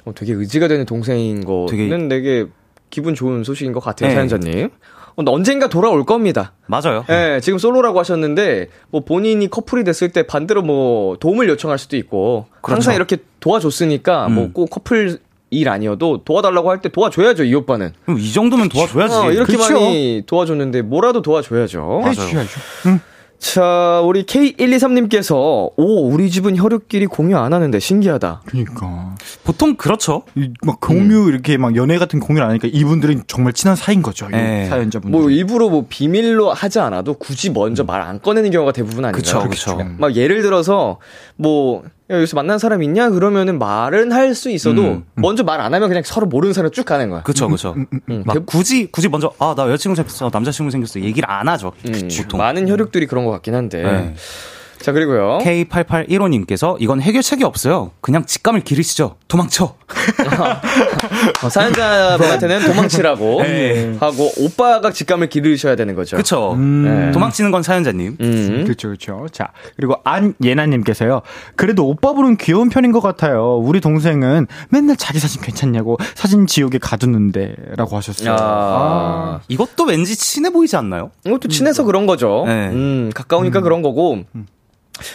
어, 0.06 0.14
되게 0.16 0.34
의지가 0.34 0.68
되는 0.68 0.86
동생인 0.86 1.44
거는 1.46 1.66
되게- 1.68 1.90
되게, 2.10 2.46
기분 2.92 3.16
좋은 3.16 3.44
소식인 3.44 3.72
것 3.74 3.80
같아요, 3.80 4.10
네. 4.10 4.16
사연자님. 4.16 4.70
어, 5.16 5.24
언젠가 5.26 5.68
돌아올 5.68 6.06
겁니다. 6.06 6.54
맞아요. 6.68 7.04
예, 7.10 7.40
지금 7.42 7.58
솔로라고 7.58 8.00
하셨는데 8.00 8.70
뭐 8.92 9.02
본인이 9.04 9.50
커플이 9.50 9.84
됐을 9.84 10.10
때 10.10 10.24
반대로 10.28 10.62
뭐 10.62 11.18
도움을 11.18 11.50
요청할 11.50 11.80
수도 11.80 11.98
있고 11.98 12.46
그렇죠. 12.62 12.76
항상 12.76 12.96
이렇게 12.96 13.18
도와줬으니까 13.40 14.28
음. 14.28 14.36
뭐꼭 14.36 14.70
커플 14.70 15.20
일 15.54 15.68
아니어도 15.68 16.24
도와달라고 16.24 16.70
할 16.70 16.80
때 16.82 16.88
도와줘야죠 16.88 17.44
이 17.44 17.54
오빠는. 17.56 17.92
그럼 18.06 18.20
이 18.22 18.32
정도면 18.32 18.70
도와줘야지. 18.70 19.14
어, 19.14 19.32
이렇게 19.34 19.58
그쵸. 19.58 19.74
많이 19.74 20.24
도와줬는데 20.26 20.82
뭐라도 20.84 21.22
도와줘야죠. 21.22 22.04
해주셔야죠. 22.06 22.50
자, 23.42 24.02
우리 24.06 24.24
K123님께서 24.24 25.34
오 25.76 26.10
우리 26.12 26.30
집은 26.30 26.56
혈육끼리 26.58 27.08
공유 27.08 27.38
안 27.38 27.54
하는데 27.54 27.80
신기하다. 27.80 28.44
그러니까 28.46 29.16
보통 29.44 29.76
그렇죠. 29.76 30.22
이, 30.36 30.52
막 30.64 30.80
공유 30.80 31.28
이렇게 31.28 31.58
막 31.58 31.76
연애 31.76 31.98
같은 31.98 32.20
공유를 32.20 32.44
안 32.44 32.52
하니까 32.52 32.68
이분들은 32.72 33.24
정말 33.26 33.54
친한 33.54 33.76
사이인 33.76 34.04
거죠. 34.04 34.28
이 34.28 34.32
네. 34.32 34.68
사연자분들. 34.68 35.20
뭐 35.20 35.32
일부러 35.32 35.70
뭐 35.70 35.86
비밀로 35.90 36.54
하지 36.54 36.80
않아도 36.80 37.16
굳이 37.16 37.50
먼저 37.50 37.84
말 37.84 38.02
안 38.02 38.20
꺼내는 38.22 38.52
경우가 38.52 38.72
대부분 38.74 39.06
아닌가요? 39.06 39.44
그쵸, 39.44 39.48
그쵸. 39.50 39.78
막 39.98 40.16
예를 40.16 40.42
들어서 40.44 41.00
뭐 41.42 41.84
야, 42.12 42.16
여기서 42.18 42.36
만난 42.36 42.60
사람 42.60 42.84
있냐 42.84 43.10
그러면은 43.10 43.58
말은 43.60 44.12
할 44.12 44.36
수 44.36 44.50
있어도 44.50 44.82
음, 44.82 45.06
먼저 45.16 45.44
말 45.44 45.60
안 45.62 45.74
하면 45.74 45.88
그냥 45.90 46.04
서로 46.06 46.28
모르는 46.28 46.54
사람 46.54 46.72
쭉 46.72 46.86
가는 46.86 47.10
거야. 47.10 47.24
그쵸, 47.24 47.48
그쵸. 47.50 47.76
음, 48.10 48.24
막 48.26 48.34
대- 48.34 48.40
굳이, 48.46 48.88
굳이 48.92 49.08
먼저, 49.10 49.32
아, 49.40 49.54
나 49.56 49.64
여자친구 49.70 49.96
생겼어, 49.96 50.30
남자친구 50.32 50.72
생겼어. 50.72 51.00
얘기를 51.02 51.30
안 51.30 51.48
하죠. 51.48 51.72
음, 51.88 52.10
보통. 52.18 52.38
많은 52.38 52.68
혈육들이 52.68 53.08
그런 53.08 53.26
것 53.26 53.32
같긴 53.32 53.56
한데. 53.56 53.82
네. 53.84 54.16
자 54.80 54.92
그리고요. 54.92 55.38
K8815님께서 55.44 56.76
이건 56.80 57.02
해결책이 57.02 57.44
없어요. 57.44 57.92
그냥 58.02 58.26
직감을 58.26 58.62
기르시죠. 58.62 59.16
도망쳐. 59.28 59.76
어, 61.44 61.50
사연자분한테는 61.50 62.66
도망치라고 62.66 63.42
네. 63.44 63.96
하고 64.00 64.32
오빠가 64.38 64.92
직감을 64.92 65.30
기르셔야 65.30 65.76
되는 65.76 65.96
거죠. 65.96 66.18
그쵸. 66.18 66.56
네. 66.58 67.12
도망치는 67.12 67.52
건 67.52 67.64
사연자님. 67.64 68.18
음. 68.20 68.62
그렇죠, 68.64 68.90
그렇죠. 68.90 69.28
자 69.32 69.50
그리고 69.76 69.96
안예나님께서요. 70.04 71.22
그래도 71.56 71.88
오빠분은 71.88 72.38
귀여운 72.38 72.70
편인 72.70 72.92
것 72.92 73.02
같아요. 73.02 73.58
우리 73.58 73.82
동생은 73.82 74.48
맨날 74.70 74.96
자기 74.98 75.20
사진 75.20 75.42
괜찮냐고 75.42 75.98
사진 76.16 76.48
지우개 76.48 76.78
가두는데라고 76.80 77.98
하셨어요. 77.98 78.36
아. 78.40 79.40
이것도 79.48 79.86
왠지 79.86 80.16
친해 80.16 80.50
보이지 80.50 80.76
않나요? 80.76 81.12
이것도 81.26 81.48
친해서 81.50 81.84
그런 81.84 82.06
거죠. 82.06 82.44
네. 82.48 82.70
음, 82.70 83.12
가까우니까 83.14 83.62
그런 83.62 83.82
거고. 83.82 84.24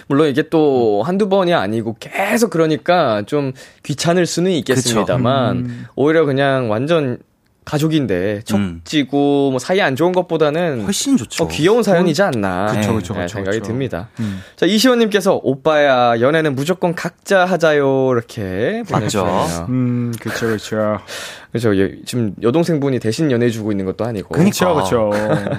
물론 0.08 0.28
이게 0.28 0.42
또 0.48 1.02
한두 1.04 1.28
번이 1.28 1.54
아니고 1.54 1.96
계속 2.00 2.50
그러니까 2.50 3.22
좀 3.26 3.52
귀찮을 3.82 4.26
수는 4.26 4.50
있겠습니다만 4.52 5.88
오히려 5.94 6.24
그냥 6.24 6.70
완전 6.70 7.18
가족인데 7.66 8.42
음. 8.54 8.80
척지고 8.84 9.50
뭐 9.50 9.58
사이 9.58 9.80
안 9.80 9.96
좋은 9.96 10.12
것보다는 10.12 10.84
훨씬 10.84 11.16
좋죠. 11.16 11.44
어, 11.44 11.48
귀여운 11.48 11.82
사연이지 11.82 12.22
않나 12.22 12.66
그쵸, 12.66 12.94
그쵸, 12.94 13.12
네, 13.14 13.22
그쵸, 13.22 13.34
생각이 13.34 13.58
그쵸. 13.58 13.72
듭니다. 13.72 14.08
음. 14.20 14.40
자 14.54 14.66
이시원님께서 14.66 15.40
오빠야 15.42 16.20
연애는 16.20 16.54
무조건 16.54 16.94
각자 16.94 17.44
하자요 17.44 18.12
이렇게 18.12 18.84
보내주셨네요. 18.88 19.66
음, 19.68 20.14
그렇죠, 20.20 20.46
그렇죠. 20.46 21.00
그렇죠. 21.59 21.76
예, 21.76 21.92
지금 22.04 22.34
여동생분이 22.42 22.98
대신 22.98 23.30
연애해주고 23.30 23.70
있는 23.70 23.84
것도 23.84 24.04
아니고 24.04 24.30
그렇죠, 24.30 24.74
그렇죠. 24.74 25.11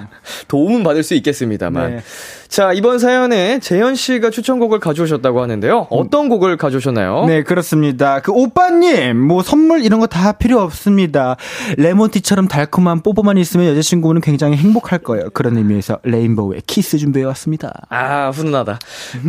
도움은 0.48 0.84
받을 0.84 1.04
수 1.04 1.14
있겠습니다만. 1.16 1.96
네. 1.98 2.02
자, 2.48 2.72
이번 2.74 2.98
사연에 3.00 3.60
재현 3.60 3.96
씨가 3.96 4.30
추천곡을 4.30 4.80
가져오셨다고 4.80 5.42
하는데요. 5.42 5.88
어떤 5.90 6.30
곡을 6.30 6.58
가져오셨나요? 6.58 7.26
네, 7.26 7.44
그렇습니다. 7.44 8.22
그 8.22 8.32
오빠님, 8.32 9.18
뭐 9.20 9.42
선물 9.44 9.84
이런 9.84 10.00
거 10.00 10.08
다 10.08 10.32
필요 10.32 10.60
없습니다. 10.62 11.36
lemon 11.78 12.01
tea처럼 12.01 12.48
달콤한 12.48 13.02
뽀뽀만 13.02 13.38
있으면 13.38 13.68
여자친구는 13.68 14.22
굉장히 14.22 14.56
행복할 14.58 15.00
거예요. 15.00 15.30
그런 15.32 15.58
의미에서 15.58 16.00
레인보우의 16.04 16.62
키스 16.66 16.98
준비해 16.98 17.26
왔습니다. 17.26 17.74
아, 17.90 18.30
훈훈하다. 18.30 18.80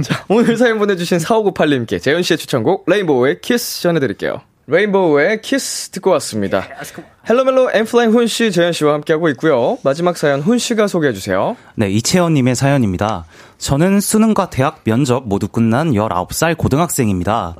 자, 0.04 0.24
오늘 0.28 0.56
사연 0.56 0.78
보내주신 0.78 1.18
4598님께 1.18 2.00
재현 2.00 2.22
씨의 2.22 2.38
추천곡 2.38 2.84
레인보우의 2.86 3.40
키스 3.40 3.82
전해드릴게요. 3.82 4.40
레인보우의 4.70 5.40
키스 5.40 5.88
듣고 5.88 6.10
왔습니다. 6.10 6.62
헬로멜로 7.28 7.70
엠플라잉 7.72 8.12
훈 8.12 8.26
씨, 8.26 8.52
재현 8.52 8.72
씨와 8.72 8.92
함께하고 8.94 9.30
있고요. 9.30 9.78
마지막 9.82 10.18
사연 10.18 10.42
훈 10.42 10.58
씨가 10.58 10.88
소개해주세요. 10.88 11.56
네, 11.74 11.88
이채원님의 11.90 12.54
사연입니다. 12.54 13.24
저는 13.56 14.00
수능과 14.00 14.50
대학 14.50 14.84
면접 14.84 15.26
모두 15.26 15.48
끝난 15.48 15.92
19살 15.92 16.58
고등학생입니다. 16.58 17.56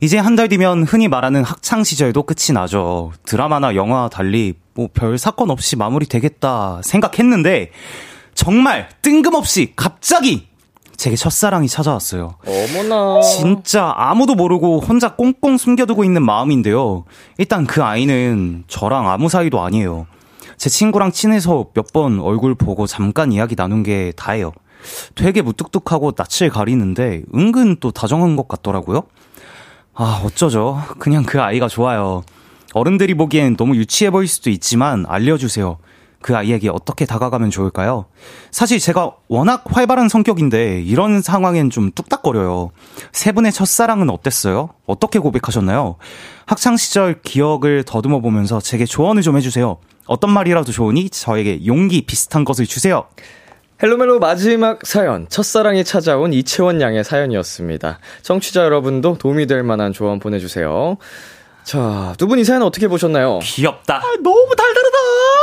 이제 0.00 0.16
한 0.16 0.36
달 0.36 0.48
뒤면 0.48 0.84
흔히 0.84 1.06
말하는 1.08 1.44
학창 1.44 1.84
시절도 1.84 2.22
끝이 2.22 2.54
나죠. 2.54 3.12
드라마나 3.26 3.74
영화와 3.74 4.08
달리 4.08 4.54
뭐 4.72 4.88
별 4.94 5.18
사건 5.18 5.50
없이 5.50 5.76
마무리 5.76 6.06
되겠다 6.06 6.80
생각했는데 6.82 7.72
정말 8.34 8.88
뜬금없이 9.02 9.74
갑자기 9.76 10.47
제게 10.98 11.14
첫사랑이 11.14 11.68
찾아왔어요. 11.68 12.34
어머나. 12.44 13.22
진짜 13.22 13.94
아무도 13.96 14.34
모르고 14.34 14.80
혼자 14.80 15.14
꽁꽁 15.14 15.56
숨겨두고 15.56 16.02
있는 16.04 16.24
마음인데요. 16.24 17.04
일단 17.38 17.66
그 17.66 17.84
아이는 17.84 18.64
저랑 18.66 19.08
아무 19.08 19.28
사이도 19.28 19.60
아니에요. 19.62 20.06
제 20.56 20.68
친구랑 20.68 21.12
친해서 21.12 21.66
몇 21.72 21.92
번 21.92 22.18
얼굴 22.18 22.56
보고 22.56 22.88
잠깐 22.88 23.30
이야기 23.30 23.54
나눈 23.54 23.84
게 23.84 24.12
다예요. 24.16 24.50
되게 25.14 25.40
무뚝뚝하고 25.40 26.12
낯을 26.16 26.50
가리는데 26.50 27.22
은근 27.32 27.76
또 27.78 27.92
다정한 27.92 28.34
것 28.34 28.48
같더라고요. 28.48 29.04
아, 29.94 30.20
어쩌죠. 30.24 30.82
그냥 30.98 31.22
그 31.22 31.40
아이가 31.40 31.68
좋아요. 31.68 32.24
어른들이 32.74 33.14
보기엔 33.14 33.56
너무 33.56 33.76
유치해 33.76 34.10
보일 34.10 34.26
수도 34.26 34.50
있지만 34.50 35.04
알려주세요. 35.08 35.78
그 36.20 36.36
아이에게 36.36 36.68
어떻게 36.68 37.06
다가가면 37.06 37.50
좋을까요? 37.50 38.06
사실 38.50 38.80
제가 38.80 39.12
워낙 39.28 39.64
활발한 39.66 40.08
성격인데 40.08 40.82
이런 40.82 41.22
상황엔 41.22 41.70
좀 41.70 41.92
뚝딱거려요. 41.92 42.72
세 43.12 43.32
분의 43.32 43.52
첫사랑은 43.52 44.10
어땠어요? 44.10 44.70
어떻게 44.86 45.18
고백하셨나요? 45.18 45.96
학창시절 46.46 47.20
기억을 47.22 47.84
더듬어 47.84 48.20
보면서 48.20 48.60
제게 48.60 48.84
조언을 48.84 49.22
좀 49.22 49.36
해주세요. 49.36 49.78
어떤 50.06 50.30
말이라도 50.30 50.72
좋으니 50.72 51.08
저에게 51.10 51.64
용기 51.66 52.02
비슷한 52.02 52.44
것을 52.44 52.66
주세요. 52.66 53.06
헬로멜로 53.80 54.18
마지막 54.18 54.84
사연, 54.84 55.28
첫사랑이 55.28 55.84
찾아온 55.84 56.32
이채원 56.32 56.80
양의 56.80 57.04
사연이었습니다. 57.04 58.00
청취자 58.22 58.64
여러분도 58.64 59.18
도움이 59.18 59.46
될 59.46 59.62
만한 59.62 59.92
조언 59.92 60.18
보내주세요. 60.18 60.96
자, 61.68 62.14
두 62.16 62.26
분 62.26 62.38
이 62.38 62.44
사연 62.44 62.62
어떻게 62.62 62.88
보셨나요? 62.88 63.40
귀엽다. 63.42 64.00
너무 64.22 64.54
달달하다! 64.56 64.96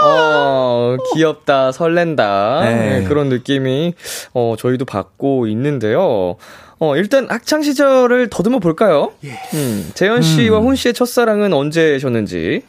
어, 0.05 0.97
귀엽다, 1.13 1.71
설렌다. 1.71 2.61
네. 2.63 2.99
네, 3.01 3.07
그런 3.07 3.29
느낌이, 3.29 3.93
어, 4.33 4.55
저희도 4.57 4.85
받고 4.85 5.45
있는데요. 5.45 6.37
어, 6.79 6.95
일단 6.95 7.27
학창 7.29 7.61
시절을 7.61 8.31
더듬어 8.31 8.57
볼까요? 8.57 9.11
음, 9.53 9.91
재현 9.93 10.23
씨와 10.23 10.59
혼 10.61 10.75
씨의 10.75 10.95
첫사랑은 10.95 11.53
언제셨는지. 11.53 12.63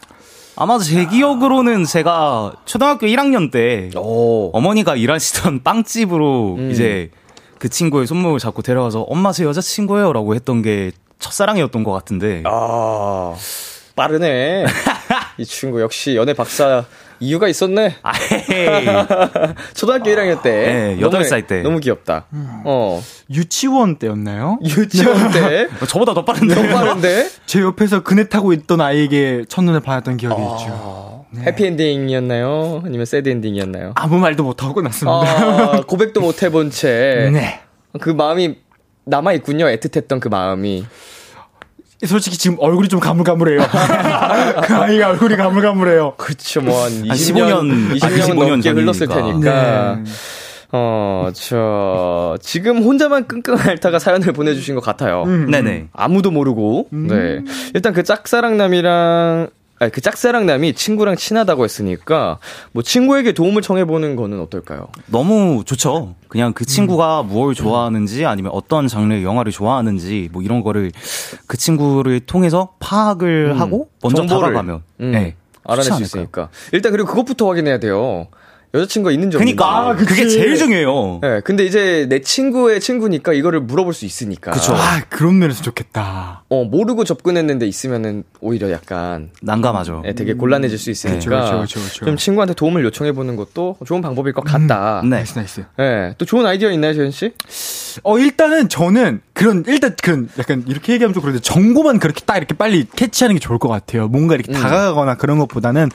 아마 0.55 0.77
제 0.77 1.05
기억으로는 1.07 1.85
제가 1.85 2.53
초등학교 2.65 3.07
1학년 3.07 3.49
때 3.51 3.89
오. 3.95 4.51
어머니가 4.53 4.95
일하시던 4.95 5.61
빵집으로 5.65 6.57
이제 6.71 7.09
그 7.57 7.69
친구의 7.69 8.05
손목을 8.05 8.37
잡고 8.39 8.61
데려가서 8.61 9.01
엄마 9.01 9.31
제 9.31 9.43
여자친구예요 9.45 10.13
라고 10.13 10.33
했던 10.35 10.61
게 10.63 10.91
첫사랑이었던 11.19 11.83
것 11.83 11.91
같은데 11.91 12.43
아, 12.45 13.33
빠르네. 13.95 14.65
이 15.39 15.45
친구 15.45 15.81
역시 15.81 16.15
연애 16.15 16.33
박사 16.33 16.85
이유가 17.19 17.47
있었네. 17.47 17.95
아헤이 18.03 18.85
초등학교 19.73 20.05
1학년 20.11 20.41
때. 20.43 20.51
네, 20.51 20.91
여덟 21.01 21.19
너무- 21.19 21.23
살 21.23 21.47
때. 21.47 21.61
너무 21.63 21.79
귀엽다. 21.79 22.25
어. 22.63 23.01
유치원 23.31 23.97
때였나요? 23.97 24.59
유치원 24.63 25.31
때. 25.31 25.67
저보다 25.87 26.13
더 26.13 26.23
빠른데 26.25 26.53
너무 26.55 26.67
빠른데? 26.69 27.29
제 27.47 27.61
옆에서 27.61 28.03
그네 28.03 28.29
타고 28.29 28.53
있던 28.53 28.81
아이에게 28.81 29.45
첫눈에 29.49 29.79
반했던 29.79 30.17
기억이 30.17 30.35
아. 30.39 30.55
있죠. 30.59 31.25
해피엔딩이었나요? 31.39 32.83
아니면 32.85 33.05
새드엔딩이었나요? 33.05 33.93
아무 33.95 34.17
말도 34.19 34.43
못하고 34.43 34.81
났습니다. 34.81 35.11
아, 35.19 35.81
고백도 35.87 36.21
못 36.21 36.41
해본 36.43 36.69
채. 36.71 37.29
네. 37.33 37.59
그 37.99 38.09
마음이 38.11 38.57
남아 39.07 39.33
있군요. 39.33 39.65
애틋했던 39.65 40.19
그 40.19 40.27
마음이. 40.27 40.85
솔직히 42.05 42.37
지금 42.37 42.57
얼굴이 42.59 42.89
좀 42.89 42.99
가물가물해요. 42.99 43.59
그 44.63 44.73
아이가 44.75 45.09
얼굴이 45.09 45.35
가물가물해요. 45.35 46.13
그쵸, 46.17 46.61
뭐, 46.61 46.83
한 46.83 46.91
20년, 46.91 47.09
15년, 47.11 47.97
20년, 47.97 48.03
아, 48.03 48.09
25년 48.09 48.49
넘게 48.49 48.69
흘렀을. 48.69 49.07
테니까. 49.07 49.95
네. 50.03 50.11
어, 50.73 51.29
저, 51.33 52.37
지금 52.41 52.83
혼자만 52.83 53.25
끙끙 53.27 53.57
앓다가 53.57 53.99
사연을 53.99 54.33
보내주신 54.33 54.75
것 54.75 54.81
같아요. 54.81 55.23
네네 55.25 55.87
아무도 55.93 56.29
모르고. 56.29 56.87
네. 56.91 57.41
일단 57.73 57.93
그 57.93 58.03
짝사랑남이랑, 58.03 59.47
아니, 59.79 59.91
그 59.91 60.01
짝사랑남이 60.01 60.73
친구랑 60.73 61.15
친하다고 61.15 61.63
했으니까, 61.63 62.39
뭐, 62.71 62.81
친구에게 62.81 63.31
도움을 63.33 63.61
청해 63.61 63.85
보는 63.85 64.15
거는 64.15 64.39
어떨까요? 64.41 64.87
너무 65.07 65.63
좋죠. 65.65 66.15
그냥 66.27 66.53
그 66.53 66.65
친구가 66.65 67.23
무엇을 67.23 67.53
좋아하는지 67.55 68.25
아니면 68.25 68.51
어떤 68.53 68.87
장르의 68.87 69.23
영화를 69.23 69.51
좋아하는지 69.51 70.29
뭐 70.33 70.41
이런 70.41 70.61
거를 70.61 70.91
그 71.45 71.57
친구를 71.57 72.19
통해서 72.21 72.73
파악을 72.79 73.59
하고 73.59 73.89
먼저 74.01 74.23
음. 74.23 74.27
정보를, 74.27 74.53
다가가면 74.53 74.81
음, 75.01 75.11
네, 75.11 75.35
알아낼 75.63 75.91
수? 75.93 76.01
있으니까. 76.01 76.49
일단 76.73 76.91
그리고 76.91 77.07
그것부터 77.07 77.47
확인해야 77.47 77.79
돼요. 77.79 78.27
여자친구가 78.73 79.11
있는지. 79.11 79.37
그니까 79.37 79.95
그게 79.95 80.27
제일 80.27 80.57
중요해요. 80.57 81.19
네, 81.21 81.41
근데 81.41 81.65
이제 81.65 82.05
내 82.09 82.21
친구의 82.21 82.79
친구니까 82.79 83.33
이거를 83.33 83.61
물어볼 83.61 83.93
수 83.93 84.05
있으니까. 84.05 84.51
그쵸. 84.51 84.73
아, 84.75 85.01
그런 85.09 85.39
면에서 85.39 85.63
좋겠다. 85.63 86.43
어, 86.49 86.63
모르고 86.65 87.03
접근했는데 87.03 87.65
있으면은 87.65 88.23
오히려 88.41 88.69
약간 88.71 89.31
난감하죠. 89.41 90.03
예, 90.05 90.13
되게 90.13 90.33
곤란해질 90.33 90.77
수 90.77 90.91
있으니까 90.91 91.19
그쵸, 91.19 91.31
그쵸, 91.31 91.61
그쵸, 91.61 91.79
그쵸. 91.79 92.05
좀 92.05 92.17
친구한테 92.17 92.53
도움을 92.53 92.83
요청해 92.83 93.13
보는 93.13 93.35
것도 93.35 93.77
좋은 93.85 94.01
방법일 94.01 94.33
것 94.33 94.43
같다. 94.43 95.01
네. 95.03 95.09
nice, 95.09 95.37
nice. 95.39 95.65
예, 95.79 96.15
또 96.17 96.25
좋은 96.25 96.45
아이디어 96.45 96.69
있나요, 96.71 96.93
재현 96.93 97.11
씨? 97.11 97.31
어, 98.03 98.17
일단은 98.19 98.69
저는 98.69 99.21
그런, 99.33 99.63
일단 99.67 99.95
그런, 100.01 100.29
약간 100.39 100.63
이렇게 100.67 100.93
얘기하면 100.93 101.13
좀 101.13 101.21
그런데 101.21 101.41
정보만 101.41 101.99
그렇게 101.99 102.21
딱 102.25 102.37
이렇게 102.37 102.53
빨리 102.55 102.85
캐치하는 102.95 103.35
게 103.35 103.39
좋을 103.39 103.59
것 103.59 103.67
같아요. 103.69 104.07
뭔가 104.07 104.35
이렇게 104.35 104.51
다가가거나 104.51 105.15
그런 105.15 105.37
것보다는 105.39 105.89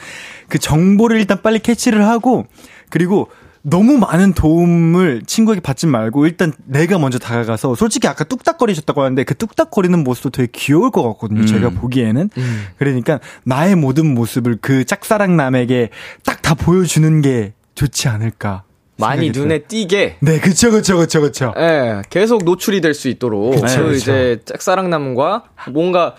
그 0.48 0.58
정보를 0.58 1.18
일단 1.18 1.40
빨리 1.42 1.58
캐치를 1.58 2.06
하고 2.06 2.46
그리고 2.90 3.28
너무 3.64 3.96
많은 3.96 4.32
도움을 4.32 5.22
친구에게 5.24 5.60
받지 5.60 5.86
말고 5.86 6.26
일단 6.26 6.52
내가 6.64 6.98
먼저 6.98 7.18
다가가서 7.20 7.76
솔직히 7.76 8.08
아까 8.08 8.24
뚝딱거리셨다고 8.24 9.02
하는데 9.02 9.22
그 9.22 9.36
뚝딱거리는 9.36 10.02
모습도 10.02 10.30
되게 10.30 10.48
귀여울 10.52 10.90
것 10.90 11.04
같거든요. 11.04 11.42
제가 11.46 11.70
보기에는. 11.70 12.28
그러니까 12.76 13.20
나의 13.44 13.76
모든 13.76 14.12
모습을 14.14 14.58
그 14.60 14.84
짝사랑남에게 14.84 15.90
딱 16.24 16.42
다 16.42 16.54
보여주는 16.54 17.22
게 17.22 17.54
좋지 17.76 18.08
않을까. 18.08 18.64
많이 18.96 19.26
생각이 19.26 19.38
눈에 19.40 19.58
띄게 19.60 20.16
네, 20.20 20.38
그쵸, 20.40 20.70
그쵸, 20.70 20.96
그쵸, 20.98 21.20
그쵸. 21.20 21.52
예, 21.58 22.02
계속 22.10 22.44
노출이 22.44 22.80
될 22.80 22.94
수 22.94 23.08
있도록 23.08 23.52
그쵸, 23.60 23.66
그 23.66 23.82
그쵸. 23.88 23.92
이제 23.92 24.40
짝사랑남과 24.44 25.44
뭔가 25.70 26.14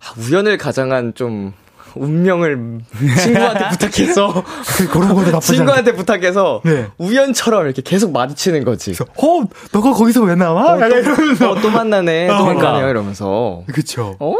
아, 0.00 0.12
우연을 0.18 0.58
가장한 0.58 1.14
좀 1.14 1.52
운명을 1.94 2.80
친구한테 3.22 3.68
부탁해서 3.70 4.44
그런 4.92 5.08
것도 5.14 5.30
나쁘지. 5.30 5.54
친구한테 5.54 5.92
부탁해서 5.94 6.60
네. 6.64 6.86
우연처럼 6.98 7.64
이렇게 7.64 7.82
계속 7.82 8.12
마주치는 8.12 8.64
거지. 8.64 8.92
어, 8.92 9.42
너가 9.72 9.92
거기서 9.92 10.22
왜 10.22 10.34
나와? 10.34 10.74
어, 10.74 10.80
약간 10.80 10.90
이러면서. 11.00 11.44
또, 11.46 11.50
어, 11.52 11.60
또 11.60 11.70
만나네, 11.70 12.28
또 12.28 12.34
어. 12.34 12.44
만나네요 12.44 12.88
이러면서. 12.90 13.62
그쵸. 13.72 14.16
어, 14.20 14.34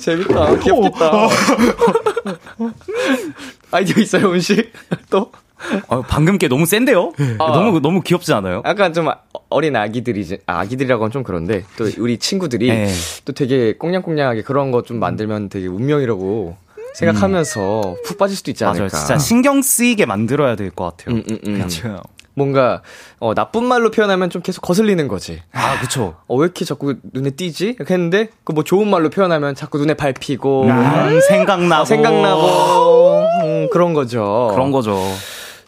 재밌다. 0.00 0.56
귀엽겠다. 0.58 1.28
아이디어 3.72 4.02
있어요, 4.02 4.32
은 4.32 4.40
씨? 4.40 4.70
또? 5.10 5.32
어, 5.88 6.02
방금 6.02 6.38
게 6.38 6.48
너무 6.48 6.66
센데요? 6.66 7.12
너무 7.38 7.80
너무 7.80 8.00
귀엽지 8.02 8.32
않아요? 8.34 8.62
약간 8.64 8.92
좀 8.92 9.08
어린 9.48 9.76
아기들이지, 9.76 10.38
아, 10.46 10.60
아기들이라고 10.60 11.02
하면 11.04 11.12
좀 11.12 11.22
그런데, 11.22 11.64
또 11.76 11.88
우리 11.98 12.18
친구들이 12.18 12.68
네. 12.68 12.88
또 13.24 13.32
되게 13.32 13.74
꽁냥꽁냥하게 13.76 14.42
그런 14.42 14.70
거 14.70 14.82
좀 14.82 14.98
만들면 14.98 15.48
되게 15.48 15.66
운명이라고 15.68 16.56
생각하면서 16.94 17.96
푹 18.04 18.18
빠질 18.18 18.36
수도 18.36 18.50
있지 18.50 18.64
않을까. 18.64 18.82
맞아요. 18.92 19.06
진짜 19.06 19.18
신경 19.18 19.62
쓰이게 19.62 20.06
만들어야 20.06 20.56
될 20.56 20.70
것 20.70 20.84
같아요. 20.96 21.16
음, 21.16 21.22
음, 21.30 21.38
음. 21.46 21.58
그쵸. 21.62 22.00
뭔가, 22.34 22.80
어, 23.20 23.34
나쁜 23.34 23.64
말로 23.64 23.90
표현하면 23.90 24.30
좀 24.30 24.40
계속 24.40 24.62
거슬리는 24.62 25.06
거지. 25.06 25.42
아, 25.52 25.78
그쵸. 25.80 26.14
어, 26.26 26.36
왜 26.36 26.44
이렇게 26.46 26.64
자꾸 26.64 26.94
눈에 27.12 27.30
띄지? 27.30 27.74
이렇게 27.78 27.92
했는데, 27.92 28.28
그 28.44 28.52
뭐 28.54 28.64
좋은 28.64 28.88
말로 28.88 29.10
표현하면 29.10 29.54
자꾸 29.54 29.76
눈에 29.78 29.92
밟히고, 29.94 30.62
음, 30.64 31.20
생각나고. 31.28 31.82
아, 31.82 31.84
생각나고, 31.84 33.22
음, 33.44 33.68
그런 33.70 33.92
거죠. 33.92 34.48
그런 34.52 34.72
거죠. 34.72 34.98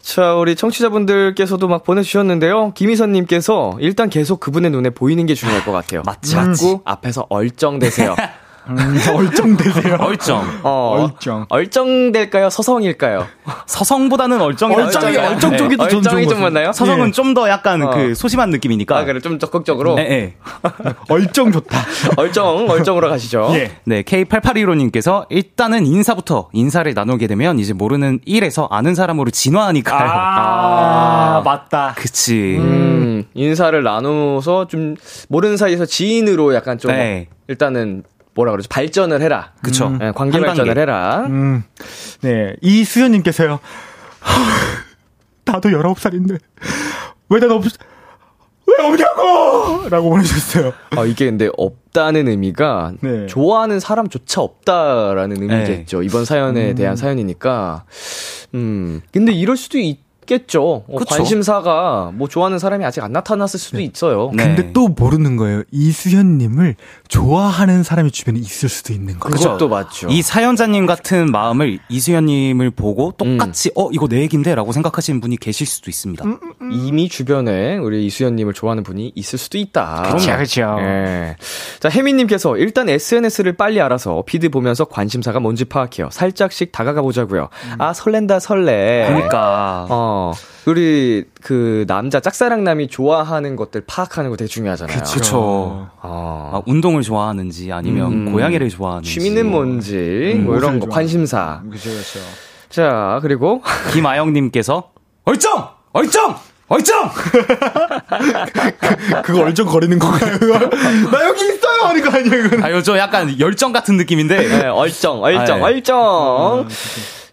자, 0.05 0.35
우리 0.35 0.55
청취자분들께서도 0.55 1.67
막 1.67 1.83
보내주셨는데요. 1.83 2.73
김희선님께서 2.75 3.77
일단 3.79 4.07
계속 4.07 4.39
그분의 4.39 4.69
눈에 4.69 4.91
보이는 4.91 5.25
게 5.25 5.33
중요할 5.33 5.65
것 5.65 5.71
같아요. 5.71 6.03
맞지, 6.05 6.29
자꾸 6.29 6.47
맞지. 6.49 6.77
앞에서 6.85 7.25
얼쩡대세요. 7.27 8.15
음, 8.69 8.99
얼쩡되세요. 9.13 9.97
얼정. 10.01 10.43
어, 10.63 11.09
얼쩡. 11.13 11.45
얼쩡될까요? 11.49 12.49
서성일까요? 12.49 13.27
서성보다는 13.67 14.41
얼정이 14.41 14.75
얼쩡이, 14.75 15.17
얼쩡 15.17 15.57
쪽이 15.57 15.77
더좀 15.77 15.99
얼쩡이 15.99 16.27
좀것 16.27 16.39
맞나요? 16.39 16.73
서성은 16.73 17.11
좀더 17.11 17.47
약간 17.49 17.81
어. 17.83 17.89
그 17.91 18.15
소심한 18.15 18.49
느낌이니까. 18.49 18.97
아, 18.97 19.05
그래, 19.05 19.19
좀 19.19 19.37
적극적으로. 19.39 19.95
네, 19.95 20.07
네. 20.07 20.35
얼쩡 21.09 21.51
좋다. 21.51 21.79
얼쩡, 22.17 22.69
얼쩡으로 22.69 23.09
가시죠. 23.09 23.49
예. 23.53 23.71
네, 23.83 24.01
K8815님께서 24.01 25.25
일단은 25.29 25.85
인사부터 25.85 26.49
인사를 26.53 26.91
나누게 26.93 27.27
되면 27.27 27.59
이제 27.59 27.73
모르는 27.73 28.19
1에서 28.27 28.67
아는 28.71 28.95
사람으로 28.95 29.29
진화하니까요. 29.31 30.09
아, 30.09 31.41
맞다. 31.45 31.93
그치. 31.97 32.57
음, 32.57 33.25
인사를 33.33 33.81
나누어서 33.83 34.67
좀 34.67 34.95
모르는 35.29 35.57
사이에서 35.57 35.85
지인으로 35.85 36.55
약간 36.55 36.77
좀 36.77 36.91
네. 36.91 37.27
일단은 37.47 38.03
뭐라 38.35 38.51
그러지? 38.51 38.67
발전을 38.67 39.21
해라. 39.21 39.53
그쵸. 39.63 39.97
예, 40.01 40.11
관계 40.13 40.37
한 40.37 40.45
발전을. 40.47 40.77
해라. 40.77 41.25
음, 41.27 41.63
네. 42.21 42.55
이수연님께서요. 42.61 43.59
나도 45.45 45.69
19살인데, 45.69 46.39
왜난 47.29 47.51
없, 47.51 47.63
왜 48.67 48.85
없냐고! 48.85 49.87
라고 49.89 50.09
보내주셨어요. 50.09 50.73
아, 50.97 51.05
이게 51.05 51.25
근데 51.25 51.49
없다는 51.55 52.27
의미가 52.27 52.93
네. 53.01 53.25
좋아하는 53.27 53.79
사람조차 53.79 54.41
없다라는 54.41 55.41
의미겠죠. 55.41 56.03
이번 56.03 56.25
사연에 56.25 56.73
대한 56.75 56.95
사연이니까. 56.95 57.85
음. 58.53 59.01
근데 59.13 59.31
이럴 59.31 59.55
수도 59.55 59.77
있 59.77 59.99
겠죠. 60.25 60.83
어, 60.87 60.97
그쵸. 60.97 61.15
관심사가 61.15 62.11
뭐 62.13 62.27
좋아하는 62.27 62.59
사람이 62.59 62.83
아직 62.85 63.03
안 63.03 63.11
나타났을 63.11 63.59
수도 63.59 63.79
있어요. 63.81 64.31
네. 64.33 64.43
근데 64.43 64.73
또 64.73 64.87
모르는 64.87 65.37
거예요. 65.37 65.63
이수연님을 65.71 66.75
좋아하는 67.07 67.83
사람이 67.83 68.11
주변에 68.11 68.39
있을 68.39 68.69
수도 68.69 68.93
있는 68.93 69.19
거예요. 69.19 69.35
그것도 69.35 69.69
맞죠. 69.69 70.07
이 70.09 70.21
사연자님 70.21 70.85
같은 70.85 71.31
마음을 71.31 71.79
이수연님을 71.89 72.71
보고 72.71 73.11
똑같이 73.17 73.71
어 73.75 73.89
이거 73.91 74.07
내 74.07 74.21
얘긴데라고 74.21 74.71
생각하시는 74.71 75.21
분이 75.21 75.37
계실 75.37 75.67
수도 75.67 75.89
있습니다. 75.89 76.23
이미 76.71 77.09
주변에 77.09 77.77
우리 77.77 78.05
이수연님을 78.05 78.53
좋아하는 78.53 78.83
분이 78.83 79.13
있을 79.15 79.37
수도 79.39 79.57
있다. 79.57 80.13
그쵸, 80.13 80.37
그쵸. 80.37 80.77
예. 80.79 81.35
자, 81.79 81.89
혜민님께서 81.89 82.57
일단 82.57 82.89
SNS를 82.89 83.53
빨리 83.53 83.81
알아서 83.81 84.23
피드 84.25 84.49
보면서 84.49 84.85
관심사가 84.85 85.39
뭔지 85.39 85.65
파악해요. 85.65 86.09
살짝씩 86.11 86.71
다가가 86.71 87.01
보자고요. 87.01 87.49
아, 87.77 87.93
설렌다, 87.93 88.39
설레. 88.39 89.05
그러니까 89.07 89.85
어, 89.89 90.14
우리 90.65 91.25
그 91.41 91.85
남자 91.87 92.19
짝사랑남이 92.19 92.87
좋아하는 92.87 93.55
것들 93.55 93.83
파악하는 93.85 94.29
거 94.29 94.37
되게 94.37 94.47
중요하잖아요. 94.47 95.03
그쵸. 95.03 95.89
어. 96.01 96.01
아, 96.01 96.61
운동을 96.65 97.03
좋아하는지 97.03 97.71
아니면 97.71 98.11
음. 98.11 98.31
고양이를 98.31 98.69
좋아하는지 98.69 99.11
취미는 99.11 99.49
뭔지 99.49 100.39
뭐 100.43 100.57
이런 100.57 100.79
거 100.79 100.87
관심사. 100.87 101.61
그쵸, 101.71 101.89
그쵸. 101.89 102.19
자, 102.69 103.19
그리고 103.21 103.61
김아영님께서 103.93 104.91
얼쩡 105.25 105.49
얼쩡 105.93 106.35
얼쩡! 106.67 106.95
그거 109.23 109.41
얼쩡 109.41 109.67
거리는 109.67 109.99
건가요? 109.99 110.39
나 111.11 111.25
여기 111.25 111.45
있어요! 111.45 111.81
하는 111.83 112.01
거 112.01 112.09
아니에요. 112.09 112.63
아, 112.63 112.71
요저 112.71 112.97
약간 112.97 113.39
열정 113.39 113.71
같은 113.71 113.97
느낌인데. 113.97 114.47
네, 114.47 114.65
얼쩡, 114.65 115.21
얼쩡, 115.21 115.51
아, 115.51 115.57
예. 115.59 115.61
얼쩡. 115.61 116.65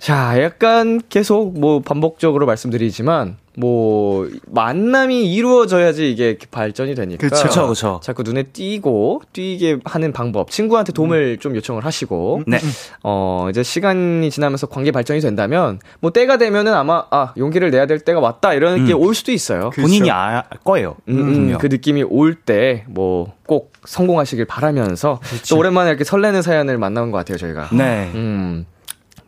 자, 0.02 0.42
약간 0.42 1.00
계속 1.08 1.56
뭐 1.60 1.78
반복적으로 1.80 2.44
말씀드리지만, 2.44 3.36
뭐, 3.56 4.28
만남이 4.46 5.32
이루어져야지 5.32 6.10
이게 6.10 6.36
발전이 6.50 6.96
되니까. 6.96 7.28
그쵸, 7.28 7.68
그쵸. 7.68 8.00
자꾸 8.02 8.24
눈에 8.24 8.42
띄고, 8.42 9.22
띄게 9.32 9.78
하는 9.84 10.12
방법. 10.12 10.50
친구한테 10.50 10.92
도움을 10.92 11.38
좀 11.38 11.54
요청을 11.54 11.84
하시고. 11.84 12.42
네. 12.48 12.58
어, 13.04 13.46
이제 13.50 13.62
시간이 13.62 14.28
지나면서 14.32 14.66
관계 14.66 14.90
발전이 14.90 15.20
된다면, 15.20 15.78
뭐 16.00 16.10
때가 16.10 16.36
되면은 16.36 16.74
아마, 16.74 17.04
아, 17.12 17.32
용기를 17.36 17.70
내야 17.70 17.86
될 17.86 18.00
때가 18.00 18.18
왔다. 18.18 18.54
이런 18.54 18.84
게올 18.86 19.14
수도 19.14 19.30
있어요. 19.30 19.70
본인이 19.70 20.10
알 20.10 20.42
거예요. 20.64 20.96
음, 21.10 21.18
음. 21.52 21.58
그 21.58 21.66
느낌이 21.68 22.02
올 22.02 22.34
때, 22.34 22.86
뭐, 22.88 23.34
꼭 23.46 23.72
성공하시길 23.84 24.46
바라면서, 24.46 25.20
또 25.48 25.58
오랜만에 25.58 25.90
이렇게 25.90 26.02
설레는 26.02 26.42
사연을 26.42 26.76
만난 26.76 27.12
것 27.12 27.18
같아요, 27.18 27.38
저희가. 27.38 27.68
네. 27.70 28.10
음. 28.16 28.66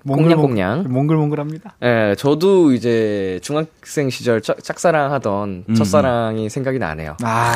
꽁냥꽁냥. 0.07 0.85
몽글몽글합니다. 0.89 1.77
예, 1.83 2.15
저도 2.19 2.73
이제 2.73 3.39
중학생 3.43 4.11
시절 4.11 4.41
짝, 4.41 4.63
짝사랑하던 4.63 5.65
음. 5.69 5.75
첫사랑이 5.75 6.49
생각이 6.51 6.79
나네요. 6.79 7.17
아, 7.23 7.53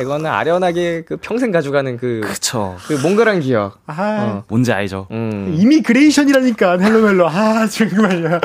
이거는 0.00 0.30
아련하게 0.30 1.04
그 1.06 1.16
평생 1.16 1.50
가져가는 1.50 1.96
그, 1.96 2.20
그쵸. 2.24 2.76
그 2.86 2.94
몽글한 2.94 3.40
기억. 3.40 3.78
아. 3.86 4.42
뭔지 4.48 4.72
알죠? 4.72 5.06
음. 5.10 5.54
immigration이라니까, 5.58 6.78
헬로멜로. 6.78 7.28
아, 7.28 7.66
정말요. 7.66 8.40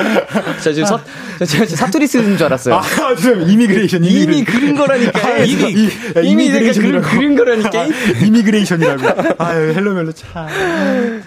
저 0.62 0.72
지금 0.72 0.86
서, 0.86 1.00
저 1.38 1.44
지금 1.44 1.66
사투리 1.66 2.06
쓰는 2.06 2.36
줄 2.36 2.46
알았어요. 2.46 2.74
아, 2.76 2.82
죄송해요. 3.16 3.46
immigration, 3.48 4.04
이미 4.04 4.22
immigration. 4.22 4.44
그린 4.44 4.76
거라니까. 4.76 5.28
아, 5.28 5.38
이미, 5.38 5.72
이- 5.72 5.88
아, 6.16 6.20
이미 6.20 6.48
내가 6.50 6.72
그린. 6.72 7.00
그린 7.02 7.36
거라니까. 7.36 7.80
아, 7.82 7.86
immigration이라고. 8.24 9.34
아유, 9.38 9.72
헬로멜로 9.74 10.12
참. 10.12 10.46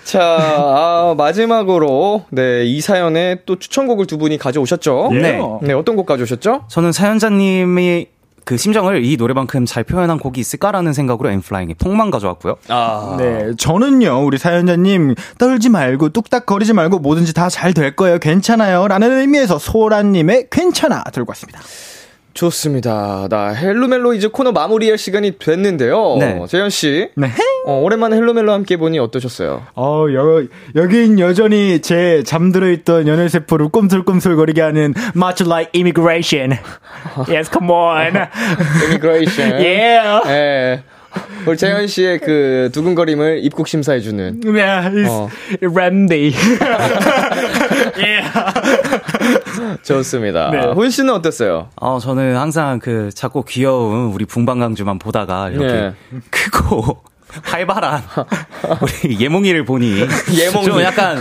자, 0.03 0.21
아, 0.21 1.13
마지막으로, 1.17 2.25
네, 2.31 2.63
이 2.65 2.81
사연에 2.81 3.41
또 3.45 3.57
추천곡을 3.59 4.05
두 4.07 4.17
분이 4.17 4.37
가져오셨죠? 4.37 5.09
네. 5.13 5.39
네, 5.61 5.73
어떤 5.73 5.95
곡 5.95 6.05
가져오셨죠? 6.05 6.65
저는 6.69 6.91
사연자님이 6.91 8.07
그 8.45 8.57
심정을 8.57 9.03
이 9.03 9.17
노래만큼 9.17 9.65
잘 9.65 9.83
표현한 9.83 10.19
곡이 10.19 10.39
있을까라는 10.39 10.93
생각으로 10.93 11.29
엔플라잉의 11.31 11.75
폭망 11.79 12.11
가져왔고요. 12.11 12.57
아. 12.69 13.15
네, 13.19 13.51
저는요, 13.57 14.23
우리 14.25 14.37
사연자님, 14.37 15.15
떨지 15.39 15.69
말고, 15.69 16.09
뚝딱거리지 16.09 16.73
말고, 16.73 16.99
뭐든지 16.99 17.33
다 17.33 17.49
잘 17.49 17.73
될 17.73 17.95
거예요. 17.95 18.19
괜찮아요. 18.19 18.87
라는 18.87 19.11
의미에서 19.11 19.57
소라님의 19.59 20.47
괜찮아 20.51 21.03
들고 21.05 21.31
왔습니다. 21.31 21.59
좋습니다. 22.35 23.27
나 23.29 23.47
헬로멜로 23.53 24.13
이제 24.13 24.27
코너 24.27 24.51
마무리할 24.51 24.97
시간이 24.97 25.39
됐는데요. 25.39 26.17
네. 26.19 26.45
재현 26.47 26.69
씨. 26.69 27.07
네. 27.15 27.29
어, 27.65 27.79
오랜만에 27.79 28.17
헬로멜로 28.17 28.51
함께 28.51 28.75
보니 28.77 28.99
어떠셨어요? 28.99 29.63
어, 29.73 30.05
여, 30.13 30.43
여긴 30.75 31.17
여전히 31.17 31.81
제 31.81 32.23
잠들어 32.23 32.69
있던 32.71 33.07
연애 33.07 33.27
세포를 33.29 33.69
꿈틀꿈틀거리게 33.69 34.61
하는 34.61 34.93
마치 35.15 35.43
like 35.43 35.71
immigration. 35.73 36.51
yes, 37.29 37.49
come 37.49 37.71
on. 37.71 38.13
Immigration. 38.83 39.51
yeah. 39.63 40.21
예. 40.27 40.83
우리 41.45 41.55
재현 41.55 41.87
씨의 41.87 42.19
그 42.19 42.69
두근거림을 42.73 43.39
입국 43.43 43.69
심사해주는. 43.69 44.41
Yeah, 44.43 44.89
it's 44.91 45.09
어. 45.09 45.29
Randy. 45.61 46.33
yeah. 47.95 48.29
좋습니다. 49.83 50.49
네. 50.51 50.71
훈 50.73 50.89
씨는 50.89 51.13
어땠어요? 51.13 51.69
어, 51.75 51.99
저는 51.99 52.35
항상 52.35 52.79
그 52.79 53.09
작고 53.13 53.43
귀여운 53.43 54.11
우리 54.13 54.25
붕방강주만 54.25 54.99
보다가 54.99 55.49
이렇게 55.49 55.67
네. 55.73 55.93
크고 56.29 57.01
활발한 57.43 58.01
우리 58.81 59.19
예몽이를 59.19 59.65
보니 59.65 60.05
예몽이. 60.39 60.65
좀 60.65 60.81
약간 60.81 61.19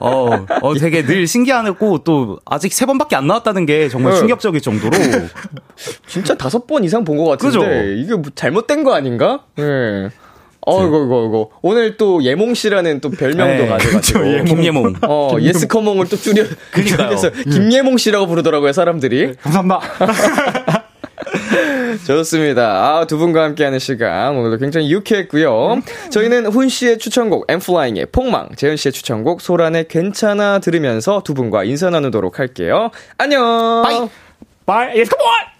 어, 0.00 0.46
어 0.62 0.74
되게 0.78 1.04
늘 1.04 1.26
신기하고 1.26 1.98
또 2.04 2.38
아직 2.46 2.72
세 2.72 2.86
번밖에 2.86 3.16
안 3.16 3.26
나왔다는 3.26 3.66
게 3.66 3.88
정말 3.88 4.12
네. 4.12 4.18
충격적일 4.20 4.60
정도로 4.62 4.96
진짜 6.06 6.34
다섯 6.34 6.66
번 6.66 6.84
이상 6.84 7.04
본 7.04 7.18
것 7.18 7.24
같은데. 7.26 7.58
그죠? 7.58 7.70
이게 8.00 8.14
뭐 8.14 8.24
잘못된 8.34 8.82
거 8.84 8.94
아닌가? 8.94 9.40
예. 9.58 10.08
어이구, 10.66 11.04
이거, 11.06 11.26
이거. 11.28 11.50
오늘 11.62 11.96
또 11.96 12.22
예몽 12.22 12.54
씨라는 12.54 13.00
또 13.00 13.10
별명도 13.10 13.62
네, 13.64 13.68
가져가지고. 13.68 14.00
그쵸, 14.20 14.26
예몽. 14.26 14.44
김예몽 14.44 14.94
어, 15.02 15.36
예스커몽을 15.40 16.08
또 16.08 16.16
줄여. 16.16 16.44
줄여서 16.74 17.30
김예몽 17.50 17.96
씨라고 17.96 18.26
부르더라고요, 18.26 18.72
사람들이. 18.72 19.34
감사합니다. 19.40 20.86
좋습니다. 22.06 22.62
아, 22.98 23.06
두 23.06 23.16
분과 23.18 23.42
함께하는 23.44 23.78
시간 23.78 24.36
오늘도 24.36 24.58
굉장히 24.58 24.90
유쾌했고요. 24.92 25.80
저희는 26.10 26.46
훈 26.46 26.68
씨의 26.68 26.98
추천곡 26.98 27.46
엠플라잉의 27.48 28.06
폭망, 28.12 28.48
재현 28.56 28.76
씨의 28.76 28.92
추천곡 28.92 29.40
소란의 29.40 29.86
괜찮아 29.88 30.58
들으면서 30.58 31.22
두 31.24 31.34
분과 31.34 31.64
인사 31.64 31.90
나누도록 31.90 32.38
할게요. 32.38 32.90
안녕. 33.18 33.84
come 35.08 35.24
on. 35.24 35.46
한 35.46 35.55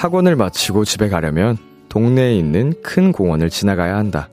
학원을 0.00 0.34
마치고 0.34 0.86
집에 0.86 1.10
가려면 1.10 1.58
동네에 1.90 2.34
있는 2.34 2.72
큰 2.82 3.12
공원을 3.12 3.50
지나가야 3.50 3.98
한다. 3.98 4.30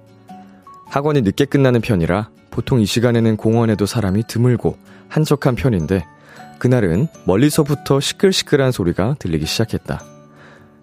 학원이 0.85 1.23
늦게 1.23 1.43
끝나는 1.43 1.81
편이라 1.81 2.29
보통 2.51 2.79
이 2.79 2.85
시간에는 2.85 3.35
공원에도 3.35 3.85
사람이 3.85 4.27
드물고 4.29 4.77
한적한 5.09 5.55
편인데 5.55 6.05
그날은 6.57 7.09
멀리서부터 7.25 7.99
시끌시끌한 7.99 8.71
소리가 8.71 9.17
들리기 9.19 9.45
시작했다. 9.45 10.01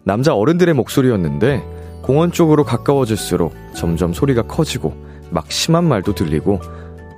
남자 0.02 0.34
어른들의 0.34 0.74
목소리였는데 0.74 1.62
공원 2.02 2.30
쪽으로 2.30 2.64
가까워질수록 2.64 3.54
점점 3.74 4.12
소리가 4.12 4.42
커지고 4.42 4.94
막 5.30 5.50
심한 5.50 5.84
말도 5.84 6.14
들리고 6.14 6.60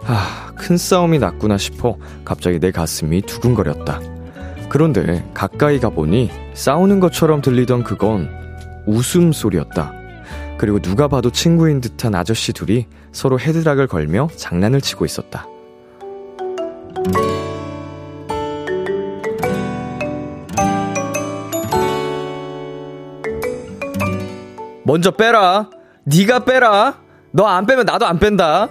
아, 0.05 0.53
큰 0.55 0.77
싸움이 0.77 1.19
났구나 1.19 1.59
싶어 1.59 1.99
갑자기 2.25 2.61
내 2.61 2.71
가슴이 2.71 3.23
두근거렸다. 3.23 4.16
그런데 4.77 5.24
가까이 5.33 5.81
가보니 5.81 6.31
싸우는 6.53 7.01
것처럼 7.01 7.41
들리던 7.41 7.83
그건 7.83 8.29
웃음소리였다. 8.85 9.91
그리고 10.59 10.81
누가 10.81 11.09
봐도 11.09 11.31
친구인 11.31 11.81
듯한 11.81 12.14
아저씨 12.14 12.53
둘이 12.53 12.87
서로 13.11 13.41
헤드락을 13.41 13.87
걸며 13.87 14.29
장난을 14.37 14.83
치고 14.83 15.07
있었다. 15.07 15.47
먼저 24.85 25.11
빼라. 25.11 25.70
네가 26.05 26.41
빼라. 26.45 26.99
너 27.33 27.47
안 27.47 27.64
빼면 27.66 27.87
나도 27.87 28.07
안 28.07 28.18
뺀다. 28.18 28.68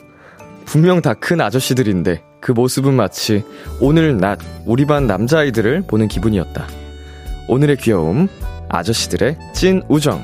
분명 0.64 1.00
다 1.02 1.12
큰 1.14 1.40
아저씨들인데 1.40 2.22
그 2.44 2.52
모습은 2.52 2.92
마치 2.92 3.42
오늘 3.80 4.18
낮 4.18 4.38
우리 4.66 4.84
반 4.84 5.06
남자아이들을 5.06 5.84
보는 5.86 6.08
기분이었다. 6.08 6.66
오늘의 7.48 7.78
귀여움, 7.78 8.28
아저씨들의 8.68 9.38
찐 9.54 9.80
우정. 9.88 10.22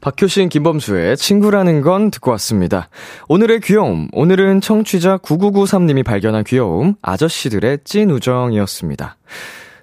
박효신 0.00 0.48
김범수의 0.48 1.18
친구라는 1.18 1.82
건 1.82 2.10
듣고 2.10 2.30
왔습니다. 2.30 2.88
오늘의 3.28 3.60
귀여움, 3.60 4.08
오늘은 4.12 4.62
청취자 4.62 5.18
9993님이 5.18 6.02
발견한 6.02 6.44
귀여움, 6.44 6.94
아저씨들의 7.02 7.80
찐 7.84 8.10
우정이었습니다. 8.10 9.18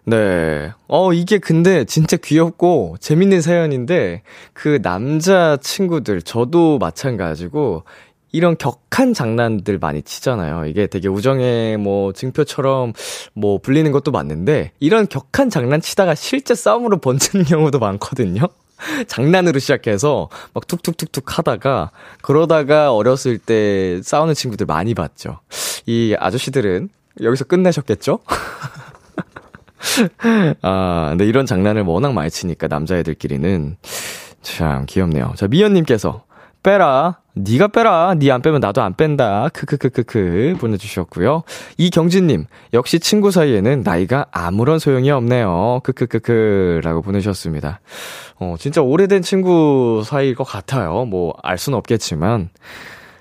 네. 0.06 0.72
어, 0.88 1.14
이게 1.14 1.38
근데 1.38 1.86
진짜 1.86 2.18
귀엽고 2.18 2.96
재밌는 3.00 3.42
사연인데, 3.42 4.24
그 4.54 4.82
남자 4.82 5.58
친구들, 5.62 6.24
저도 6.24 6.80
마찬가지고, 6.80 7.84
이런 8.32 8.58
격한 8.58 9.14
장난들 9.14 9.80
많이 9.80 10.02
치잖아요. 10.02 10.66
이게 10.66 10.88
되게 10.88 11.08
우정의 11.08 11.78
뭐 11.78 12.14
증표처럼 12.14 12.94
뭐 13.34 13.60
불리는 13.60 13.92
것도 13.92 14.12
맞는데 14.12 14.72
이런 14.80 15.08
격한 15.08 15.50
장난 15.50 15.82
치다가 15.82 16.16
실제 16.16 16.56
싸움으로 16.56 16.98
번지는 17.00 17.46
경우도 17.50 17.80
많거든요. 17.80 18.44
장난으로 19.08 19.60
시작해서 19.60 20.30
막 20.54 20.66
툭툭툭툭 20.68 21.38
하다가 21.38 21.92
그러다가 22.22 22.94
어렸을 22.94 23.38
때 23.38 24.02
싸우는 24.02 24.34
친구들 24.34 24.66
많이 24.66 24.94
봤죠. 24.94 25.40
이 25.86 26.16
아저씨들은 26.18 26.90
여기서 27.22 27.44
끝내셨겠죠? 27.46 28.20
아, 30.62 31.08
근데 31.10 31.26
이런 31.26 31.46
장난을 31.46 31.84
워낙 31.84 32.14
많이 32.14 32.30
치니까 32.30 32.68
남자애들끼리는 32.68 33.78
참 34.42 34.86
귀엽네요. 34.86 35.34
자, 35.36 35.48
미연님께서 35.48 36.24
빼라. 36.64 37.18
네가 37.36 37.70
빼라. 37.70 38.16
네 38.20 38.30
안 38.32 38.42
빼면 38.42 38.60
나도 38.60 38.82
안 38.82 38.94
뺀다. 38.96 39.50
크크크크크 39.54 40.56
보내주셨고요. 40.60 41.44
이경진님 41.78 42.46
역시 42.74 43.00
친구 43.00 43.32
사이에는 43.32 43.82
나이가 43.84 44.26
아무런 44.32 44.78
소용이 44.80 45.10
없네요. 45.10 45.80
크크크크라고 45.84 47.02
보내주셨습니다. 47.02 47.80
어 48.40 48.56
진짜 48.60 48.82
오래된 48.82 49.22
친구 49.22 50.02
사이일 50.06 50.36
것 50.36 50.44
같아요. 50.44 51.06
뭐 51.06 51.34
알 51.44 51.58
수는 51.58 51.78
없겠지만 51.78 52.50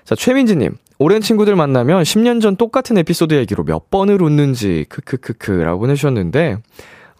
자 0.03 0.15
최민지님 0.15 0.75
오랜 0.97 1.21
친구들 1.21 1.55
만나면 1.55 2.03
10년 2.03 2.41
전 2.41 2.57
똑같은 2.57 2.97
에피소드 2.97 3.33
얘기로 3.35 3.63
몇 3.63 3.89
번을 3.89 4.21
웃는지 4.21 4.85
크크크크라고 4.89 5.79
보내주셨는데 5.79 6.57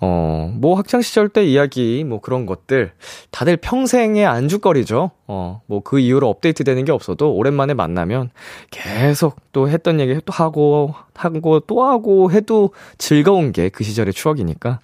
어, 0.02 0.52
뭐 0.56 0.78
학창 0.78 1.02
시절 1.02 1.28
때 1.30 1.44
이야기, 1.46 2.04
뭐 2.04 2.22
그런 2.22 2.46
것들, 2.46 2.94
다들 3.32 3.58
평생의 3.58 4.26
안주거리죠. 4.26 5.12
어, 5.28 5.62
뭐 5.66 5.82
그 5.82 6.00
이후로 6.00 6.30
업데이트 6.30 6.64
되는 6.64 6.86
게 6.86 6.92
없어도 6.92 7.34
오랜만에 7.34 7.74
만나면 7.74 8.30
계속 8.72 9.38
또 9.52 9.68
했던 9.70 10.00
얘기 10.00 10.20
또 10.26 10.32
하고, 10.34 10.94
하고 11.16 11.60
또 11.62 11.84
하고 11.84 12.32
해도 12.32 12.72
즐거운 12.98 13.52
게 13.52 13.70
그 13.70 13.84
시절의 13.84 14.14
추억이니까. 14.14 14.80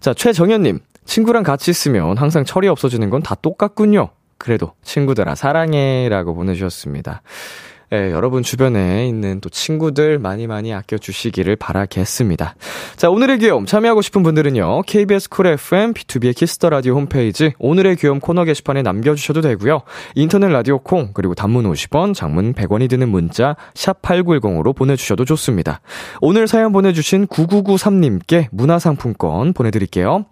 자, 0.00 0.14
최정현 0.14 0.62
님, 0.62 0.78
친구랑 1.04 1.42
같이 1.42 1.70
있으면 1.70 2.16
항상 2.16 2.44
철이 2.44 2.68
없어지는 2.68 3.10
건 3.10 3.22
다 3.22 3.34
똑같군요. 3.34 4.08
그래도 4.38 4.72
친구들아 4.82 5.34
사랑해 5.34 6.08
라고 6.08 6.34
보내주셨습니다. 6.34 7.20
예, 7.92 8.12
여러분 8.12 8.44
주변에 8.44 9.08
있는 9.08 9.40
또 9.40 9.48
친구들 9.48 10.20
많이 10.20 10.46
많이 10.46 10.72
아껴주시기를 10.72 11.56
바라겠습니다. 11.56 12.54
자, 12.94 13.10
오늘의 13.10 13.40
귀여움 13.40 13.66
참여하고 13.66 14.00
싶은 14.00 14.22
분들은요, 14.22 14.82
KBS 14.82 15.28
쿨 15.28 15.48
FM, 15.48 15.94
비투비의 15.94 16.36
키스 16.36 16.57
더 16.57 16.70
라디오 16.70 16.94
홈페이지, 16.94 17.52
오늘의 17.58 17.96
귀여움 17.96 18.20
코너 18.20 18.44
게시판에 18.44 18.82
남겨주셔도 18.82 19.40
되고요. 19.40 19.80
인터넷 20.14 20.50
라디오 20.50 20.78
콩, 20.78 21.10
그리고 21.14 21.34
단문 21.34 21.64
50원, 21.64 22.14
장문 22.14 22.54
100원이 22.54 22.88
드는 22.88 23.08
문자, 23.08 23.56
샵 23.74 24.00
8910으로 24.02 24.72
보내주셔도 24.76 25.24
좋습니다. 25.24 25.80
오늘 26.20 26.46
사연 26.46 26.70
보내주신 26.70 27.26
9993님께 27.26 28.46
문화상품권 28.52 29.52
보내드릴게요. 29.52 30.26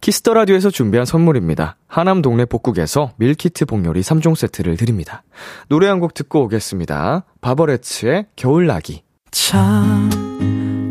키스 0.00 0.20
더 0.20 0.32
라디오에서 0.34 0.70
준비한 0.70 1.04
선물입니다. 1.04 1.76
하남 1.86 2.22
동네 2.22 2.44
복국에서 2.46 3.12
밀키트 3.18 3.66
복요리 3.66 4.00
3종 4.00 4.34
세트를 4.34 4.76
드립니다. 4.76 5.22
노래 5.68 5.88
한 5.88 6.00
곡 6.00 6.14
듣고 6.14 6.44
오겠습니다. 6.44 7.24
바버레츠의 7.42 8.26
겨울나기. 8.36 9.02
참 9.30 10.08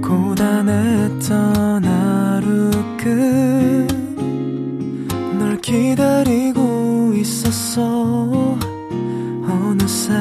고단했던 0.03 1.83
하루 1.83 2.69
끝널 5.27 5.57
기다리고 5.61 7.13
있었어 7.15 8.59
어느새 9.47 10.13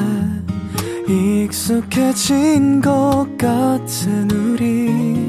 익숙해진 1.07 2.81
것 2.81 3.27
같은 3.37 4.31
우리 4.31 5.28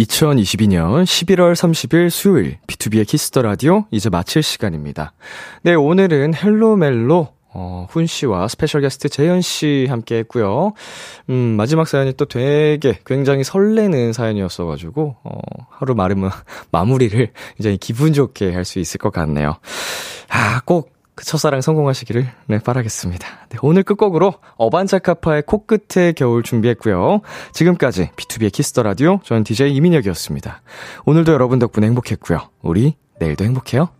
2022년 0.00 1.04
11월 1.04 1.52
30일 1.52 2.10
수요일 2.10 2.58
비투비의 2.66 3.06
키스 3.06 3.28
더 3.28 3.42
라디오 3.42 3.84
이제 3.90 4.08
마칠 4.08 4.42
시간입니다. 4.42 5.12
네, 5.62 5.74
오늘은 5.74 6.34
헬로멜로 6.34 7.28
어, 7.52 7.86
훈 7.90 8.06
씨와 8.06 8.46
스페셜 8.46 8.80
게스트 8.80 9.08
재현 9.08 9.40
씨 9.40 9.86
함께 9.90 10.18
했고요. 10.18 10.72
음, 11.30 11.56
마지막 11.56 11.88
사연이 11.88 12.12
또 12.12 12.24
되게 12.24 12.98
굉장히 13.04 13.42
설레는 13.42 14.12
사연이었어 14.12 14.66
가지고, 14.66 15.16
어, 15.24 15.40
하루 15.68 15.96
마름, 15.96 16.30
마무리를 16.70 17.32
굉장히 17.56 17.76
기분 17.76 18.12
좋게 18.12 18.54
할 18.54 18.64
수 18.64 18.78
있을 18.78 18.98
것 18.98 19.12
같네요. 19.12 19.56
아, 20.28 20.60
꼭 20.64 20.92
그 21.20 21.26
첫사랑 21.26 21.60
성공하시기를 21.60 22.26
네 22.46 22.58
바라겠습니다. 22.60 23.28
네, 23.50 23.58
오늘 23.60 23.82
끝곡으로 23.82 24.32
어반자카파의 24.56 25.42
코끝에 25.42 26.14
겨울 26.14 26.42
준비했고요. 26.42 27.20
지금까지 27.52 28.08
비투비의 28.16 28.50
키스 28.50 28.70
더 28.70 28.82
라디오 28.82 29.20
저는 29.22 29.44
DJ 29.44 29.74
이민혁이었습니다. 29.76 30.62
오늘도 31.04 31.32
여러분 31.32 31.58
덕분에 31.58 31.86
행복했고요. 31.88 32.48
우리 32.62 32.94
내일도 33.18 33.44
행복해요. 33.44 33.99